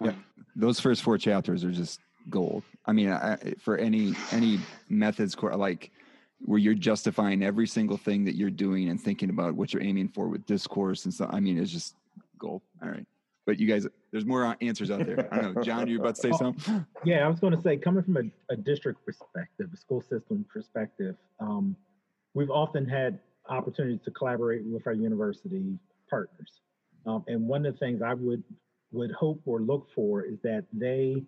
Yeah, 0.00 0.12
those 0.56 0.80
first 0.80 1.02
four 1.02 1.18
chapters 1.18 1.64
are 1.64 1.72
just 1.72 2.00
gold. 2.30 2.62
I 2.86 2.92
mean, 2.92 3.10
I, 3.10 3.36
for 3.58 3.76
any 3.76 4.14
any 4.30 4.60
methods 4.88 5.34
course, 5.34 5.56
like 5.56 5.90
where 6.44 6.58
you're 6.58 6.74
justifying 6.74 7.42
every 7.42 7.66
single 7.66 7.96
thing 7.96 8.24
that 8.24 8.34
you're 8.34 8.50
doing 8.50 8.90
and 8.90 9.00
thinking 9.00 9.30
about 9.30 9.54
what 9.54 9.72
you're 9.72 9.82
aiming 9.82 10.08
for 10.08 10.28
with 10.28 10.44
discourse 10.46 11.04
and 11.04 11.14
stuff. 11.14 11.30
I 11.32 11.40
mean, 11.40 11.58
it's 11.58 11.70
just 11.70 11.96
gold. 12.38 12.62
All 12.82 12.90
right. 12.90 13.06
But 13.46 13.58
you 13.58 13.66
guys, 13.66 13.86
there's 14.10 14.24
more 14.24 14.56
answers 14.60 14.90
out 14.90 15.04
there. 15.04 15.28
I 15.32 15.40
don't 15.40 15.54
know. 15.54 15.62
John, 15.64 15.86
you're 15.86 16.00
about 16.00 16.16
to 16.16 16.20
say 16.20 16.30
oh, 16.32 16.36
something? 16.36 16.86
Yeah, 17.04 17.24
I 17.24 17.28
was 17.28 17.40
going 17.40 17.54
to 17.54 17.62
say, 17.62 17.76
coming 17.76 18.02
from 18.02 18.16
a, 18.16 18.52
a 18.52 18.56
district 18.56 19.04
perspective, 19.04 19.70
a 19.72 19.76
school 19.76 20.00
system 20.00 20.44
perspective, 20.52 21.16
um, 21.40 21.76
we've 22.32 22.50
often 22.50 22.86
had 22.86 23.18
opportunities 23.48 24.00
to 24.04 24.10
collaborate 24.10 24.64
with 24.64 24.86
our 24.86 24.94
university 24.94 25.78
partners. 26.08 26.60
Um, 27.06 27.24
and 27.28 27.46
one 27.46 27.66
of 27.66 27.74
the 27.74 27.78
things 27.78 28.02
I 28.02 28.14
would 28.14 28.42
would 28.92 29.12
hope 29.12 29.42
or 29.44 29.60
look 29.60 29.88
for 29.94 30.22
is 30.22 30.38
that 30.42 30.64
they 30.72 31.22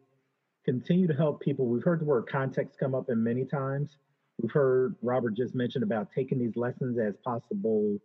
continue 0.64 1.06
to 1.06 1.14
help 1.14 1.40
people. 1.40 1.66
We've 1.66 1.82
heard 1.82 2.00
the 2.00 2.04
word 2.04 2.26
context 2.30 2.78
come 2.78 2.94
up 2.94 3.10
in 3.10 3.22
many 3.22 3.44
times. 3.44 3.96
We've 4.40 4.52
heard 4.52 4.94
Robert 5.02 5.34
just 5.34 5.54
mention 5.54 5.82
about 5.82 6.08
taking 6.14 6.38
these 6.38 6.56
lessons 6.56 6.98
as 6.98 7.14
possible 7.24 7.98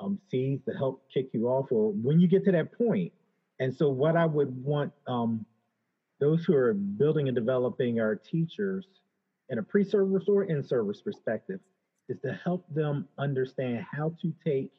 um, 0.00 0.18
seeds 0.30 0.64
to 0.66 0.72
help 0.72 1.02
kick 1.12 1.28
you 1.32 1.48
off, 1.48 1.72
or 1.72 1.92
when 1.92 2.20
you 2.20 2.28
get 2.28 2.44
to 2.44 2.52
that 2.52 2.76
point. 2.76 3.12
And 3.58 3.74
so, 3.74 3.88
what 3.88 4.16
I 4.16 4.26
would 4.26 4.62
want 4.64 4.92
um, 5.06 5.46
those 6.20 6.44
who 6.44 6.54
are 6.54 6.74
building 6.74 7.28
and 7.28 7.34
developing 7.34 8.00
our 8.00 8.14
teachers 8.14 8.86
in 9.48 9.58
a 9.58 9.62
pre-service 9.62 10.24
or 10.28 10.44
in-service 10.44 11.00
perspective 11.02 11.60
is 12.08 12.18
to 12.20 12.38
help 12.44 12.64
them 12.74 13.08
understand 13.18 13.84
how 13.90 14.14
to 14.22 14.32
take 14.44 14.70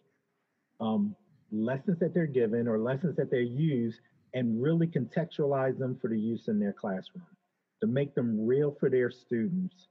um, 0.79 1.15
lessons 1.51 1.99
that 1.99 2.13
they're 2.13 2.25
given 2.25 2.67
or 2.67 2.79
lessons 2.79 3.15
that 3.15 3.31
they 3.31 3.41
use 3.41 3.99
and 4.33 4.61
really 4.61 4.87
contextualize 4.87 5.77
them 5.77 5.97
for 6.01 6.09
the 6.09 6.19
use 6.19 6.47
in 6.47 6.59
their 6.59 6.73
classroom 6.73 7.25
to 7.81 7.87
make 7.87 8.13
them 8.15 8.45
real 8.45 8.75
for 8.79 8.89
their 8.89 9.09
students 9.09 9.87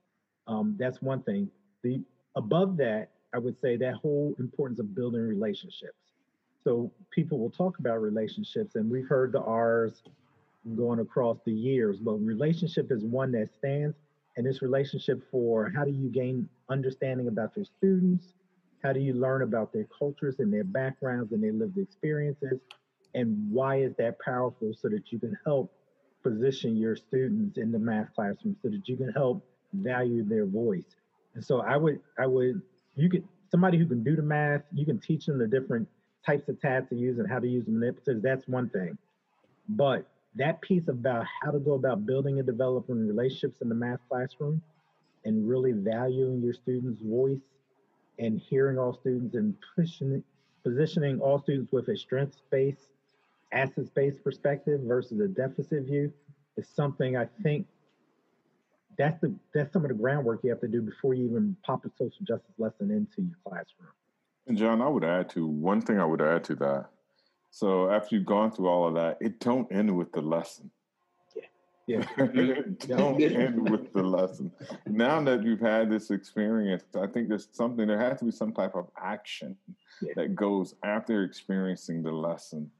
um, 0.47 0.75
that's 0.79 1.01
one 1.01 1.21
thing. 1.23 1.49
The 1.83 2.01
above 2.35 2.77
that, 2.77 3.09
I 3.33 3.39
would 3.39 3.59
say 3.61 3.77
that 3.77 3.95
whole 3.95 4.35
importance 4.39 4.79
of 4.79 4.95
building 4.95 5.21
relationships. 5.21 5.97
So 6.63 6.91
people 7.11 7.39
will 7.39 7.49
talk 7.49 7.79
about 7.79 8.01
relationships, 8.01 8.75
and 8.75 8.89
we've 8.89 9.07
heard 9.07 9.31
the 9.31 9.41
R's 9.41 10.01
going 10.75 10.99
across 10.99 11.37
the 11.45 11.51
years, 11.51 11.97
but 11.99 12.13
relationship 12.13 12.91
is 12.91 13.03
one 13.03 13.31
that 13.33 13.49
stands. 13.57 13.95
And 14.35 14.45
this 14.45 14.61
relationship 14.61 15.23
for 15.31 15.71
how 15.75 15.83
do 15.83 15.91
you 15.91 16.09
gain 16.09 16.47
understanding 16.69 17.27
about 17.27 17.55
your 17.55 17.65
students? 17.65 18.33
How 18.83 18.93
do 18.93 18.99
you 18.99 19.13
learn 19.13 19.41
about 19.41 19.73
their 19.73 19.87
cultures 19.97 20.35
and 20.39 20.53
their 20.53 20.63
backgrounds 20.63 21.31
and 21.31 21.41
their 21.41 21.53
lived 21.53 21.77
experiences? 21.77 22.59
And 23.15 23.51
why 23.51 23.77
is 23.77 23.93
that 23.97 24.19
powerful 24.19 24.73
so 24.79 24.89
that 24.89 25.11
you 25.11 25.19
can 25.19 25.35
help 25.43 25.73
position 26.21 26.75
your 26.75 26.95
students 26.95 27.57
in 27.57 27.71
the 27.71 27.79
math 27.79 28.13
classroom 28.13 28.55
so 28.61 28.69
that 28.69 28.87
you 28.87 28.95
can 28.95 29.09
help 29.09 29.43
value 29.77 30.23
their 30.23 30.45
voice. 30.45 30.95
And 31.35 31.43
so 31.43 31.61
I 31.61 31.77
would, 31.77 31.99
I 32.17 32.25
would, 32.25 32.61
you 32.95 33.09
could, 33.09 33.23
somebody 33.49 33.77
who 33.77 33.85
can 33.85 34.03
do 34.03 34.15
the 34.15 34.21
math, 34.21 34.63
you 34.73 34.85
can 34.85 34.99
teach 34.99 35.25
them 35.25 35.37
the 35.37 35.47
different 35.47 35.87
types 36.25 36.49
of 36.49 36.59
tabs 36.59 36.89
to 36.89 36.95
use 36.95 37.19
and 37.19 37.29
how 37.29 37.39
to 37.39 37.47
use 37.47 37.65
manipulatives. 37.65 38.21
That's 38.21 38.47
one 38.47 38.69
thing. 38.69 38.97
But 39.69 40.07
that 40.35 40.61
piece 40.61 40.87
about 40.87 41.25
how 41.41 41.51
to 41.51 41.59
go 41.59 41.73
about 41.73 42.05
building 42.05 42.37
and 42.37 42.45
developing 42.45 43.07
relationships 43.07 43.61
in 43.61 43.69
the 43.69 43.75
math 43.75 43.99
classroom 44.09 44.61
and 45.25 45.47
really 45.47 45.71
valuing 45.71 46.41
your 46.41 46.53
students' 46.53 47.01
voice 47.01 47.41
and 48.19 48.39
hearing 48.39 48.77
all 48.77 48.93
students 48.93 49.35
and 49.35 49.55
pushing 49.75 50.23
positioning 50.63 51.19
all 51.21 51.39
students 51.39 51.71
with 51.71 51.87
a 51.87 51.95
strengths-based, 51.95 52.89
assets-based 53.53 54.21
perspective 54.21 54.81
versus 54.81 55.19
a 55.21 55.27
deficit 55.27 55.83
view 55.83 56.11
is 56.57 56.67
something 56.67 57.15
I 57.15 57.27
think 57.41 57.65
that's 58.97 59.19
the 59.21 59.33
that's 59.53 59.71
some 59.73 59.83
of 59.83 59.89
the 59.89 59.95
groundwork 59.95 60.41
you 60.43 60.49
have 60.49 60.61
to 60.61 60.67
do 60.67 60.81
before 60.81 61.13
you 61.13 61.25
even 61.25 61.55
pop 61.63 61.85
a 61.85 61.89
social 61.97 62.25
justice 62.25 62.53
lesson 62.57 62.91
into 62.91 63.21
your 63.21 63.37
classroom. 63.47 63.89
And 64.47 64.57
John, 64.57 64.81
I 64.81 64.87
would 64.87 65.03
add 65.03 65.29
to 65.31 65.45
one 65.45 65.81
thing 65.81 65.99
I 65.99 66.05
would 66.05 66.21
add 66.21 66.43
to 66.45 66.55
that. 66.55 66.89
So 67.51 67.89
after 67.89 68.15
you've 68.15 68.25
gone 68.25 68.51
through 68.51 68.67
all 68.67 68.87
of 68.87 68.93
that, 68.95 69.17
it 69.19 69.39
don't 69.39 69.71
end 69.71 69.95
with 69.95 70.11
the 70.11 70.21
lesson. 70.21 70.71
Yeah. 71.35 72.03
Yeah. 72.17 72.25
don't 72.87 73.21
end 73.21 73.69
with 73.69 73.93
the 73.93 74.03
lesson. 74.03 74.51
Now 74.85 75.21
that 75.23 75.43
you've 75.43 75.59
had 75.59 75.89
this 75.89 76.11
experience, 76.11 76.83
I 76.95 77.07
think 77.07 77.29
there's 77.29 77.47
something 77.51 77.87
there 77.87 77.99
has 77.99 78.19
to 78.19 78.25
be 78.25 78.31
some 78.31 78.53
type 78.53 78.75
of 78.75 78.87
action 79.01 79.55
yeah. 80.01 80.13
that 80.15 80.35
goes 80.35 80.75
after 80.83 81.23
experiencing 81.23 82.03
the 82.03 82.11
lesson. 82.11 82.71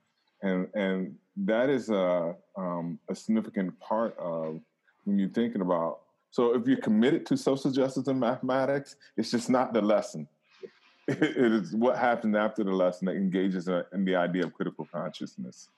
And 0.41 0.67
and 0.73 1.15
that 1.37 1.69
is 1.69 1.89
a 1.89 2.35
um, 2.55 2.99
a 3.09 3.15
significant 3.15 3.77
part 3.79 4.15
of 4.17 4.61
when 5.05 5.17
you're 5.17 5.29
thinking 5.29 5.61
about 5.61 6.01
so 6.31 6.53
if 6.53 6.67
you're 6.67 6.77
committed 6.77 7.25
to 7.27 7.37
social 7.37 7.71
justice 7.71 8.07
and 8.07 8.19
mathematics, 8.19 8.95
it's 9.15 9.31
just 9.31 9.49
not 9.49 9.73
the 9.73 9.81
lesson. 9.81 10.27
it 11.07 11.37
is 11.37 11.73
what 11.73 11.97
happens 11.97 12.35
after 12.35 12.63
the 12.63 12.71
lesson 12.71 13.05
that 13.05 13.15
engages 13.15 13.67
in 13.67 14.05
the 14.05 14.15
idea 14.15 14.43
of 14.43 14.53
critical 14.53 14.87
consciousness, 14.91 15.69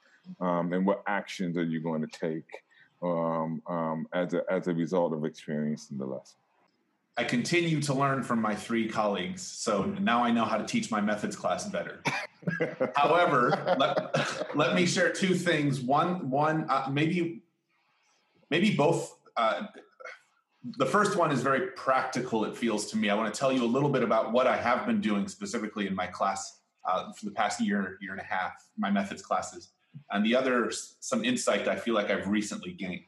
um, 0.41 0.73
and 0.73 0.85
what 0.85 1.03
actions 1.07 1.55
are 1.55 1.63
you 1.63 1.79
going 1.79 2.01
to 2.01 2.07
take 2.07 2.63
um, 3.03 3.61
um, 3.67 4.07
as 4.11 4.33
a 4.33 4.43
as 4.49 4.67
a 4.67 4.73
result 4.73 5.13
of 5.13 5.25
experiencing 5.25 5.97
the 5.97 6.05
lesson. 6.05 6.37
I 7.15 7.25
continue 7.25 7.81
to 7.81 7.93
learn 7.93 8.23
from 8.23 8.41
my 8.41 8.55
three 8.55 8.87
colleagues, 8.87 9.41
so 9.41 9.83
now 9.99 10.23
I 10.23 10.31
know 10.31 10.45
how 10.45 10.57
to 10.57 10.65
teach 10.65 10.89
my 10.89 11.01
methods 11.01 11.35
class 11.35 11.69
better. 11.69 12.01
However, 12.95 13.75
let, 13.77 14.55
let 14.55 14.73
me 14.73 14.85
share 14.85 15.11
two 15.11 15.35
things. 15.35 15.81
One, 15.81 16.29
one, 16.29 16.65
uh, 16.69 16.87
maybe, 16.89 17.41
maybe 18.49 18.73
both 18.73 19.17
uh, 19.35 19.63
the 20.63 20.85
first 20.85 21.15
one 21.15 21.31
is 21.31 21.41
very 21.41 21.67
practical, 21.71 22.45
it 22.45 22.55
feels 22.55 22.85
to 22.91 22.97
me. 22.97 23.09
I 23.09 23.15
want 23.15 23.33
to 23.33 23.39
tell 23.39 23.51
you 23.51 23.63
a 23.63 23.65
little 23.65 23.89
bit 23.89 24.03
about 24.03 24.31
what 24.33 24.47
I 24.47 24.57
have 24.57 24.85
been 24.85 24.99
doing 25.01 25.27
specifically 25.27 25.87
in 25.87 25.95
my 25.95 26.07
class 26.07 26.59
uh, 26.87 27.11
for 27.13 27.25
the 27.25 27.31
past 27.31 27.61
year, 27.61 27.97
year 28.01 28.11
and 28.11 28.21
a 28.21 28.25
half, 28.25 28.53
my 28.77 28.91
methods 28.91 29.21
classes. 29.21 29.69
And 30.11 30.25
the 30.25 30.35
other, 30.35 30.71
some 30.99 31.23
insight 31.23 31.67
I 31.67 31.75
feel 31.75 31.93
like 31.93 32.11
I've 32.11 32.27
recently 32.27 32.73
gained. 32.73 33.03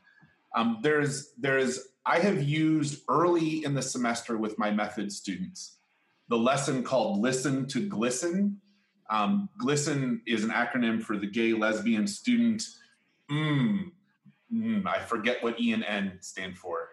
Um, 0.56 0.80
there's, 0.82 1.34
there's, 1.38 1.90
I 2.06 2.20
have 2.20 2.42
used 2.42 3.04
early 3.10 3.64
in 3.64 3.74
the 3.74 3.82
semester 3.82 4.38
with 4.38 4.58
my 4.58 4.72
method 4.72 5.12
students 5.12 5.78
the 6.32 6.38
lesson 6.38 6.82
called 6.82 7.20
Listen 7.20 7.68
to 7.68 7.90
GLSEN. 7.90 8.56
Um, 9.10 9.50
GLSEN 9.62 10.22
is 10.26 10.46
an 10.46 10.50
acronym 10.50 11.04
for 11.04 11.18
the 11.18 11.28
gay 11.28 11.52
lesbian 11.52 12.08
student. 12.08 12.64
Mm, 13.30 13.92
mm, 14.52 14.88
I 14.88 15.00
forget 15.00 15.44
what 15.44 15.60
E 15.60 15.74
and 15.74 15.84
N 15.84 16.18
stand 16.22 16.58
for. 16.58 16.91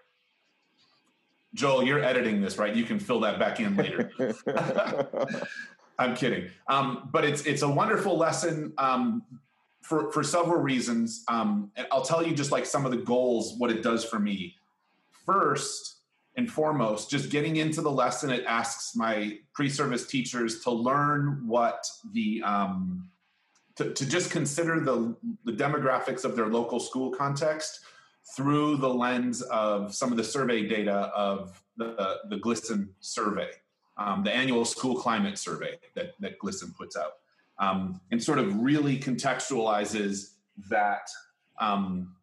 Joel, 1.54 1.82
you're 1.82 2.02
editing 2.02 2.40
this, 2.40 2.58
right? 2.58 2.74
You 2.74 2.84
can 2.84 2.98
fill 2.98 3.20
that 3.20 3.38
back 3.38 3.60
in 3.60 3.76
later. 3.76 4.10
I'm 5.98 6.14
kidding. 6.14 6.50
Um, 6.68 7.08
but 7.12 7.24
it's 7.24 7.42
it's 7.42 7.62
a 7.62 7.68
wonderful 7.68 8.16
lesson 8.16 8.72
um, 8.78 9.22
for 9.82 10.12
for 10.12 10.22
several 10.22 10.60
reasons. 10.60 11.24
Um, 11.28 11.72
and 11.76 11.86
I'll 11.90 12.02
tell 12.02 12.24
you 12.24 12.34
just 12.34 12.52
like 12.52 12.66
some 12.66 12.84
of 12.84 12.92
the 12.92 12.98
goals, 12.98 13.54
what 13.58 13.70
it 13.70 13.82
does 13.82 14.04
for 14.04 14.18
me. 14.18 14.54
First 15.26 15.96
and 16.36 16.50
foremost, 16.50 17.10
just 17.10 17.30
getting 17.30 17.56
into 17.56 17.80
the 17.80 17.90
lesson, 17.90 18.30
it 18.30 18.44
asks 18.46 18.94
my 18.94 19.38
pre-service 19.54 20.06
teachers 20.06 20.62
to 20.62 20.70
learn 20.70 21.42
what 21.46 21.84
the 22.12 22.42
um, 22.44 23.08
to, 23.76 23.92
to 23.92 24.06
just 24.06 24.30
consider 24.30 24.80
the 24.80 25.16
the 25.44 25.52
demographics 25.52 26.24
of 26.24 26.36
their 26.36 26.46
local 26.46 26.78
school 26.78 27.10
context 27.10 27.80
through 28.36 28.76
the 28.76 28.88
lens 28.88 29.42
of 29.42 29.94
some 29.94 30.10
of 30.10 30.16
the 30.16 30.24
survey 30.24 30.66
data 30.66 31.10
of 31.14 31.62
the, 31.76 32.18
the 32.28 32.36
GLSEN 32.36 32.88
survey, 33.00 33.50
um, 33.96 34.22
the 34.22 34.34
annual 34.34 34.64
school 34.64 34.96
climate 34.96 35.38
survey 35.38 35.78
that, 35.94 36.12
that 36.20 36.38
GLSEN 36.38 36.74
puts 36.76 36.96
out, 36.96 37.14
um, 37.58 38.00
and 38.10 38.22
sort 38.22 38.38
of 38.38 38.60
really 38.60 38.98
contextualizes 38.98 40.34
that 40.68 41.08
um, 41.60 42.14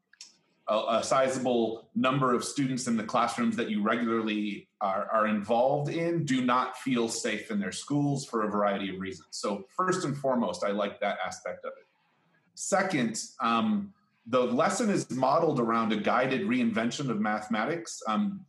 a, 0.68 0.84
a, 0.90 1.04
sizable 1.04 1.90
number 1.96 2.34
of 2.34 2.44
students 2.44 2.88
in 2.88 2.98
the 2.98 3.04
classrooms 3.04 3.56
that 3.56 3.70
you 3.70 3.82
regularly 3.82 4.68
are, 4.82 5.08
are 5.12 5.28
involved 5.28 5.90
in 5.90 6.26
do 6.26 6.44
not 6.44 6.78
feel 6.78 7.08
safe 7.08 7.52
in 7.52 7.60
their 7.60 7.72
schools 7.72 8.26
for 8.26 8.44
a 8.44 8.50
variety 8.50 8.94
of 8.94 9.00
reasons. 9.00 9.28
So, 9.32 9.66
first 9.76 10.06
and 10.06 10.18
foremost, 10.18 10.64
I 10.64 10.72
like 10.72 11.00
that 11.02 11.18
aspect 11.26 11.66
of 11.66 11.74
it. 11.78 11.86
Second, 12.56 13.22
um, 13.42 13.94
the 14.28 14.42
lesson 14.42 14.90
is 14.90 15.10
modeled 15.12 15.60
around 15.60 15.94
a 15.94 15.98
guided 15.98 16.42
reinvention 16.42 17.10
of 17.10 17.20
mathematics. 17.20 18.02
Um, 18.08 18.46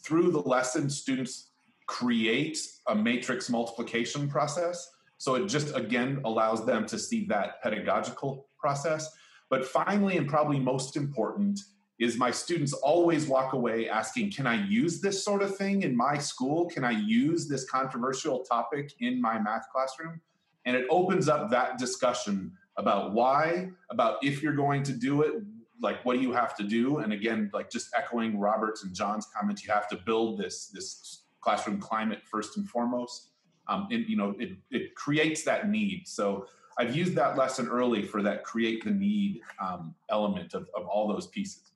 through 0.00 0.30
the 0.30 0.40
lesson, 0.40 0.88
students 0.88 1.50
create 1.86 2.58
a 2.88 2.94
matrix 2.94 3.48
multiplication 3.48 4.28
process. 4.28 4.90
So 5.18 5.34
it 5.34 5.46
just 5.46 5.74
again 5.74 6.20
allows 6.24 6.66
them 6.66 6.86
to 6.86 6.98
see 6.98 7.26
that 7.26 7.62
pedagogical 7.62 8.46
process. 8.58 9.10
But 9.48 9.64
finally, 9.64 10.16
and 10.16 10.28
probably 10.28 10.58
most 10.58 10.96
important, 10.96 11.60
is 11.98 12.18
my 12.18 12.30
students 12.30 12.72
always 12.74 13.26
walk 13.26 13.54
away 13.54 13.88
asking, 13.88 14.30
Can 14.30 14.46
I 14.46 14.66
use 14.66 15.00
this 15.00 15.24
sort 15.24 15.42
of 15.42 15.56
thing 15.56 15.82
in 15.82 15.96
my 15.96 16.18
school? 16.18 16.66
Can 16.66 16.84
I 16.84 16.90
use 16.90 17.48
this 17.48 17.68
controversial 17.68 18.40
topic 18.40 18.92
in 19.00 19.20
my 19.20 19.38
math 19.38 19.66
classroom? 19.72 20.20
And 20.66 20.76
it 20.76 20.86
opens 20.90 21.28
up 21.28 21.50
that 21.50 21.78
discussion 21.78 22.52
about 22.76 23.12
why, 23.12 23.70
about 23.90 24.22
if 24.22 24.42
you're 24.42 24.54
going 24.54 24.82
to 24.84 24.92
do 24.92 25.22
it, 25.22 25.34
like 25.80 26.04
what 26.04 26.14
do 26.14 26.20
you 26.20 26.32
have 26.32 26.56
to 26.56 26.62
do? 26.62 26.98
And 26.98 27.12
again, 27.12 27.50
like 27.52 27.70
just 27.70 27.88
echoing 27.96 28.38
Robert's 28.38 28.84
and 28.84 28.94
John's 28.94 29.26
comments, 29.36 29.64
you 29.64 29.72
have 29.72 29.88
to 29.88 29.96
build 29.96 30.38
this 30.38 30.68
this 30.68 31.22
classroom 31.40 31.80
climate 31.80 32.22
first 32.30 32.56
and 32.56 32.68
foremost. 32.68 33.30
Um, 33.68 33.88
you 33.90 34.16
know, 34.16 34.34
it, 34.38 34.56
it 34.70 34.94
creates 34.94 35.42
that 35.44 35.68
need. 35.68 36.06
So 36.06 36.46
I've 36.78 36.94
used 36.94 37.14
that 37.16 37.36
lesson 37.36 37.68
early 37.68 38.02
for 38.02 38.22
that 38.22 38.44
create 38.44 38.84
the 38.84 38.90
need 38.90 39.40
um, 39.60 39.94
element 40.08 40.54
of, 40.54 40.68
of 40.74 40.86
all 40.86 41.08
those 41.08 41.26
pieces. 41.28 41.72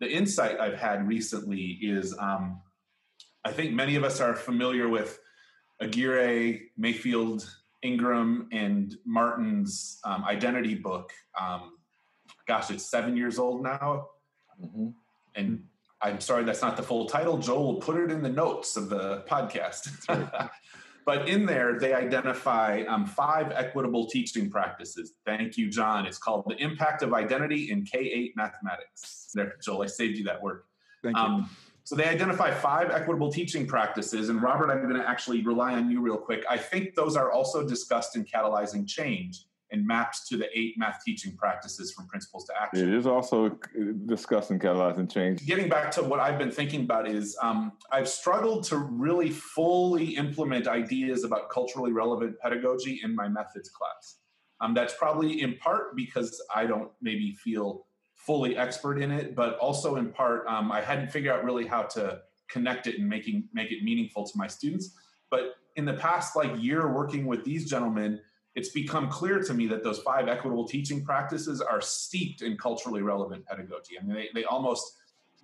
The 0.00 0.10
insight 0.10 0.60
I've 0.60 0.78
had 0.78 1.06
recently 1.06 1.78
is 1.80 2.16
um, 2.18 2.60
I 3.44 3.52
think 3.52 3.72
many 3.72 3.96
of 3.96 4.04
us 4.04 4.20
are 4.20 4.34
familiar 4.34 4.88
with 4.88 5.18
Aguirre, 5.80 6.60
Mayfield, 6.76 7.48
Ingram 7.82 8.48
and 8.52 8.96
Martin's 9.04 9.98
um, 10.04 10.24
identity 10.24 10.74
book. 10.74 11.12
Um, 11.40 11.72
gosh, 12.46 12.70
it's 12.70 12.84
seven 12.84 13.16
years 13.16 13.38
old 13.38 13.62
now. 13.62 14.08
Mm-hmm. 14.62 14.88
And 15.34 15.64
I'm 16.00 16.20
sorry, 16.20 16.44
that's 16.44 16.62
not 16.62 16.76
the 16.76 16.82
full 16.82 17.06
title. 17.06 17.38
Joel 17.38 17.74
will 17.74 17.80
put 17.80 17.96
it 17.96 18.10
in 18.10 18.22
the 18.22 18.28
notes 18.28 18.76
of 18.76 18.88
the 18.88 19.24
podcast. 19.28 20.50
but 21.06 21.28
in 21.28 21.46
there, 21.46 21.78
they 21.78 21.94
identify 21.94 22.82
um, 22.88 23.06
five 23.06 23.52
equitable 23.52 24.06
teaching 24.06 24.50
practices. 24.50 25.14
Thank 25.24 25.56
you, 25.56 25.70
John. 25.70 26.06
It's 26.06 26.18
called 26.18 26.44
The 26.48 26.56
Impact 26.56 27.02
of 27.02 27.14
Identity 27.14 27.70
in 27.70 27.84
K 27.84 27.98
8 27.98 28.36
Mathematics. 28.36 29.30
There, 29.34 29.54
Joel, 29.64 29.82
I 29.82 29.86
saved 29.86 30.18
you 30.18 30.24
that 30.24 30.42
word. 30.42 30.62
Thank 31.02 31.16
you. 31.16 31.44
So 31.84 31.96
they 31.96 32.04
identify 32.04 32.52
five 32.52 32.90
equitable 32.90 33.32
teaching 33.32 33.66
practices. 33.66 34.28
And 34.28 34.40
Robert, 34.40 34.70
I'm 34.70 34.82
going 34.82 35.00
to 35.00 35.08
actually 35.08 35.42
rely 35.42 35.74
on 35.74 35.90
you 35.90 36.00
real 36.00 36.16
quick. 36.16 36.44
I 36.48 36.56
think 36.56 36.94
those 36.94 37.16
are 37.16 37.32
also 37.32 37.66
discussed 37.66 38.16
in 38.16 38.24
Catalyzing 38.24 38.88
Change 38.88 39.46
and 39.72 39.86
maps 39.86 40.28
to 40.28 40.36
the 40.36 40.46
eight 40.56 40.74
math 40.76 41.02
teaching 41.04 41.34
practices 41.34 41.92
from 41.92 42.06
principles 42.06 42.44
to 42.44 42.52
action. 42.60 42.88
It 42.88 42.94
is 42.94 43.06
also 43.06 43.58
discussed 44.06 44.50
in 44.50 44.58
Catalyzing 44.58 45.10
Change. 45.10 45.44
Getting 45.46 45.68
back 45.68 45.90
to 45.92 46.02
what 46.02 46.20
I've 46.20 46.38
been 46.38 46.50
thinking 46.50 46.82
about 46.82 47.08
is 47.08 47.36
um, 47.42 47.72
I've 47.90 48.08
struggled 48.08 48.64
to 48.64 48.76
really 48.76 49.30
fully 49.30 50.16
implement 50.16 50.68
ideas 50.68 51.24
about 51.24 51.48
culturally 51.50 51.92
relevant 51.92 52.38
pedagogy 52.38 53.00
in 53.02 53.16
my 53.16 53.28
methods 53.28 53.70
class. 53.70 54.18
Um, 54.60 54.74
that's 54.74 54.94
probably 54.96 55.40
in 55.40 55.56
part 55.56 55.96
because 55.96 56.40
I 56.54 56.66
don't 56.66 56.90
maybe 57.00 57.32
feel 57.32 57.86
fully 58.26 58.56
expert 58.56 58.98
in 59.00 59.10
it, 59.10 59.34
but 59.34 59.58
also 59.58 59.96
in 59.96 60.12
part 60.12 60.46
um, 60.46 60.70
I 60.70 60.80
hadn't 60.80 61.10
figured 61.10 61.34
out 61.34 61.44
really 61.44 61.66
how 61.66 61.82
to 61.82 62.20
connect 62.48 62.86
it 62.86 62.98
and 62.98 63.08
making 63.08 63.48
make 63.52 63.72
it 63.72 63.82
meaningful 63.82 64.24
to 64.26 64.32
my 64.36 64.46
students. 64.46 64.94
But 65.30 65.56
in 65.76 65.84
the 65.84 65.94
past 65.94 66.36
like 66.36 66.52
year 66.58 66.92
working 66.92 67.26
with 67.26 67.44
these 67.44 67.68
gentlemen, 67.68 68.20
it's 68.54 68.68
become 68.68 69.08
clear 69.08 69.42
to 69.42 69.54
me 69.54 69.66
that 69.68 69.82
those 69.82 70.00
five 70.00 70.28
equitable 70.28 70.68
teaching 70.68 71.02
practices 71.04 71.60
are 71.60 71.80
steeped 71.80 72.42
in 72.42 72.56
culturally 72.58 73.02
relevant 73.02 73.46
pedagogy. 73.46 73.98
I 73.98 74.04
mean, 74.04 74.14
they, 74.14 74.28
they 74.34 74.44
almost 74.44 74.98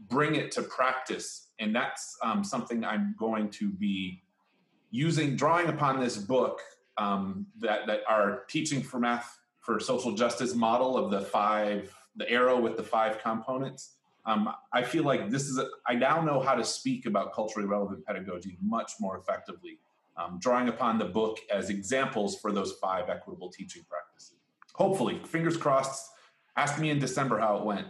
bring 0.09 0.35
it 0.35 0.51
to 0.53 0.63
practice. 0.63 1.49
And 1.59 1.75
that's 1.75 2.17
um, 2.23 2.45
something 2.45 2.85
I'm 2.85 3.15
going 3.19 3.51
to 3.53 3.71
be 3.71 4.23
using, 4.91 5.37
drawing 5.37 5.69
upon 5.69 5.99
this 5.99 6.17
book 6.17 6.61
um, 6.99 7.47
that, 7.61 7.87
that 7.87 8.01
our 8.09 8.45
teaching 8.49 8.83
for 8.83 9.01
math 9.01 9.39
for 9.61 9.81
social 9.81 10.13
justice 10.13 10.55
model 10.55 10.97
of 10.97 11.11
the 11.11 11.21
five 11.21 11.95
the 12.19 12.31
arrow 12.31 12.61
with 12.61 12.77
the 12.77 12.83
five 12.83 13.23
components. 13.23 13.95
Um, 14.27 14.53
I 14.73 14.83
feel 14.83 15.05
like 15.05 15.31
this 15.31 15.45
is, 15.45 15.57
a, 15.59 15.69
I 15.87 15.95
now 15.95 16.21
know 16.21 16.41
how 16.41 16.55
to 16.55 16.65
speak 16.65 17.07
about 17.07 17.33
culturally 17.33 17.67
relevant 17.67 18.05
pedagogy 18.05 18.59
much 18.61 18.93
more 19.01 19.17
effectively, 19.17 19.79
um, 20.19 20.39
drawing 20.39 20.69
upon 20.69 20.99
the 20.99 21.07
book 21.07 21.39
as 21.51 21.71
examples 21.71 22.39
for 22.39 22.53
those 22.53 22.73
five 22.83 23.09
equitable 23.09 23.51
teaching 23.51 23.85
practices. 23.89 24.35
Hopefully, 24.75 25.21
fingers 25.25 25.57
crossed. 25.57 26.11
Ask 26.57 26.79
me 26.79 26.91
in 26.91 26.99
December 26.99 27.39
how 27.39 27.57
it 27.57 27.65
went. 27.65 27.87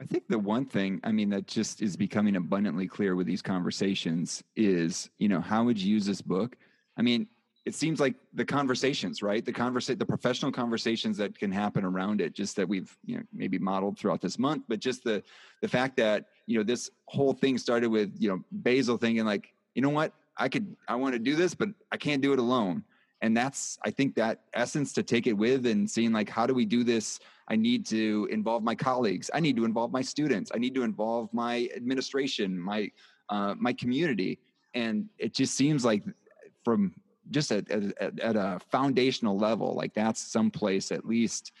I 0.00 0.04
think 0.04 0.24
the 0.28 0.38
one 0.38 0.66
thing, 0.66 1.00
I 1.04 1.12
mean, 1.12 1.30
that 1.30 1.46
just 1.46 1.80
is 1.80 1.96
becoming 1.96 2.36
abundantly 2.36 2.86
clear 2.86 3.16
with 3.16 3.26
these 3.26 3.42
conversations 3.42 4.42
is, 4.56 5.08
you 5.18 5.28
know, 5.28 5.40
how 5.40 5.64
would 5.64 5.78
you 5.78 5.90
use 5.92 6.04
this 6.04 6.20
book? 6.20 6.56
I 6.96 7.02
mean, 7.02 7.28
it 7.64 7.74
seems 7.74 8.00
like 8.00 8.14
the 8.34 8.44
conversations, 8.44 9.22
right? 9.22 9.44
The 9.44 9.52
conversation, 9.52 9.98
the 9.98 10.06
professional 10.06 10.50
conversations 10.50 11.16
that 11.18 11.38
can 11.38 11.52
happen 11.52 11.84
around 11.84 12.20
it, 12.20 12.34
just 12.34 12.56
that 12.56 12.68
we've 12.68 12.96
you 13.04 13.16
know 13.16 13.22
maybe 13.32 13.58
modeled 13.58 13.98
throughout 13.98 14.20
this 14.20 14.38
month, 14.38 14.64
but 14.68 14.80
just 14.80 15.04
the 15.04 15.22
the 15.60 15.68
fact 15.68 15.96
that 15.98 16.26
you 16.46 16.58
know 16.58 16.64
this 16.64 16.90
whole 17.06 17.32
thing 17.32 17.58
started 17.58 17.88
with 17.88 18.14
you 18.18 18.28
know 18.28 18.42
Basil 18.50 18.96
thinking 18.96 19.24
like, 19.24 19.54
you 19.74 19.82
know 19.82 19.90
what, 19.90 20.12
I 20.36 20.48
could, 20.48 20.76
I 20.88 20.96
want 20.96 21.12
to 21.14 21.18
do 21.20 21.36
this, 21.36 21.54
but 21.54 21.68
I 21.92 21.96
can't 21.96 22.20
do 22.20 22.32
it 22.32 22.40
alone, 22.40 22.82
and 23.20 23.36
that's 23.36 23.78
I 23.84 23.90
think 23.90 24.16
that 24.16 24.40
essence 24.54 24.92
to 24.94 25.04
take 25.04 25.28
it 25.28 25.34
with 25.34 25.66
and 25.66 25.88
seeing 25.88 26.12
like 26.12 26.28
how 26.28 26.46
do 26.46 26.54
we 26.54 26.64
do 26.64 26.82
this. 26.82 27.20
I 27.48 27.54
need 27.56 27.86
to 27.86 28.28
involve 28.30 28.62
my 28.62 28.74
colleagues. 28.74 29.30
I 29.34 29.40
need 29.40 29.56
to 29.56 29.64
involve 29.64 29.92
my 29.92 30.02
students. 30.02 30.50
I 30.54 30.58
need 30.58 30.74
to 30.74 30.82
involve 30.82 31.28
my 31.32 31.68
administration, 31.76 32.58
my 32.58 32.90
uh, 33.28 33.54
my 33.56 33.72
community, 33.72 34.40
and 34.74 35.08
it 35.18 35.32
just 35.32 35.54
seems 35.54 35.84
like 35.84 36.02
from 36.64 36.92
just 37.32 37.50
at, 37.50 37.70
at, 37.70 38.20
at 38.20 38.36
a 38.36 38.60
foundational 38.70 39.36
level, 39.36 39.74
like 39.74 39.94
that's 39.94 40.20
someplace 40.20 40.92
at 40.92 41.06
least, 41.06 41.52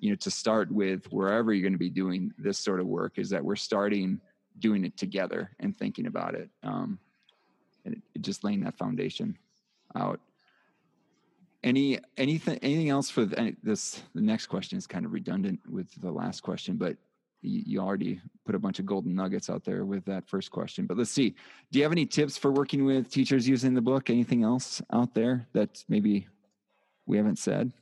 you 0.00 0.10
know, 0.10 0.16
to 0.16 0.30
start 0.30 0.70
with 0.70 1.04
wherever 1.12 1.52
you're 1.52 1.62
going 1.62 1.72
to 1.72 1.78
be 1.78 1.90
doing 1.90 2.32
this 2.38 2.58
sort 2.58 2.80
of 2.80 2.86
work 2.86 3.18
is 3.18 3.30
that 3.30 3.44
we're 3.44 3.56
starting 3.56 4.20
doing 4.58 4.84
it 4.84 4.96
together 4.96 5.50
and 5.60 5.76
thinking 5.76 6.06
about 6.06 6.34
it. 6.34 6.48
Um, 6.62 6.98
and 7.84 7.94
it, 8.14 8.22
just 8.22 8.44
laying 8.44 8.60
that 8.64 8.76
foundation 8.76 9.36
out. 9.94 10.20
Any 11.64 11.98
anything 12.16 12.58
anything 12.62 12.88
else 12.88 13.10
for 13.10 13.24
the, 13.24 13.56
this? 13.64 14.02
The 14.14 14.20
next 14.20 14.46
question 14.46 14.78
is 14.78 14.86
kind 14.86 15.04
of 15.04 15.12
redundant 15.12 15.58
with 15.68 15.88
the 16.00 16.10
last 16.10 16.42
question, 16.42 16.76
but 16.76 16.96
you, 17.42 17.80
already 17.80 18.20
put 18.44 18.54
a 18.54 18.58
bunch 18.58 18.78
of 18.78 18.86
golden 18.86 19.14
nuggets 19.14 19.48
out 19.48 19.64
there 19.64 19.84
with 19.84 20.04
that 20.06 20.28
first 20.28 20.50
question. 20.50 20.86
But 20.86 20.96
let's 20.96 21.10
see. 21.10 21.34
Do 21.70 21.78
you 21.78 21.84
have 21.84 21.92
any 21.92 22.06
tips 22.06 22.36
for 22.36 22.50
working 22.50 22.84
with 22.84 23.10
teachers 23.10 23.48
using 23.48 23.74
the 23.74 23.80
book? 23.80 24.10
Anything 24.10 24.42
else 24.42 24.82
out 24.92 25.14
there 25.14 25.46
that 25.52 25.84
maybe 25.88 26.26
we 27.06 27.16
haven't 27.16 27.38
said? 27.38 27.72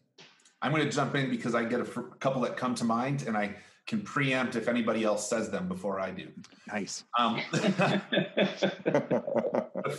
I'm 0.63 0.73
going 0.73 0.85
to 0.85 0.91
jump 0.91 1.15
in 1.15 1.31
because 1.31 1.55
I 1.55 1.65
get 1.65 1.81
a, 1.81 1.85
f- 1.85 2.19
couple 2.19 2.41
that 2.43 2.57
come 2.57 2.75
to 2.77 2.85
mind, 2.85 3.25
and 3.27 3.37
I 3.37 3.57
can 3.87 4.01
preempt 4.01 4.57
if 4.57 4.69
anybody 4.69 5.05
else 5.05 5.29
says 5.29 5.51
them 5.51 5.69
before 5.69 6.01
I 6.01 6.11
do. 6.11 6.29
Nice. 6.73 7.05
Um, 7.19 7.41
the 7.53 8.03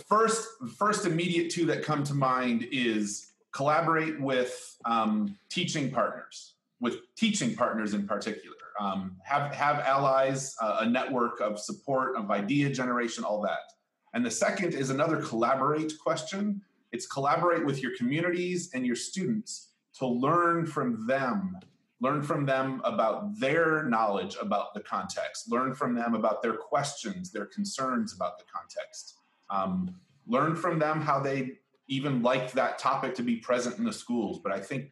first, 0.08 0.46
first 0.76 1.06
immediate 1.06 1.50
two 1.50 1.64
that 1.66 1.82
come 1.82 2.04
to 2.04 2.14
mind 2.14 2.66
is 2.70 3.30
collaborate 3.52 4.20
with 4.20 4.76
um, 4.84 5.38
teaching 5.48 5.90
partners, 5.90 6.54
with 6.80 6.96
teaching 7.16 7.54
partners 7.54 7.94
in 7.94 8.06
particular. 8.06 8.57
Um, 8.80 9.16
have 9.24 9.54
have 9.54 9.80
allies, 9.80 10.54
uh, 10.60 10.78
a 10.80 10.86
network 10.86 11.40
of 11.40 11.58
support, 11.58 12.16
of 12.16 12.30
idea 12.30 12.70
generation, 12.70 13.24
all 13.24 13.40
that. 13.42 13.72
And 14.14 14.24
the 14.24 14.30
second 14.30 14.74
is 14.74 14.90
another 14.90 15.16
collaborate 15.16 15.92
question. 15.98 16.62
It's 16.92 17.06
collaborate 17.06 17.64
with 17.64 17.82
your 17.82 17.96
communities 17.96 18.70
and 18.74 18.86
your 18.86 18.96
students 18.96 19.72
to 19.98 20.06
learn 20.06 20.64
from 20.64 21.06
them 21.06 21.58
learn 22.00 22.22
from 22.22 22.46
them 22.46 22.80
about 22.84 23.38
their 23.38 23.84
knowledge 23.84 24.36
about 24.40 24.72
the 24.74 24.80
context 24.80 25.50
learn 25.50 25.74
from 25.74 25.94
them 25.94 26.14
about 26.14 26.42
their 26.42 26.54
questions 26.54 27.30
their 27.30 27.46
concerns 27.46 28.14
about 28.14 28.38
the 28.38 28.44
context 28.52 29.14
um, 29.50 29.94
learn 30.26 30.54
from 30.54 30.78
them 30.78 31.00
how 31.00 31.18
they 31.18 31.52
even 31.88 32.22
like 32.22 32.52
that 32.52 32.78
topic 32.78 33.14
to 33.14 33.22
be 33.22 33.36
present 33.36 33.76
in 33.78 33.84
the 33.84 33.92
schools 33.92 34.40
but 34.42 34.52
i 34.52 34.60
think 34.60 34.90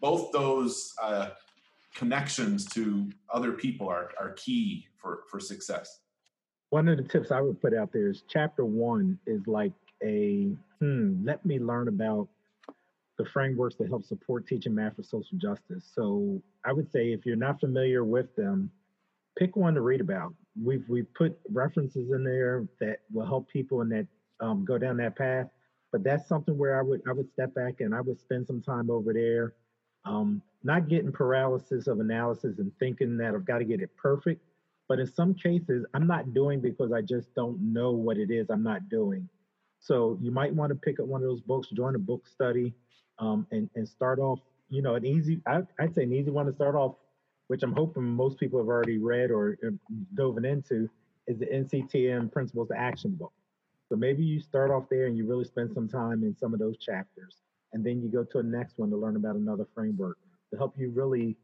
both 0.00 0.30
those 0.32 0.92
uh, 1.02 1.30
connections 1.94 2.64
to 2.64 3.08
other 3.32 3.52
people 3.52 3.88
are, 3.88 4.10
are 4.18 4.32
key 4.32 4.86
for, 4.96 5.22
for 5.30 5.38
success 5.40 6.00
one 6.70 6.88
of 6.88 6.96
the 6.96 7.02
tips 7.02 7.30
i 7.30 7.40
would 7.40 7.60
put 7.60 7.74
out 7.74 7.92
there 7.92 8.08
is 8.08 8.24
chapter 8.28 8.64
one 8.64 9.18
is 9.26 9.46
like 9.46 9.72
a 10.02 10.50
hmm, 10.80 11.24
let 11.24 11.44
me 11.46 11.58
learn 11.58 11.88
about 11.88 12.28
the 13.18 13.24
frameworks 13.24 13.76
that 13.76 13.88
help 13.88 14.04
support 14.04 14.46
teaching 14.46 14.74
math 14.74 14.96
for 14.96 15.02
social 15.02 15.38
justice. 15.38 15.90
So 15.94 16.42
I 16.64 16.72
would 16.72 16.90
say 16.90 17.12
if 17.12 17.24
you're 17.24 17.36
not 17.36 17.60
familiar 17.60 18.04
with 18.04 18.34
them, 18.36 18.70
pick 19.38 19.56
one 19.56 19.74
to 19.74 19.80
read 19.80 20.00
about. 20.00 20.34
We've 20.60 20.84
we've 20.88 21.12
put 21.14 21.38
references 21.50 22.10
in 22.10 22.24
there 22.24 22.66
that 22.80 23.00
will 23.12 23.26
help 23.26 23.48
people 23.48 23.82
in 23.82 23.88
that 23.90 24.06
um, 24.40 24.64
go 24.64 24.78
down 24.78 24.96
that 24.98 25.16
path. 25.16 25.48
But 25.92 26.02
that's 26.02 26.28
something 26.28 26.58
where 26.58 26.78
I 26.78 26.82
would 26.82 27.02
I 27.08 27.12
would 27.12 27.30
step 27.32 27.54
back 27.54 27.80
and 27.80 27.94
I 27.94 28.00
would 28.00 28.20
spend 28.20 28.46
some 28.46 28.60
time 28.60 28.90
over 28.90 29.12
there, 29.12 29.54
um, 30.04 30.42
not 30.62 30.88
getting 30.88 31.12
paralysis 31.12 31.86
of 31.86 32.00
analysis 32.00 32.58
and 32.58 32.72
thinking 32.78 33.16
that 33.18 33.34
I've 33.34 33.44
got 33.44 33.58
to 33.58 33.64
get 33.64 33.80
it 33.80 33.90
perfect. 33.96 34.42
But 34.88 34.98
in 34.98 35.06
some 35.06 35.34
cases, 35.34 35.84
I'm 35.94 36.06
not 36.06 36.34
doing 36.34 36.60
because 36.60 36.92
I 36.92 37.00
just 37.00 37.34
don't 37.34 37.60
know 37.72 37.92
what 37.92 38.18
it 38.18 38.30
is 38.30 38.50
I'm 38.50 38.62
not 38.62 38.88
doing. 38.88 39.28
So 39.80 40.18
you 40.20 40.30
might 40.30 40.54
want 40.54 40.70
to 40.70 40.74
pick 40.74 41.00
up 41.00 41.06
one 41.06 41.22
of 41.22 41.28
those 41.28 41.40
books, 41.40 41.68
join 41.68 41.94
a 41.94 41.98
book 41.98 42.26
study, 42.26 42.74
um, 43.18 43.46
and 43.50 43.68
and 43.74 43.88
start 43.88 44.18
off. 44.18 44.40
You 44.70 44.82
know, 44.82 44.94
an 44.94 45.04
easy 45.04 45.40
I, 45.46 45.62
I'd 45.78 45.94
say 45.94 46.04
an 46.04 46.12
easy 46.12 46.30
one 46.30 46.46
to 46.46 46.52
start 46.52 46.74
off, 46.74 46.96
which 47.48 47.62
I'm 47.62 47.72
hoping 47.72 48.04
most 48.04 48.38
people 48.38 48.58
have 48.58 48.68
already 48.68 48.98
read 48.98 49.30
or 49.30 49.58
uh, 49.66 49.70
dove 50.14 50.42
into, 50.42 50.88
is 51.26 51.38
the 51.38 51.46
NCTM 51.46 52.32
Principles 52.32 52.68
to 52.68 52.78
Action 52.78 53.12
book. 53.12 53.32
So 53.88 53.96
maybe 53.96 54.24
you 54.24 54.40
start 54.40 54.70
off 54.70 54.84
there 54.90 55.06
and 55.06 55.16
you 55.16 55.26
really 55.26 55.44
spend 55.44 55.72
some 55.72 55.88
time 55.88 56.22
in 56.22 56.34
some 56.34 56.54
of 56.54 56.60
those 56.60 56.78
chapters, 56.78 57.36
and 57.74 57.84
then 57.84 58.00
you 58.00 58.08
go 58.08 58.24
to 58.24 58.38
a 58.38 58.42
next 58.42 58.78
one 58.78 58.88
to 58.88 58.96
learn 58.96 59.16
about 59.16 59.34
another 59.34 59.66
framework 59.74 60.16
to 60.50 60.56
help 60.56 60.78
you 60.78 60.90
really 60.90 61.36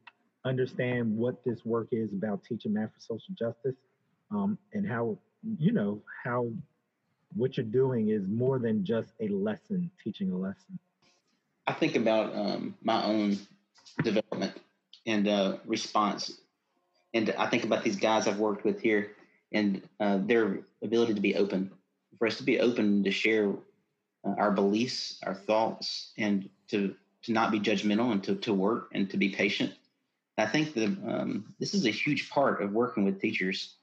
understand 0.44 1.14
what 1.14 1.44
this 1.44 1.66
work 1.66 1.88
is 1.90 2.12
about 2.12 2.42
teaching 2.44 2.72
math 2.72 2.90
for 2.94 3.00
social 3.00 3.34
justice, 3.38 3.76
um, 4.30 4.56
and 4.72 4.88
how 4.88 5.18
you 5.58 5.72
know 5.72 6.00
how 6.24 6.48
what 7.36 7.56
you're 7.56 7.66
doing 7.66 8.08
is 8.08 8.22
more 8.26 8.58
than 8.58 8.84
just 8.84 9.12
a 9.20 9.28
lesson, 9.28 9.90
teaching 10.02 10.32
a 10.32 10.36
lesson. 10.36 10.78
I 11.66 11.72
think 11.72 11.96
about 11.96 12.34
um, 12.34 12.74
my 12.82 13.04
own 13.04 13.38
development 14.02 14.54
and 15.06 15.28
uh, 15.28 15.58
response, 15.66 16.40
and 17.12 17.34
I 17.36 17.46
think 17.48 17.64
about 17.64 17.82
these 17.84 17.96
guys 17.96 18.26
I've 18.26 18.38
worked 18.38 18.64
with 18.64 18.80
here 18.80 19.12
and 19.52 19.82
uh, 19.98 20.18
their 20.18 20.60
ability 20.82 21.14
to 21.14 21.20
be 21.20 21.34
open, 21.34 21.72
for 22.18 22.28
us 22.28 22.36
to 22.36 22.44
be 22.44 22.60
open 22.60 23.02
to 23.02 23.10
share 23.10 23.52
uh, 24.24 24.34
our 24.38 24.50
beliefs, 24.50 25.18
our 25.24 25.34
thoughts, 25.34 26.12
and 26.18 26.48
to 26.68 26.94
to 27.22 27.32
not 27.32 27.52
be 27.52 27.60
judgmental 27.60 28.12
and 28.12 28.24
to, 28.24 28.34
to 28.36 28.54
work 28.54 28.88
and 28.92 29.10
to 29.10 29.18
be 29.18 29.28
patient. 29.28 29.74
I 30.38 30.46
think 30.46 30.72
that 30.74 30.96
um, 31.06 31.54
this 31.58 31.74
is 31.74 31.84
a 31.84 31.90
huge 31.90 32.30
part 32.30 32.62
of 32.62 32.72
working 32.72 33.04
with 33.04 33.20
teachers 33.20 33.74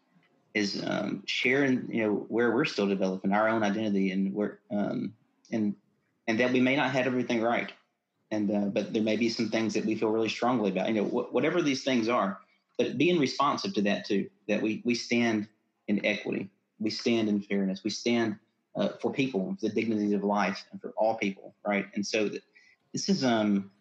is 0.53 0.83
um, 0.85 1.23
sharing, 1.27 1.88
you 1.91 2.03
know, 2.03 2.13
where 2.29 2.51
we're 2.51 2.65
still 2.65 2.88
developing 2.88 3.31
our 3.31 3.47
own 3.47 3.61
identity 3.61 4.11
and 4.11 4.33
where, 4.33 4.59
um, 4.71 5.13
and 5.51 5.75
and 6.27 6.39
that 6.39 6.51
we 6.51 6.59
may 6.59 6.75
not 6.75 6.91
have 6.91 7.05
everything 7.05 7.41
right, 7.41 7.71
and 8.31 8.51
uh, 8.51 8.65
but 8.65 8.91
there 8.91 9.03
may 9.03 9.15
be 9.15 9.29
some 9.29 9.49
things 9.49 9.73
that 9.75 9.85
we 9.85 9.95
feel 9.95 10.09
really 10.09 10.29
strongly 10.29 10.71
about. 10.71 10.88
You 10.88 10.95
know, 10.95 11.05
wh- 11.05 11.33
whatever 11.33 11.61
these 11.61 11.83
things 11.83 12.09
are, 12.09 12.39
but 12.77 12.97
being 12.97 13.19
responsive 13.19 13.73
to 13.75 13.81
that 13.83 14.05
too. 14.05 14.29
That 14.47 14.61
we 14.61 14.81
we 14.83 14.95
stand 14.95 15.47
in 15.88 16.05
equity, 16.05 16.49
we 16.79 16.89
stand 16.89 17.29
in 17.29 17.39
fairness, 17.39 17.83
we 17.83 17.91
stand 17.91 18.38
uh, 18.78 18.89
for 19.01 19.11
people, 19.11 19.55
for 19.59 19.67
the 19.67 19.73
dignity 19.73 20.13
of 20.13 20.23
life, 20.23 20.63
and 20.71 20.80
for 20.80 20.93
all 20.97 21.15
people, 21.15 21.55
right? 21.65 21.88
And 21.95 22.05
so 22.05 22.30
that, 22.30 22.43
this 22.93 23.09
is 23.09 23.23
um, 23.23 23.71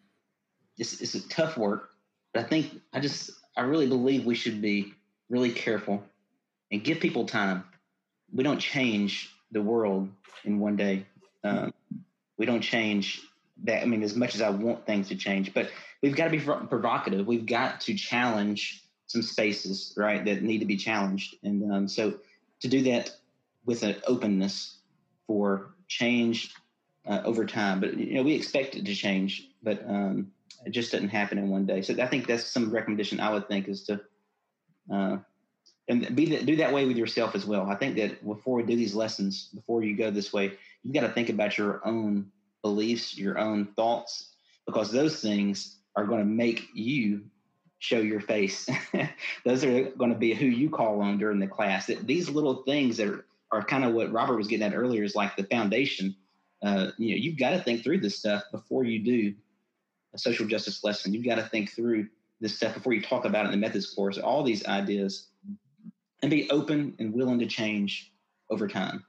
this 0.77 1.01
is 1.01 1.15
a 1.15 1.27
tough 1.29 1.57
work, 1.57 1.91
but 2.33 2.45
I 2.45 2.47
think 2.47 2.81
I 2.93 2.99
just 2.99 3.31
I 3.55 3.61
really 3.61 3.87
believe 3.87 4.25
we 4.25 4.35
should 4.35 4.61
be 4.61 4.93
really 5.29 5.51
careful 5.51 6.03
and 6.71 6.83
give 6.83 6.99
people 6.99 7.25
time. 7.25 7.63
We 8.33 8.43
don't 8.43 8.59
change 8.59 9.31
the 9.51 9.61
world 9.61 10.09
in 10.43 10.59
one 10.59 10.75
day. 10.75 11.05
Um, 11.43 11.73
we 12.37 12.45
don't 12.45 12.61
change 12.61 13.21
that. 13.63 13.81
I 13.81 13.85
mean, 13.85 14.03
as 14.03 14.15
much 14.15 14.35
as 14.35 14.41
I 14.41 14.49
want 14.49 14.85
things 14.85 15.07
to 15.09 15.15
change, 15.15 15.53
but 15.53 15.69
we've 16.01 16.15
got 16.15 16.25
to 16.25 16.31
be 16.31 16.39
provocative. 16.39 17.25
We've 17.25 17.45
got 17.45 17.81
to 17.81 17.95
challenge 17.95 18.83
some 19.07 19.21
spaces, 19.21 19.93
right, 19.95 20.23
that 20.25 20.43
need 20.43 20.59
to 20.59 20.65
be 20.65 20.75
challenged. 20.75 21.35
And 21.43 21.71
um, 21.71 21.87
so 21.87 22.15
to 22.59 22.67
do 22.67 22.81
that 22.83 23.15
with 23.65 23.83
an 23.83 23.95
openness 24.05 24.76
for 25.27 25.75
change 25.87 26.53
uh, 27.05 27.21
over 27.23 27.45
time. 27.45 27.79
But, 27.79 27.97
you 27.97 28.15
know, 28.15 28.23
we 28.23 28.33
expect 28.33 28.75
it 28.75 28.85
to 28.85 28.95
change, 28.95 29.49
but 29.61 29.83
um, 29.87 30.31
it 30.65 30.71
just 30.71 30.91
doesn't 30.91 31.09
happen 31.09 31.37
in 31.37 31.49
one 31.49 31.65
day. 31.65 31.81
So 31.81 31.93
I 32.01 32.07
think 32.07 32.27
that's 32.27 32.45
some 32.45 32.71
recommendation 32.71 33.19
I 33.19 33.31
would 33.31 33.47
think 33.47 33.67
is 33.67 33.83
to 33.83 34.01
uh, 34.91 35.17
and 35.87 36.15
be 36.15 36.25
that, 36.31 36.45
do 36.45 36.57
that 36.57 36.73
way 36.73 36.85
with 36.85 36.97
yourself 36.97 37.35
as 37.35 37.45
well. 37.45 37.69
I 37.69 37.75
think 37.75 37.95
that 37.95 38.25
before 38.25 38.57
we 38.57 38.63
do 38.63 38.75
these 38.75 38.95
lessons, 38.95 39.49
before 39.53 39.83
you 39.83 39.95
go 39.95 40.11
this 40.11 40.33
way, 40.33 40.53
you've 40.83 40.93
got 40.93 41.01
to 41.01 41.13
think 41.13 41.29
about 41.29 41.57
your 41.57 41.85
own 41.85 42.31
beliefs, 42.61 43.17
your 43.17 43.37
own 43.37 43.65
thoughts, 43.75 44.33
because 44.65 44.91
those 44.91 45.21
things 45.21 45.77
are 45.95 46.05
going 46.05 46.19
to 46.19 46.25
make 46.25 46.67
you 46.73 47.23
show 47.79 47.99
your 47.99 48.19
face. 48.19 48.69
those 49.45 49.63
are 49.63 49.83
going 49.91 50.11
to 50.11 50.17
be 50.17 50.33
who 50.33 50.45
you 50.45 50.69
call 50.69 50.99
on 51.01 51.17
during 51.17 51.39
the 51.39 51.47
class. 51.47 51.85
That 51.85 52.05
these 52.05 52.29
little 52.29 52.63
things 52.63 52.97
that 52.97 53.07
are, 53.07 53.25
are 53.51 53.63
kind 53.63 53.83
of 53.83 53.93
what 53.93 54.11
Robert 54.11 54.37
was 54.37 54.47
getting 54.47 54.65
at 54.65 54.75
earlier 54.75 55.03
is 55.03 55.15
like 55.15 55.35
the 55.35 55.43
foundation. 55.43 56.15
Uh, 56.63 56.87
you 56.97 57.11
know, 57.11 57.17
you've 57.17 57.37
got 57.37 57.51
to 57.51 57.61
think 57.61 57.83
through 57.83 57.99
this 57.99 58.17
stuff 58.17 58.43
before 58.51 58.83
you 58.83 58.99
do 58.99 59.33
a 60.13 60.17
social 60.17 60.45
justice 60.47 60.83
lesson. 60.83 61.13
You've 61.13 61.25
got 61.25 61.35
to 61.35 61.43
think 61.43 61.71
through 61.71 62.07
this 62.41 62.55
stuff 62.55 62.73
before 62.73 62.93
you 62.93 63.01
talk 63.01 63.25
about 63.25 63.45
it 63.45 63.53
in 63.53 63.59
the 63.59 63.65
methods 63.65 63.93
course. 63.93 64.17
All 64.17 64.43
these 64.43 64.65
ideas 64.65 65.27
and 66.21 66.31
be 66.31 66.49
open 66.49 66.95
and 66.99 67.13
willing 67.13 67.39
to 67.39 67.45
change 67.45 68.11
over 68.49 68.67
time. 68.67 69.03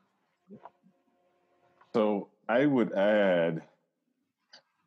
So 1.95 2.29
I 2.49 2.67
would 2.67 2.93
add 2.93 3.63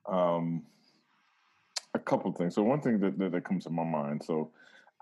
um, 0.07 0.63
a 1.93 1.99
couple 1.99 2.31
things. 2.31 2.55
So 2.55 2.63
one 2.63 2.81
thing 2.81 2.99
that, 2.99 3.17
that, 3.17 3.31
that, 3.31 3.43
comes 3.43 3.63
to 3.63 3.69
my 3.69 3.83
mind. 3.83 4.23
So 4.23 4.51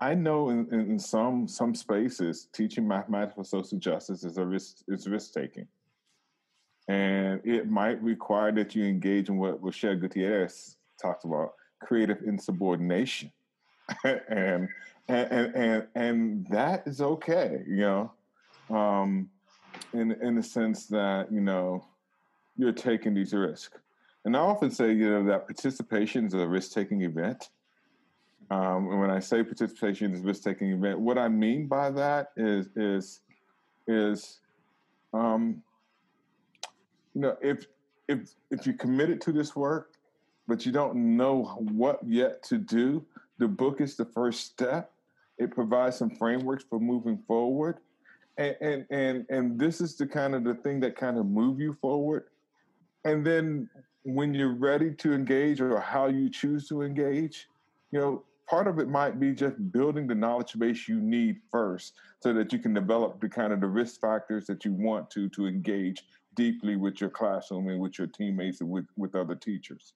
I 0.00 0.14
know 0.14 0.48
in, 0.48 0.66
in 0.72 0.98
some 0.98 1.46
some 1.46 1.74
spaces, 1.74 2.48
teaching 2.52 2.88
mathematics 2.88 3.34
for 3.34 3.44
social 3.44 3.78
justice 3.78 4.24
is 4.24 4.38
a 4.38 4.44
risk 4.44 4.78
is 4.88 5.06
risk 5.06 5.34
taking, 5.34 5.66
and 6.88 7.40
it 7.44 7.68
might 7.68 8.02
require 8.02 8.50
that 8.52 8.74
you 8.74 8.84
engage 8.84 9.28
in 9.28 9.36
what 9.36 9.62
Rochelle 9.62 9.96
Gutierrez 9.96 10.76
talked 11.00 11.24
about, 11.24 11.52
creative 11.80 12.22
insubordination, 12.22 13.30
and 14.04 14.68
and 15.08 15.54
and 15.54 15.86
and 15.94 16.46
that 16.48 16.86
is 16.86 17.02
okay, 17.02 17.62
you 17.68 17.76
know, 17.76 18.12
um, 18.70 19.28
in 19.92 20.12
in 20.12 20.34
the 20.34 20.42
sense 20.42 20.86
that 20.86 21.30
you 21.30 21.42
know 21.42 21.84
you're 22.56 22.72
taking 22.72 23.12
these 23.12 23.34
risks. 23.34 23.78
And 24.24 24.36
I 24.36 24.40
often 24.40 24.70
say, 24.70 24.92
you 24.92 25.10
know, 25.10 25.24
that 25.24 25.46
participation 25.46 26.26
is 26.26 26.34
a 26.34 26.46
risk 26.46 26.72
taking 26.72 27.02
event. 27.02 27.48
Um, 28.50 28.90
and 28.90 29.00
when 29.00 29.10
I 29.10 29.20
say 29.20 29.44
participation 29.44 30.12
is 30.12 30.20
a 30.20 30.22
risk 30.24 30.42
taking 30.42 30.72
event, 30.72 30.98
what 30.98 31.18
I 31.18 31.28
mean 31.28 31.66
by 31.66 31.90
that 31.90 32.32
is 32.36 32.68
is 32.74 33.20
is 33.86 34.40
um, 35.12 35.62
you 37.14 37.20
know 37.20 37.36
if 37.40 37.66
if 38.08 38.34
if 38.50 38.66
you're 38.66 38.76
committed 38.76 39.20
to 39.22 39.32
this 39.32 39.54
work, 39.54 39.92
but 40.48 40.66
you 40.66 40.72
don't 40.72 41.16
know 41.16 41.44
what 41.72 42.00
yet 42.04 42.42
to 42.44 42.58
do, 42.58 43.04
the 43.38 43.46
book 43.46 43.80
is 43.80 43.96
the 43.96 44.04
first 44.04 44.46
step 44.46 44.92
It 45.38 45.54
provides 45.54 45.96
some 45.96 46.10
frameworks 46.10 46.64
for 46.68 46.80
moving 46.80 47.18
forward. 47.26 47.78
And, 48.36 48.56
and 48.60 48.86
and 48.90 49.26
and 49.30 49.58
this 49.58 49.80
is 49.80 49.96
the 49.96 50.06
kind 50.06 50.34
of 50.34 50.42
the 50.42 50.54
thing 50.54 50.80
that 50.80 50.96
kind 50.96 51.18
of 51.18 51.26
move 51.26 51.60
you 51.60 51.76
forward. 51.80 52.24
And 53.04 53.24
then 53.24 53.70
when 54.02 54.34
you're 54.34 54.54
ready 54.54 54.92
to 54.94 55.12
engage 55.12 55.60
or 55.60 55.78
how 55.78 56.06
you 56.08 56.28
choose 56.30 56.68
to 56.68 56.82
engage, 56.82 57.48
you 57.92 58.00
know, 58.00 58.24
part 58.50 58.66
of 58.66 58.80
it 58.80 58.88
might 58.88 59.20
be 59.20 59.32
just 59.32 59.70
building 59.70 60.08
the 60.08 60.14
knowledge 60.14 60.58
base 60.58 60.88
you 60.88 61.00
need 61.00 61.36
first 61.52 61.94
so 62.20 62.32
that 62.32 62.52
you 62.52 62.58
can 62.58 62.74
develop 62.74 63.20
the 63.20 63.28
kind 63.28 63.52
of 63.52 63.60
the 63.60 63.66
risk 63.66 64.00
factors 64.00 64.44
that 64.46 64.64
you 64.64 64.72
want 64.72 65.08
to 65.08 65.28
to 65.28 65.46
engage 65.46 66.02
deeply 66.34 66.74
with 66.74 67.00
your 67.00 67.10
classroom 67.10 67.68
and 67.68 67.80
with 67.80 67.96
your 67.96 68.08
teammates 68.08 68.60
and 68.60 68.68
with, 68.68 68.86
with 68.96 69.14
other 69.14 69.36
teachers. 69.36 69.94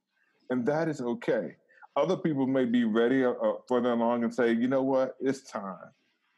And 0.50 0.64
that 0.66 0.88
is 0.88 1.00
okay. 1.00 1.57
Other 1.96 2.16
people 2.16 2.46
may 2.46 2.64
be 2.64 2.84
ready 2.84 3.24
uh, 3.24 3.32
uh, 3.32 3.55
further 3.68 3.90
along 3.90 4.22
and 4.22 4.32
say, 4.32 4.52
you 4.52 4.68
know 4.68 4.82
what, 4.82 5.16
it's 5.20 5.42
time. 5.42 5.90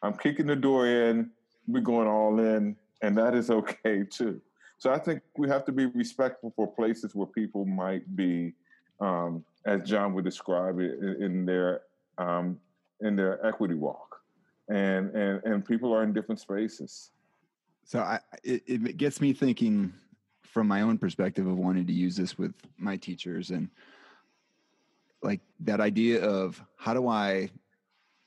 I'm 0.03 0.17
kicking 0.17 0.47
the 0.47 0.57
door 0.57 0.87
in, 0.87 1.31
we're 1.67 1.81
going 1.81 2.09
all 2.09 2.39
in, 2.41 2.77
and 3.03 3.17
that 3.19 3.35
is 3.35 3.51
okay 3.51 4.05
too. 4.09 4.41
So 4.79 4.91
I 4.91 4.99
think 4.99 5.21
we 5.37 5.49
have 5.49 5.67
to 5.67 5.73
be 5.73 5.87
respectful 5.87 6.53
for 6.57 6.67
places 6.67 7.15
where 7.15 7.27
people 7.27 7.67
might 7.67 8.17
be, 8.17 8.55
um, 9.01 9.45
as 9.67 9.83
John 9.83 10.15
would 10.15 10.25
describe 10.25 10.79
it, 10.79 10.99
in, 10.99 11.23
in 11.23 11.47
their 11.47 11.83
um, 12.19 12.59
in 13.01 13.17
their 13.17 13.45
equity 13.47 13.75
walk, 13.75 14.21
and 14.69 15.15
and 15.15 15.43
and 15.45 15.65
people 15.65 15.93
are 15.95 16.03
in 16.03 16.13
different 16.13 16.41
spaces. 16.41 17.11
So 17.85 18.01
I, 18.01 18.19
it, 18.43 18.63
it 18.67 18.97
gets 18.97 19.21
me 19.21 19.33
thinking 19.33 19.93
from 20.43 20.67
my 20.67 20.81
own 20.81 20.99
perspective 20.99 21.47
of 21.47 21.57
wanting 21.57 21.87
to 21.87 21.93
use 21.93 22.17
this 22.17 22.37
with 22.37 22.53
my 22.79 22.97
teachers 22.97 23.51
and 23.51 23.69
like 25.23 25.41
that 25.61 25.81
idea 25.81 26.25
of 26.25 26.61
how 26.77 26.95
do 26.95 27.09
I 27.09 27.51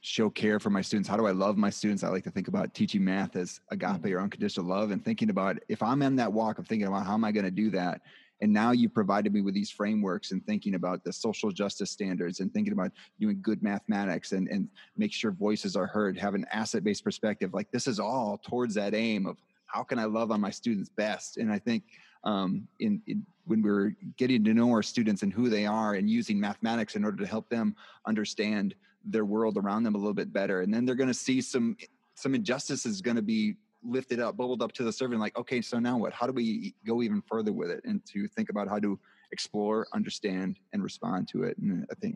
show 0.01 0.29
care 0.29 0.59
for 0.59 0.69
my 0.69 0.81
students? 0.81 1.09
How 1.09 1.17
do 1.17 1.25
I 1.25 1.31
love 1.31 1.57
my 1.57 1.69
students? 1.69 2.03
I 2.03 2.09
like 2.09 2.23
to 2.23 2.31
think 2.31 2.47
about 2.47 2.73
teaching 2.73 3.03
math 3.03 3.35
as 3.35 3.59
agape 3.69 4.05
or 4.05 4.21
unconditional 4.21 4.65
love 4.65 4.91
and 4.91 5.03
thinking 5.03 5.29
about 5.29 5.57
if 5.67 5.83
I'm 5.83 6.01
in 6.01 6.15
that 6.17 6.31
walk 6.31 6.57
of 6.57 6.67
thinking 6.67 6.87
about 6.87 7.05
how 7.05 7.13
am 7.13 7.25
I 7.25 7.31
going 7.31 7.45
to 7.45 7.51
do 7.51 7.69
that? 7.71 8.01
And 8.41 8.53
now 8.53 8.71
you've 8.71 8.93
provided 8.93 9.33
me 9.33 9.41
with 9.41 9.53
these 9.53 9.69
frameworks 9.69 10.31
and 10.31 10.45
thinking 10.45 10.75
about 10.75 11.03
the 11.03 11.11
social 11.11 11.51
justice 11.51 11.91
standards 11.91 12.39
and 12.39 12.53
thinking 12.53 12.73
about 12.73 12.91
doing 13.19 13.39
good 13.41 13.61
mathematics 13.61 14.31
and, 14.31 14.47
and 14.47 14.69
make 14.97 15.11
sure 15.11 15.31
voices 15.31 15.75
are 15.75 15.87
heard, 15.87 16.17
have 16.17 16.35
an 16.35 16.45
asset 16.51 16.83
based 16.83 17.03
perspective. 17.03 17.53
Like 17.53 17.71
this 17.71 17.87
is 17.87 17.99
all 17.99 18.39
towards 18.43 18.75
that 18.75 18.93
aim 18.93 19.25
of 19.25 19.37
how 19.65 19.83
can 19.83 19.99
I 19.99 20.05
love 20.05 20.31
on 20.31 20.41
my 20.41 20.49
students 20.49 20.89
best? 20.89 21.37
And 21.37 21.51
I 21.51 21.59
think 21.59 21.83
um, 22.23 22.67
in, 22.79 23.01
in, 23.07 23.25
when 23.45 23.61
we're 23.61 23.95
getting 24.17 24.43
to 24.43 24.53
know 24.53 24.71
our 24.71 24.83
students 24.83 25.23
and 25.23 25.33
who 25.33 25.49
they 25.49 25.65
are 25.65 25.95
and 25.95 26.09
using 26.09 26.39
mathematics 26.39 26.95
in 26.95 27.03
order 27.03 27.17
to 27.17 27.27
help 27.27 27.49
them 27.49 27.75
understand 28.05 28.75
their 29.05 29.25
world 29.25 29.57
around 29.57 29.83
them 29.83 29.95
a 29.95 29.97
little 29.97 30.13
bit 30.13 30.33
better 30.33 30.61
and 30.61 30.73
then 30.73 30.85
they're 30.85 30.93
going 30.93 31.07
to 31.07 31.13
see 31.13 31.39
some 31.39 31.77
some 32.15 32.35
injustice 32.35 32.85
is 32.85 33.01
going 33.01 33.15
to 33.15 33.21
be 33.21 33.55
lifted 33.83 34.19
up 34.19 34.35
bubbled 34.35 34.61
up 34.61 34.71
to 34.73 34.83
the 34.83 34.91
surface 34.91 35.17
like 35.17 35.37
okay 35.37 35.61
so 35.61 35.79
now 35.79 35.97
what 35.97 36.11
how 36.11 36.27
do 36.27 36.33
we 36.33 36.75
go 36.85 37.01
even 37.01 37.21
further 37.21 37.53
with 37.53 37.69
it 37.69 37.81
and 37.85 38.05
to 38.05 38.27
think 38.27 38.49
about 38.49 38.67
how 38.67 38.77
to 38.79 38.99
explore 39.31 39.87
understand 39.93 40.57
and 40.73 40.83
respond 40.83 41.27
to 41.27 41.43
it 41.43 41.57
and 41.57 41.85
i 41.91 41.95
think 41.95 42.15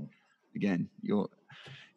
again 0.55 0.89
you 1.01 1.29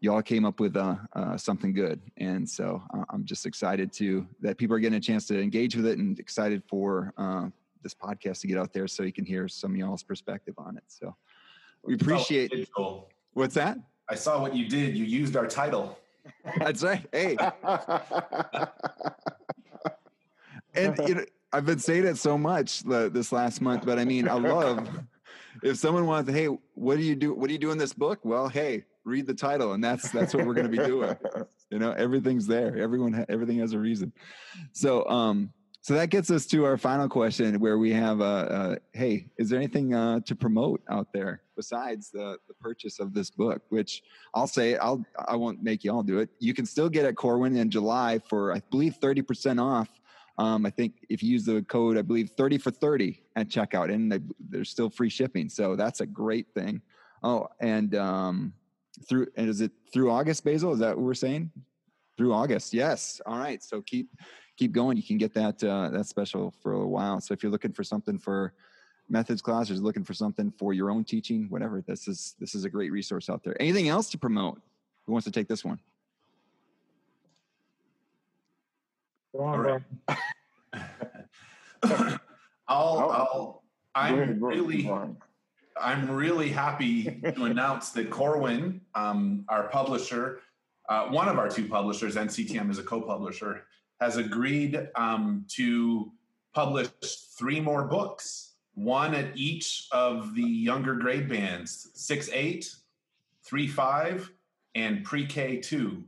all 0.09 0.23
came 0.23 0.45
up 0.45 0.61
with 0.61 0.77
uh, 0.77 0.95
uh, 1.15 1.37
something 1.37 1.73
good 1.73 2.01
and 2.19 2.49
so 2.49 2.81
uh, 2.95 3.03
i'm 3.11 3.25
just 3.25 3.45
excited 3.45 3.93
to 3.93 4.25
that 4.41 4.57
people 4.57 4.77
are 4.77 4.79
getting 4.79 4.99
a 4.99 5.01
chance 5.01 5.27
to 5.27 5.41
engage 5.41 5.75
with 5.75 5.87
it 5.87 5.99
and 5.99 6.21
excited 6.21 6.63
for 6.69 7.13
uh, 7.19 7.47
this 7.87 7.95
podcast 7.95 8.41
to 8.41 8.49
get 8.49 8.59
out 8.59 8.73
there 8.73 8.89
so 8.89 9.05
you 9.05 9.13
can 9.13 9.25
hear 9.25 9.47
some 9.47 9.71
of 9.71 9.77
y'all's 9.77 10.03
perspective 10.03 10.55
on 10.59 10.77
it. 10.77 10.83
So 10.89 11.15
we 11.85 11.95
appreciate 11.95 12.53
oh, 12.77 13.07
what's 13.35 13.55
that? 13.55 13.79
I 14.09 14.17
saw 14.17 14.41
what 14.41 14.57
you 14.57 14.69
did. 14.69 14.97
You 14.97 15.05
used 15.05 15.37
our 15.37 15.47
title. 15.47 15.97
That's 16.59 16.83
right. 16.83 17.07
Hey. 17.13 17.37
and 20.77 20.99
you 21.09 21.15
know, 21.17 21.25
I've 21.53 21.67
been 21.67 21.79
saying 21.79 22.07
it 22.07 22.17
so 22.17 22.37
much 22.37 22.81
this 22.81 23.33
last 23.33 23.61
month, 23.61 23.87
but 23.87 23.99
I 23.99 24.05
mean, 24.05 24.29
I 24.29 24.35
love 24.35 24.89
if 25.63 25.77
someone 25.77 26.07
wants, 26.07 26.31
hey, 26.31 26.47
what 26.75 26.97
do 26.97 27.03
you 27.03 27.15
do? 27.15 27.35
What 27.35 27.49
do 27.49 27.53
you 27.53 27.59
do 27.59 27.71
in 27.71 27.79
this 27.79 27.93
book? 27.93 28.21
Well, 28.25 28.49
hey, 28.49 28.85
read 29.05 29.27
the 29.27 29.35
title, 29.35 29.73
and 29.73 29.83
that's 29.83 30.11
that's 30.11 30.35
what 30.35 30.45
we're 30.47 30.55
going 30.55 30.71
to 30.71 30.77
be 30.77 30.85
doing. 30.85 31.17
You 31.69 31.81
know, 31.81 31.91
everything's 31.91 32.47
there. 32.47 32.79
Everyone, 32.79 33.27
everything 33.29 33.59
has 33.59 33.73
a 33.73 33.79
reason. 33.81 34.13
So, 34.71 35.05
um, 35.09 35.53
so 35.81 35.95
that 35.95 36.11
gets 36.11 36.31
us 36.31 36.47
to 36.47 36.65
our 36.65 36.77
final 36.77 37.09
question, 37.09 37.59
where 37.59 37.77
we 37.77 37.93
have, 37.93 38.21
uh, 38.21 38.25
uh, 38.25 38.77
hey, 38.93 39.27
is 39.37 39.49
there 39.49 39.59
anything 39.59 39.93
uh, 39.93 40.21
to 40.27 40.37
promote 40.37 40.81
out 40.89 41.09
there 41.13 41.43
besides 41.57 42.11
the, 42.13 42.39
the 42.47 42.55
purchase 42.55 43.01
of 43.01 43.15
this 43.15 43.33
book? 43.33 43.63
Which 43.71 44.05
I'll 44.33 44.47
say, 44.47 44.77
I'll 44.77 45.05
I 45.27 45.35
won't 45.35 45.61
make 45.61 45.83
you 45.83 45.93
all 45.93 46.05
do 46.05 46.21
it. 46.21 46.31
You 46.39 46.55
can 46.55 46.67
still 46.67 46.89
get 46.89 47.05
at 47.05 47.17
Corwin 47.17 47.57
in 47.57 47.69
July 47.69 48.21
for 48.29 48.55
I 48.55 48.63
believe 48.71 48.95
thirty 48.97 49.23
percent 49.23 49.59
off. 49.59 49.89
Um, 50.39 50.67
I 50.67 50.71
think 50.71 51.07
if 51.09 51.23
you 51.23 51.31
use 51.31 51.45
the 51.45 51.63
code, 51.63 51.97
I 51.97 52.03
believe 52.03 52.31
thirty 52.31 52.59
for 52.59 52.71
thirty 52.71 53.23
at 53.37 53.49
checkout, 53.49 53.93
and 53.93 54.13
they, 54.13 54.21
there's 54.39 54.71
still 54.71 54.91
free 54.91 55.09
shipping. 55.09 55.49
So 55.49 55.77
that's 55.77 56.01
a 56.01 56.07
great 56.07 56.49
thing. 56.55 56.83
Oh, 57.23 57.49
and 57.61 57.95
um, 57.95 58.53
through 59.09 59.29
and 59.37 59.49
is 59.49 59.61
it 59.61 59.73
through 59.93 60.11
August, 60.11 60.45
Basil? 60.45 60.73
Is 60.73 60.79
that 60.81 60.97
what 60.97 61.05
we're 61.05 61.15
saying? 61.15 61.51
Through 62.17 62.33
August, 62.33 62.75
yes. 62.75 63.21
All 63.27 63.39
right. 63.39 63.63
So 63.63 63.81
keep 63.83 64.09
keep 64.57 64.73
going. 64.73 64.97
You 64.97 65.03
can 65.03 65.19
get 65.19 65.33
that 65.35 65.63
uh, 65.65 65.91
that 65.91 66.07
special 66.07 66.55
for 66.63 66.73
a 66.73 66.87
while. 66.87 67.21
So 67.21 67.33
if 67.33 67.43
you're 67.43 67.53
looking 67.53 67.73
for 67.73 67.85
something 67.85 68.19
for 68.19 68.53
methods 69.09 69.41
class, 69.41 69.71
or 69.71 69.75
looking 69.75 70.05
for 70.05 70.15
something 70.15 70.53
for 70.59 70.73
your 70.73 70.91
own 70.91 71.05
teaching, 71.05 71.47
whatever, 71.49 71.83
this 71.87 72.09
is 72.09 72.35
this 72.39 72.55
is 72.55 72.65
a 72.65 72.71
great 72.71 72.93
resource 72.93 73.31
out 73.31 73.43
there. 73.43 73.57
Anything 73.61 73.89
else 73.89 74.11
to 74.11 74.19
promote? 74.19 74.61
Who 75.07 75.13
wants 75.13 75.25
to 75.25 75.31
take 75.31 75.49
this 75.49 75.65
one? 75.65 75.79
Go 79.37 79.45
on, 79.45 79.59
right. 79.61 79.83
I'll, 82.69 82.99
I'll, 82.99 83.63
I'm 83.95 84.43
really, 84.43 84.91
I'm 85.81 86.11
really 86.11 86.49
happy 86.49 87.21
to 87.23 87.45
announce 87.45 87.91
that 87.91 88.09
Corwin, 88.09 88.81
um, 88.95 89.45
our 89.49 89.69
publisher, 89.69 90.41
uh, 90.89 91.09
one 91.09 91.29
of 91.29 91.39
our 91.39 91.51
two 91.51 91.69
publishers, 91.69 92.17
NCTM 92.17 92.71
is 92.71 92.79
a 92.79 92.83
co-publisher, 92.83 93.65
has 94.01 94.17
agreed 94.17 94.89
um, 94.95 95.45
to 95.49 96.13
publish 96.55 96.89
three 97.39 97.61
more 97.61 97.85
books, 97.85 98.55
one 98.75 99.15
at 99.15 99.37
each 99.37 99.89
of 99.93 100.35
the 100.35 100.43
younger 100.43 100.95
grade 100.95 101.29
bands 101.29 101.91
6 101.95 102.31
8, 102.33 102.75
3 103.45 103.67
5, 103.67 104.33
and 104.77 105.05
pre 105.05 105.27
K 105.27 105.59
2. 105.59 106.03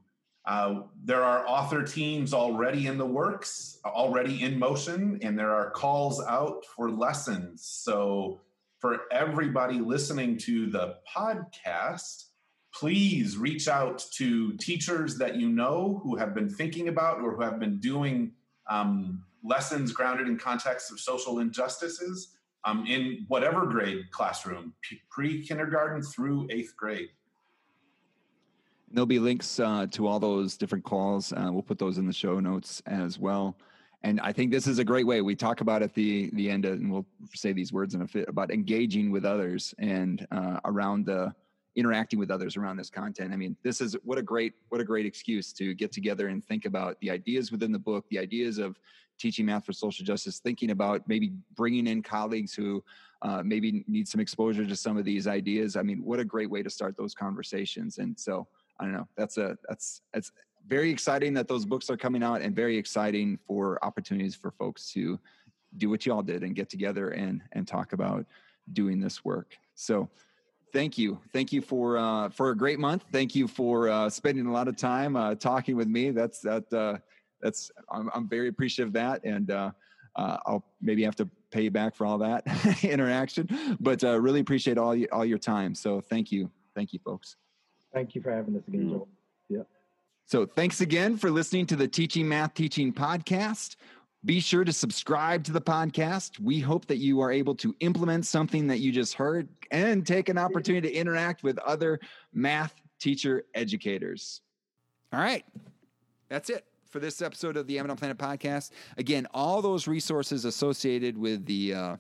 Uh, 0.49 0.81
there 1.05 1.23
are 1.23 1.47
author 1.47 1.83
teams 1.83 2.33
already 2.33 2.87
in 2.87 2.97
the 2.97 3.05
works, 3.05 3.79
already 3.85 4.43
in 4.43 4.59
motion, 4.59 5.19
and 5.21 5.39
there 5.39 5.55
are 5.55 5.71
calls 5.73 6.25
out 6.25 6.65
for 6.75 6.91
lessons. 6.91 7.63
So, 7.63 8.41
for 8.79 9.01
everybody 9.13 9.79
listening 9.79 10.39
to 10.39 10.71
the 10.71 10.97
podcast, 11.15 12.25
please 12.73 13.37
reach 13.37 13.69
out 13.69 14.03
to 14.15 14.57
teachers 14.57 15.19
that 15.19 15.37
you 15.37 15.51
know 15.51 16.01
who 16.03 16.17
have 16.17 16.35
been 16.35 16.49
thinking 16.49 16.89
about 16.89 17.21
or 17.21 17.35
who 17.35 17.43
have 17.43 17.61
been 17.61 17.79
doing 17.79 18.33
um, 18.71 19.23
lessons 19.45 19.93
grounded 19.93 20.29
in 20.29 20.39
context 20.39 20.91
of 20.91 20.99
social 20.99 21.41
injustices 21.41 22.35
um, 22.65 22.87
in 22.87 23.27
whatever 23.29 23.67
grade 23.67 24.11
classroom, 24.13 24.73
pre 25.11 25.47
kindergarten 25.47 26.03
through 26.03 26.49
eighth 26.51 26.75
grade. 26.75 27.09
There'll 28.91 29.07
be 29.07 29.19
links 29.19 29.61
uh, 29.61 29.87
to 29.93 30.07
all 30.07 30.19
those 30.19 30.57
different 30.57 30.85
calls. 30.85 31.33
Uh, 31.33 31.49
we'll 31.51 31.63
put 31.63 31.79
those 31.79 31.99
in 31.99 32.07
the 32.07 32.13
show 32.13 32.41
notes 32.41 32.83
as 32.87 33.19
well. 33.19 33.57
And 34.03 34.21
I 34.21 34.33
think 34.33 34.51
this 34.51 34.67
is 34.67 34.79
a 34.79 34.85
great 34.85 35.07
way. 35.07 35.21
We 35.21 35.35
talk 35.35 35.61
about 35.61 35.83
at 35.83 35.93
the 35.93 36.31
the 36.33 36.49
end, 36.49 36.65
and 36.65 36.91
we'll 36.91 37.07
say 37.35 37.53
these 37.53 37.73
words 37.73 37.95
in 37.95 38.03
a 38.03 38.07
fit 38.07 38.29
about 38.29 38.51
engaging 38.51 39.11
with 39.11 39.25
others 39.25 39.75
and 39.79 40.27
uh, 40.31 40.61
around 40.65 41.05
the 41.07 41.35
interacting 41.75 42.19
with 42.19 42.31
others 42.31 42.57
around 42.57 42.77
this 42.77 42.91
content. 42.91 43.33
I 43.33 43.37
mean, 43.37 43.57
this 43.63 43.81
is 43.81 43.97
what 44.05 44.19
a 44.19 44.23
great 44.23 44.55
what 44.69 44.81
a 44.81 44.85
great 44.85 45.05
excuse 45.05 45.53
to 45.55 45.75
get 45.75 45.93
together 45.93 46.29
and 46.29 46.45
think 46.45 46.65
about 46.65 46.99
the 47.01 47.11
ideas 47.11 47.51
within 47.51 47.73
the 47.73 47.79
book, 47.79 48.05
the 48.09 48.19
ideas 48.19 48.59
of 48.59 48.79
teaching 49.19 49.47
math 49.47 49.67
for 49.67 49.73
social 49.73 50.05
justice, 50.05 50.39
thinking 50.39 50.71
about 50.71 51.03
maybe 51.09 51.33
bringing 51.57 51.89
in 51.89 52.03
colleagues 52.03 52.55
who 52.55 52.83
uh, 53.23 53.43
maybe 53.45 53.85
need 53.89 54.07
some 54.07 54.21
exposure 54.21 54.65
to 54.65 54.77
some 54.77 54.97
of 54.97 55.05
these 55.05 55.27
ideas. 55.27 55.77
I 55.77 55.83
mean, 55.83 56.05
what 56.05 56.21
a 56.21 56.25
great 56.25 56.49
way 56.51 56.63
to 56.63 56.71
start 56.71 56.97
those 56.97 57.15
conversations. 57.15 57.99
And 57.99 58.19
so 58.19 58.47
I 58.81 58.85
don't 58.85 58.93
know. 58.93 59.09
That's 59.17 59.39
a 59.39 59.57
that's 59.69 60.03
that's 60.13 60.33
very 60.67 60.91
exciting 60.91 61.35
that 61.35 61.49
those 61.49 61.65
books 61.65 61.91
are 61.91 61.97
coming 61.97 62.23
out, 62.23 62.43
and 62.43 62.55
very 62.55 62.77
exciting 62.77 63.39
for 63.47 63.83
opportunities 63.85 64.35
for 64.35 64.51
folks 64.53 64.93
to 64.93 65.19
do 65.77 65.91
what 65.91 66.07
you 66.07 66.13
all 66.13 66.23
did 66.23 66.43
and 66.43 66.55
get 66.55 66.69
together 66.69 67.11
and 67.11 67.43
and 67.53 67.67
talk 67.67 67.93
about 67.93 68.25
doing 68.73 69.01
this 69.01 69.25
work. 69.25 69.57
So 69.75 70.09
Thank 70.73 70.99
you. 70.99 71.19
Thank 71.33 71.53
you 71.53 71.63
for 71.63 71.97
uh, 71.99 72.29
for 72.31 72.51
a 72.51 72.57
great 72.57 72.79
month. 72.79 73.05
Thank 73.11 73.35
you 73.35 73.49
for 73.49 73.89
uh, 73.89 74.11
spending 74.11 74.47
a 74.47 74.53
lot 74.53 74.69
of 74.69 74.77
time 74.77 75.17
uh, 75.17 75.35
talking 75.35 75.77
with 75.77 75.89
me. 75.89 76.11
That's 76.11 76.41
that. 76.41 76.73
Uh, 76.73 76.99
that's 77.41 77.71
I'm, 77.91 78.11
I'm, 78.13 78.29
very 78.29 78.49
appreciative 78.49 78.89
of 78.89 78.93
that, 78.95 79.25
and 79.25 79.51
uh, 79.51 79.71
uh, 80.17 80.39
I'll 80.45 80.65
maybe 80.83 81.05
have 81.05 81.15
to 81.17 81.29
pay 81.51 81.63
you 81.63 81.71
back 81.71 81.95
for 81.95 82.05
all 82.05 82.19
that 82.19 82.45
interaction. 82.85 83.49
But 83.81 84.03
really 84.03 84.41
appreciate 84.41 84.77
all 84.77 84.95
you, 84.95 85.09
all 85.13 85.25
your 85.25 85.39
time. 85.39 85.75
So 85.75 86.01
thank 86.01 86.33
you, 86.33 86.51
thank 86.75 86.93
you, 86.93 86.99
folks. 86.99 87.37
Thank 87.93 88.15
you 88.15 88.23
for 88.23 88.31
having 88.31 88.57
us 88.57 88.63
again, 88.69 88.91
Joel. 88.91 89.09
Yeah. 89.49 89.63
So 90.27 90.45
thanks 90.45 90.81
again 90.81 91.17
for 91.17 91.31
listening 91.31 91.67
to 91.67 91.77
the 91.77 91.89
Teaching 91.89 92.29
Math 92.29 92.55
Teaching 92.55 92.93
podcast. 92.93 93.77
Be 94.25 94.41
sure 94.41 94.65
to 94.65 94.73
subscribe 94.73 95.45
to 95.45 95.53
the 95.53 95.61
podcast. 95.61 96.41
We 96.41 96.61
hope 96.61 96.87
that 96.87 96.99
you 96.99 97.21
are 97.21 97.31
able 97.31 97.55
to 97.57 97.75
implement 97.81 98.27
something 98.27 98.67
that 98.67 98.81
you 98.81 98.93
just 98.93 99.15
heard 99.15 99.49
and 99.71 100.07
take 100.07 100.29
an 100.29 100.37
opportunity 100.37 100.89
to 100.89 100.95
interact 100.95 101.43
with 101.43 101.57
other 101.59 102.01
math 102.35 102.75
teacher 102.99 103.45
educators. 103.55 104.43
All 105.13 105.21
right. 105.21 105.45
That's 106.29 106.51
it 106.51 106.65
for 106.91 106.99
this 106.99 107.23
episode 107.23 107.57
of 107.57 107.67
the 107.67 107.79
Amidon 107.79 107.97
Planet 107.97 108.19
podcast. 108.19 108.73
Again, 108.97 109.27
all 109.33 109.63
those 109.63 109.87
resources 109.87 110.45
associated 110.45 111.17
with 111.17 111.47
the 111.47 111.75
uh, 111.75 111.97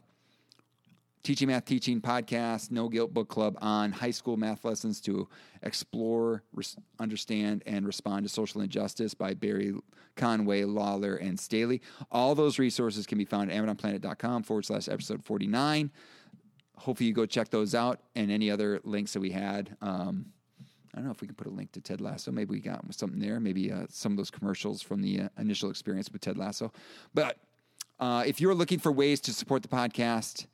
Teaching 1.28 1.48
Math 1.48 1.66
Teaching 1.66 2.00
podcast, 2.00 2.70
No 2.70 2.88
Guilt 2.88 3.12
Book 3.12 3.28
Club 3.28 3.58
on 3.60 3.92
high 3.92 4.12
school 4.12 4.38
math 4.38 4.64
lessons 4.64 4.98
to 5.02 5.28
explore, 5.62 6.42
res- 6.54 6.78
understand, 6.98 7.62
and 7.66 7.84
respond 7.84 8.24
to 8.24 8.30
social 8.30 8.62
injustice 8.62 9.12
by 9.12 9.34
Berry 9.34 9.74
Conway, 10.16 10.64
Lawler, 10.64 11.16
and 11.16 11.38
Staley. 11.38 11.82
All 12.10 12.34
those 12.34 12.58
resources 12.58 13.06
can 13.06 13.18
be 13.18 13.26
found 13.26 13.52
at 13.52 13.62
amidonplanet.com 13.62 14.42
forward 14.44 14.64
slash 14.64 14.88
episode 14.88 15.22
49. 15.22 15.90
Hopefully, 16.78 17.08
you 17.08 17.12
go 17.12 17.26
check 17.26 17.50
those 17.50 17.74
out 17.74 18.00
and 18.16 18.30
any 18.30 18.50
other 18.50 18.80
links 18.84 19.12
that 19.12 19.20
we 19.20 19.30
had. 19.30 19.76
Um, 19.82 20.32
I 20.94 20.96
don't 20.96 21.04
know 21.04 21.12
if 21.12 21.20
we 21.20 21.26
can 21.26 21.36
put 21.36 21.46
a 21.46 21.50
link 21.50 21.72
to 21.72 21.82
Ted 21.82 22.00
Lasso. 22.00 22.32
Maybe 22.32 22.52
we 22.52 22.60
got 22.60 22.82
something 22.94 23.20
there. 23.20 23.38
Maybe 23.38 23.70
uh, 23.70 23.84
some 23.90 24.12
of 24.12 24.16
those 24.16 24.30
commercials 24.30 24.80
from 24.80 25.02
the 25.02 25.20
uh, 25.20 25.28
initial 25.38 25.68
experience 25.68 26.10
with 26.10 26.22
Ted 26.22 26.38
Lasso. 26.38 26.72
But 27.12 27.36
uh, 28.00 28.24
if 28.26 28.40
you're 28.40 28.54
looking 28.54 28.78
for 28.78 28.90
ways 28.90 29.20
to 29.20 29.34
support 29.34 29.60
the 29.60 29.68
podcast, 29.68 30.46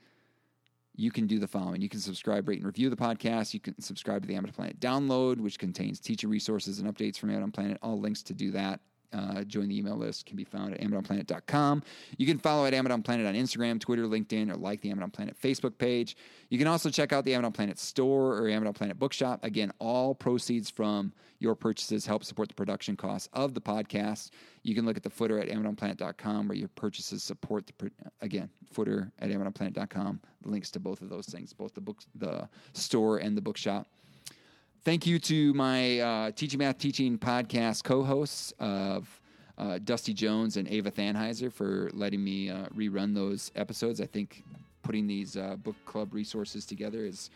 you 0.97 1.11
can 1.11 1.27
do 1.27 1.39
the 1.39 1.49
following. 1.49 1.81
You 1.83 1.89
can 1.89 2.01
subscribe, 2.01 2.49
rate, 2.49 2.59
and 2.59 2.67
review 2.67 2.89
the 2.89 2.97
podcast. 2.97 3.55
You 3.55 3.61
can 3.61 3.81
subscribe 3.81 4.23
to 4.23 4.29
the 4.29 4.35
Amidon 4.35 4.55
Planet 4.55 4.81
download, 4.81 5.41
which 5.41 5.59
contains 5.59 5.99
teacher 6.01 6.29
resources 6.29 6.79
and 6.79 6.93
updates 6.93 7.19
from 7.19 7.31
Amidon 7.31 7.53
Planet. 7.53 7.79
All 7.83 7.99
links 7.99 8.23
to 8.25 8.35
do 8.35 8.51
that. 8.53 8.81
Uh, 9.15 9.45
join 9.45 9.69
the 9.69 9.79
email 9.79 9.97
list 9.97 10.27
can 10.27 10.37
be 10.37 10.45
found 10.45 10.75
at 10.75 10.81
amidonplanet.com. 10.81 11.83
You 12.19 12.27
can 12.27 12.39
follow 12.39 12.67
at 12.67 12.75
Amidon 12.75 13.03
Planet 13.05 13.27
on 13.27 13.35
Instagram, 13.35 13.81
Twitter, 13.81 14.05
LinkedIn, 14.05 14.51
or 14.51 14.57
like 14.57 14.81
the 14.81 14.91
Amidon 14.91 15.13
Planet 15.13 15.37
Facebook 15.41 15.79
page. 15.79 16.17
You 16.49 16.59
can 16.59 16.67
also 16.67 16.91
check 16.91 17.13
out 17.13 17.25
the 17.25 17.33
Amidon 17.33 17.53
Planet 17.55 17.79
store 17.79 18.37
or 18.37 18.49
Amidon 18.49 18.75
Planet 18.75 18.99
bookshop. 18.99 19.45
Again, 19.45 19.73
all 19.79 20.15
proceeds 20.15 20.69
from 20.69 21.13
your 21.39 21.55
purchases 21.55 22.07
help 22.07 22.25
support 22.25 22.49
the 22.49 22.55
production 22.55 22.97
costs 22.97 23.29
of 23.33 23.55
the 23.55 23.61
podcast. 23.61 24.31
You 24.63 24.75
can 24.75 24.85
look 24.85 24.97
at 24.97 25.03
the 25.03 25.11
footer 25.11 25.39
at 25.39 25.49
amidonplanet.com 25.49 26.49
where 26.49 26.57
your 26.57 26.69
purchases 26.69 27.23
support 27.23 27.67
the, 27.67 27.91
again, 28.21 28.51
footer 28.73 29.13
at 29.21 29.31
amidonplanet.com. 29.31 30.21
Links 30.45 30.71
to 30.73 30.81
both 30.81 31.03
of 31.03 31.09
those 31.09 31.27
things, 31.27 31.53
both 31.53 31.75
the 31.75 31.81
books, 31.81 32.07
the 32.15 32.49
store 32.73 33.19
and 33.19 33.37
the 33.37 33.43
bookshop. 33.43 33.87
Thank 34.85 35.07
you 35.07 35.19
to 35.21 35.55
my 35.55 35.99
uh, 36.01 36.31
Teaching 36.33 36.59
Math 36.59 36.77
Teaching 36.77 37.17
podcast 37.17 37.85
co 37.85 38.03
hosts 38.03 38.53
of 38.59 39.09
uh, 39.57 39.79
Dusty 39.83 40.13
Jones 40.13 40.59
and 40.59 40.69
Eva 40.69 40.91
Thanheiser 40.91 41.51
for 41.51 41.89
letting 41.95 42.23
me 42.23 42.51
uh, 42.51 42.67
rerun 42.67 43.15
those 43.15 43.51
episodes. 43.57 44.03
I 44.03 44.05
think 44.05 44.45
putting 44.83 45.07
these 45.07 45.39
uh, 45.39 45.57
book 45.57 45.77
club 45.87 46.13
resources 46.13 46.67
together 46.67 47.07
is 47.07 47.31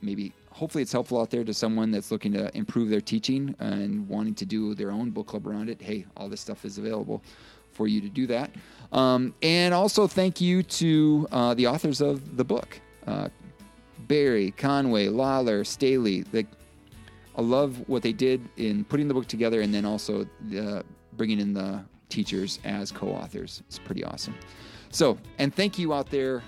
maybe, 0.00 0.32
hopefully, 0.52 0.82
it's 0.82 0.92
helpful 0.92 1.20
out 1.20 1.28
there 1.30 1.42
to 1.42 1.52
someone 1.52 1.90
that's 1.90 2.12
looking 2.12 2.32
to 2.34 2.56
improve 2.56 2.88
their 2.88 3.00
teaching 3.00 3.52
and 3.58 4.08
wanting 4.08 4.36
to 4.36 4.46
do 4.46 4.72
their 4.76 4.92
own 4.92 5.10
book 5.10 5.26
club 5.26 5.48
around 5.48 5.70
it. 5.70 5.82
Hey, 5.82 6.06
all 6.16 6.28
this 6.28 6.40
stuff 6.40 6.64
is 6.64 6.78
available 6.78 7.20
for 7.72 7.88
you 7.88 8.00
to 8.00 8.08
do 8.08 8.28
that. 8.28 8.48
Um, 8.92 9.34
and 9.42 9.74
also, 9.74 10.06
thank 10.06 10.40
you 10.40 10.62
to 10.62 11.26
uh, 11.32 11.52
the 11.54 11.66
authors 11.66 12.00
of 12.00 12.36
the 12.36 12.44
book. 12.44 12.80
Uh, 13.08 13.28
Berry, 14.06 14.52
Conway, 14.52 15.08
Lawler, 15.08 15.64
Staley, 15.64 16.22
the 16.22 16.46
I 17.36 17.42
love 17.42 17.88
what 17.88 18.02
they 18.02 18.12
did 18.12 18.48
in 18.56 18.84
putting 18.84 19.08
the 19.08 19.14
book 19.14 19.26
together 19.26 19.60
and 19.60 19.72
then 19.72 19.84
also 19.84 20.26
uh, 20.58 20.82
bringing 21.16 21.40
in 21.40 21.54
the 21.54 21.84
teachers 22.08 22.58
as 22.64 22.90
co 22.90 23.08
authors. 23.08 23.62
It's 23.66 23.78
pretty 23.78 24.04
awesome. 24.04 24.34
So, 24.90 25.18
and 25.38 25.54
thank 25.54 25.78
you 25.78 25.94
out 25.94 26.10
there 26.10 26.42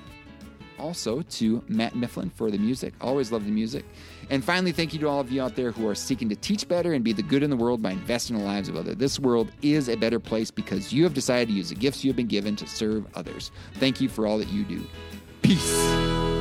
also 0.79 1.23
to 1.23 1.63
Matt 1.69 1.95
Mifflin 1.95 2.31
for 2.31 2.51
the 2.51 2.59
music. 2.59 2.93
Always 3.01 3.31
love 3.31 3.45
the 3.45 3.51
music. 3.53 3.85
And 4.31 4.45
finally, 4.45 4.73
thank 4.73 4.93
you 4.93 4.99
to 5.01 5.09
all 5.09 5.21
of 5.21 5.31
you 5.31 5.41
out 5.41 5.55
there 5.55 5.71
who 5.71 5.89
are 5.89 5.95
seeking 5.95 6.29
to 6.29 6.37
teach 6.37 6.67
better 6.67 6.93
and 6.93 7.05
be 7.05 7.13
the 7.13 7.23
good 7.23 7.43
in 7.43 7.51
the 7.51 7.57
world 7.57 7.81
by 7.81 7.93
investing 7.93 8.37
in 8.37 8.43
the 8.43 8.49
lives 8.49 8.69
of 8.69 8.77
others. 8.77 8.97
This 8.97 9.19
world 9.19 9.53
is 9.63 9.89
a 9.89 9.97
better 9.97 10.19
place 10.19 10.51
because 10.51 10.93
you 10.93 11.05
have 11.05 11.15
decided 11.15 11.49
to 11.49 11.55
use 11.55 11.69
the 11.69 11.77
gifts 11.77 12.05
you 12.05 12.11
have 12.11 12.17
been 12.17 12.27
given 12.27 12.57
to 12.57 12.67
serve 12.67 13.07
others. 13.15 13.53
Thank 13.75 14.01
you 14.01 14.09
for 14.09 14.27
all 14.27 14.39
that 14.39 14.49
you 14.49 14.65
do. 14.65 14.85
Peace. 15.43 16.32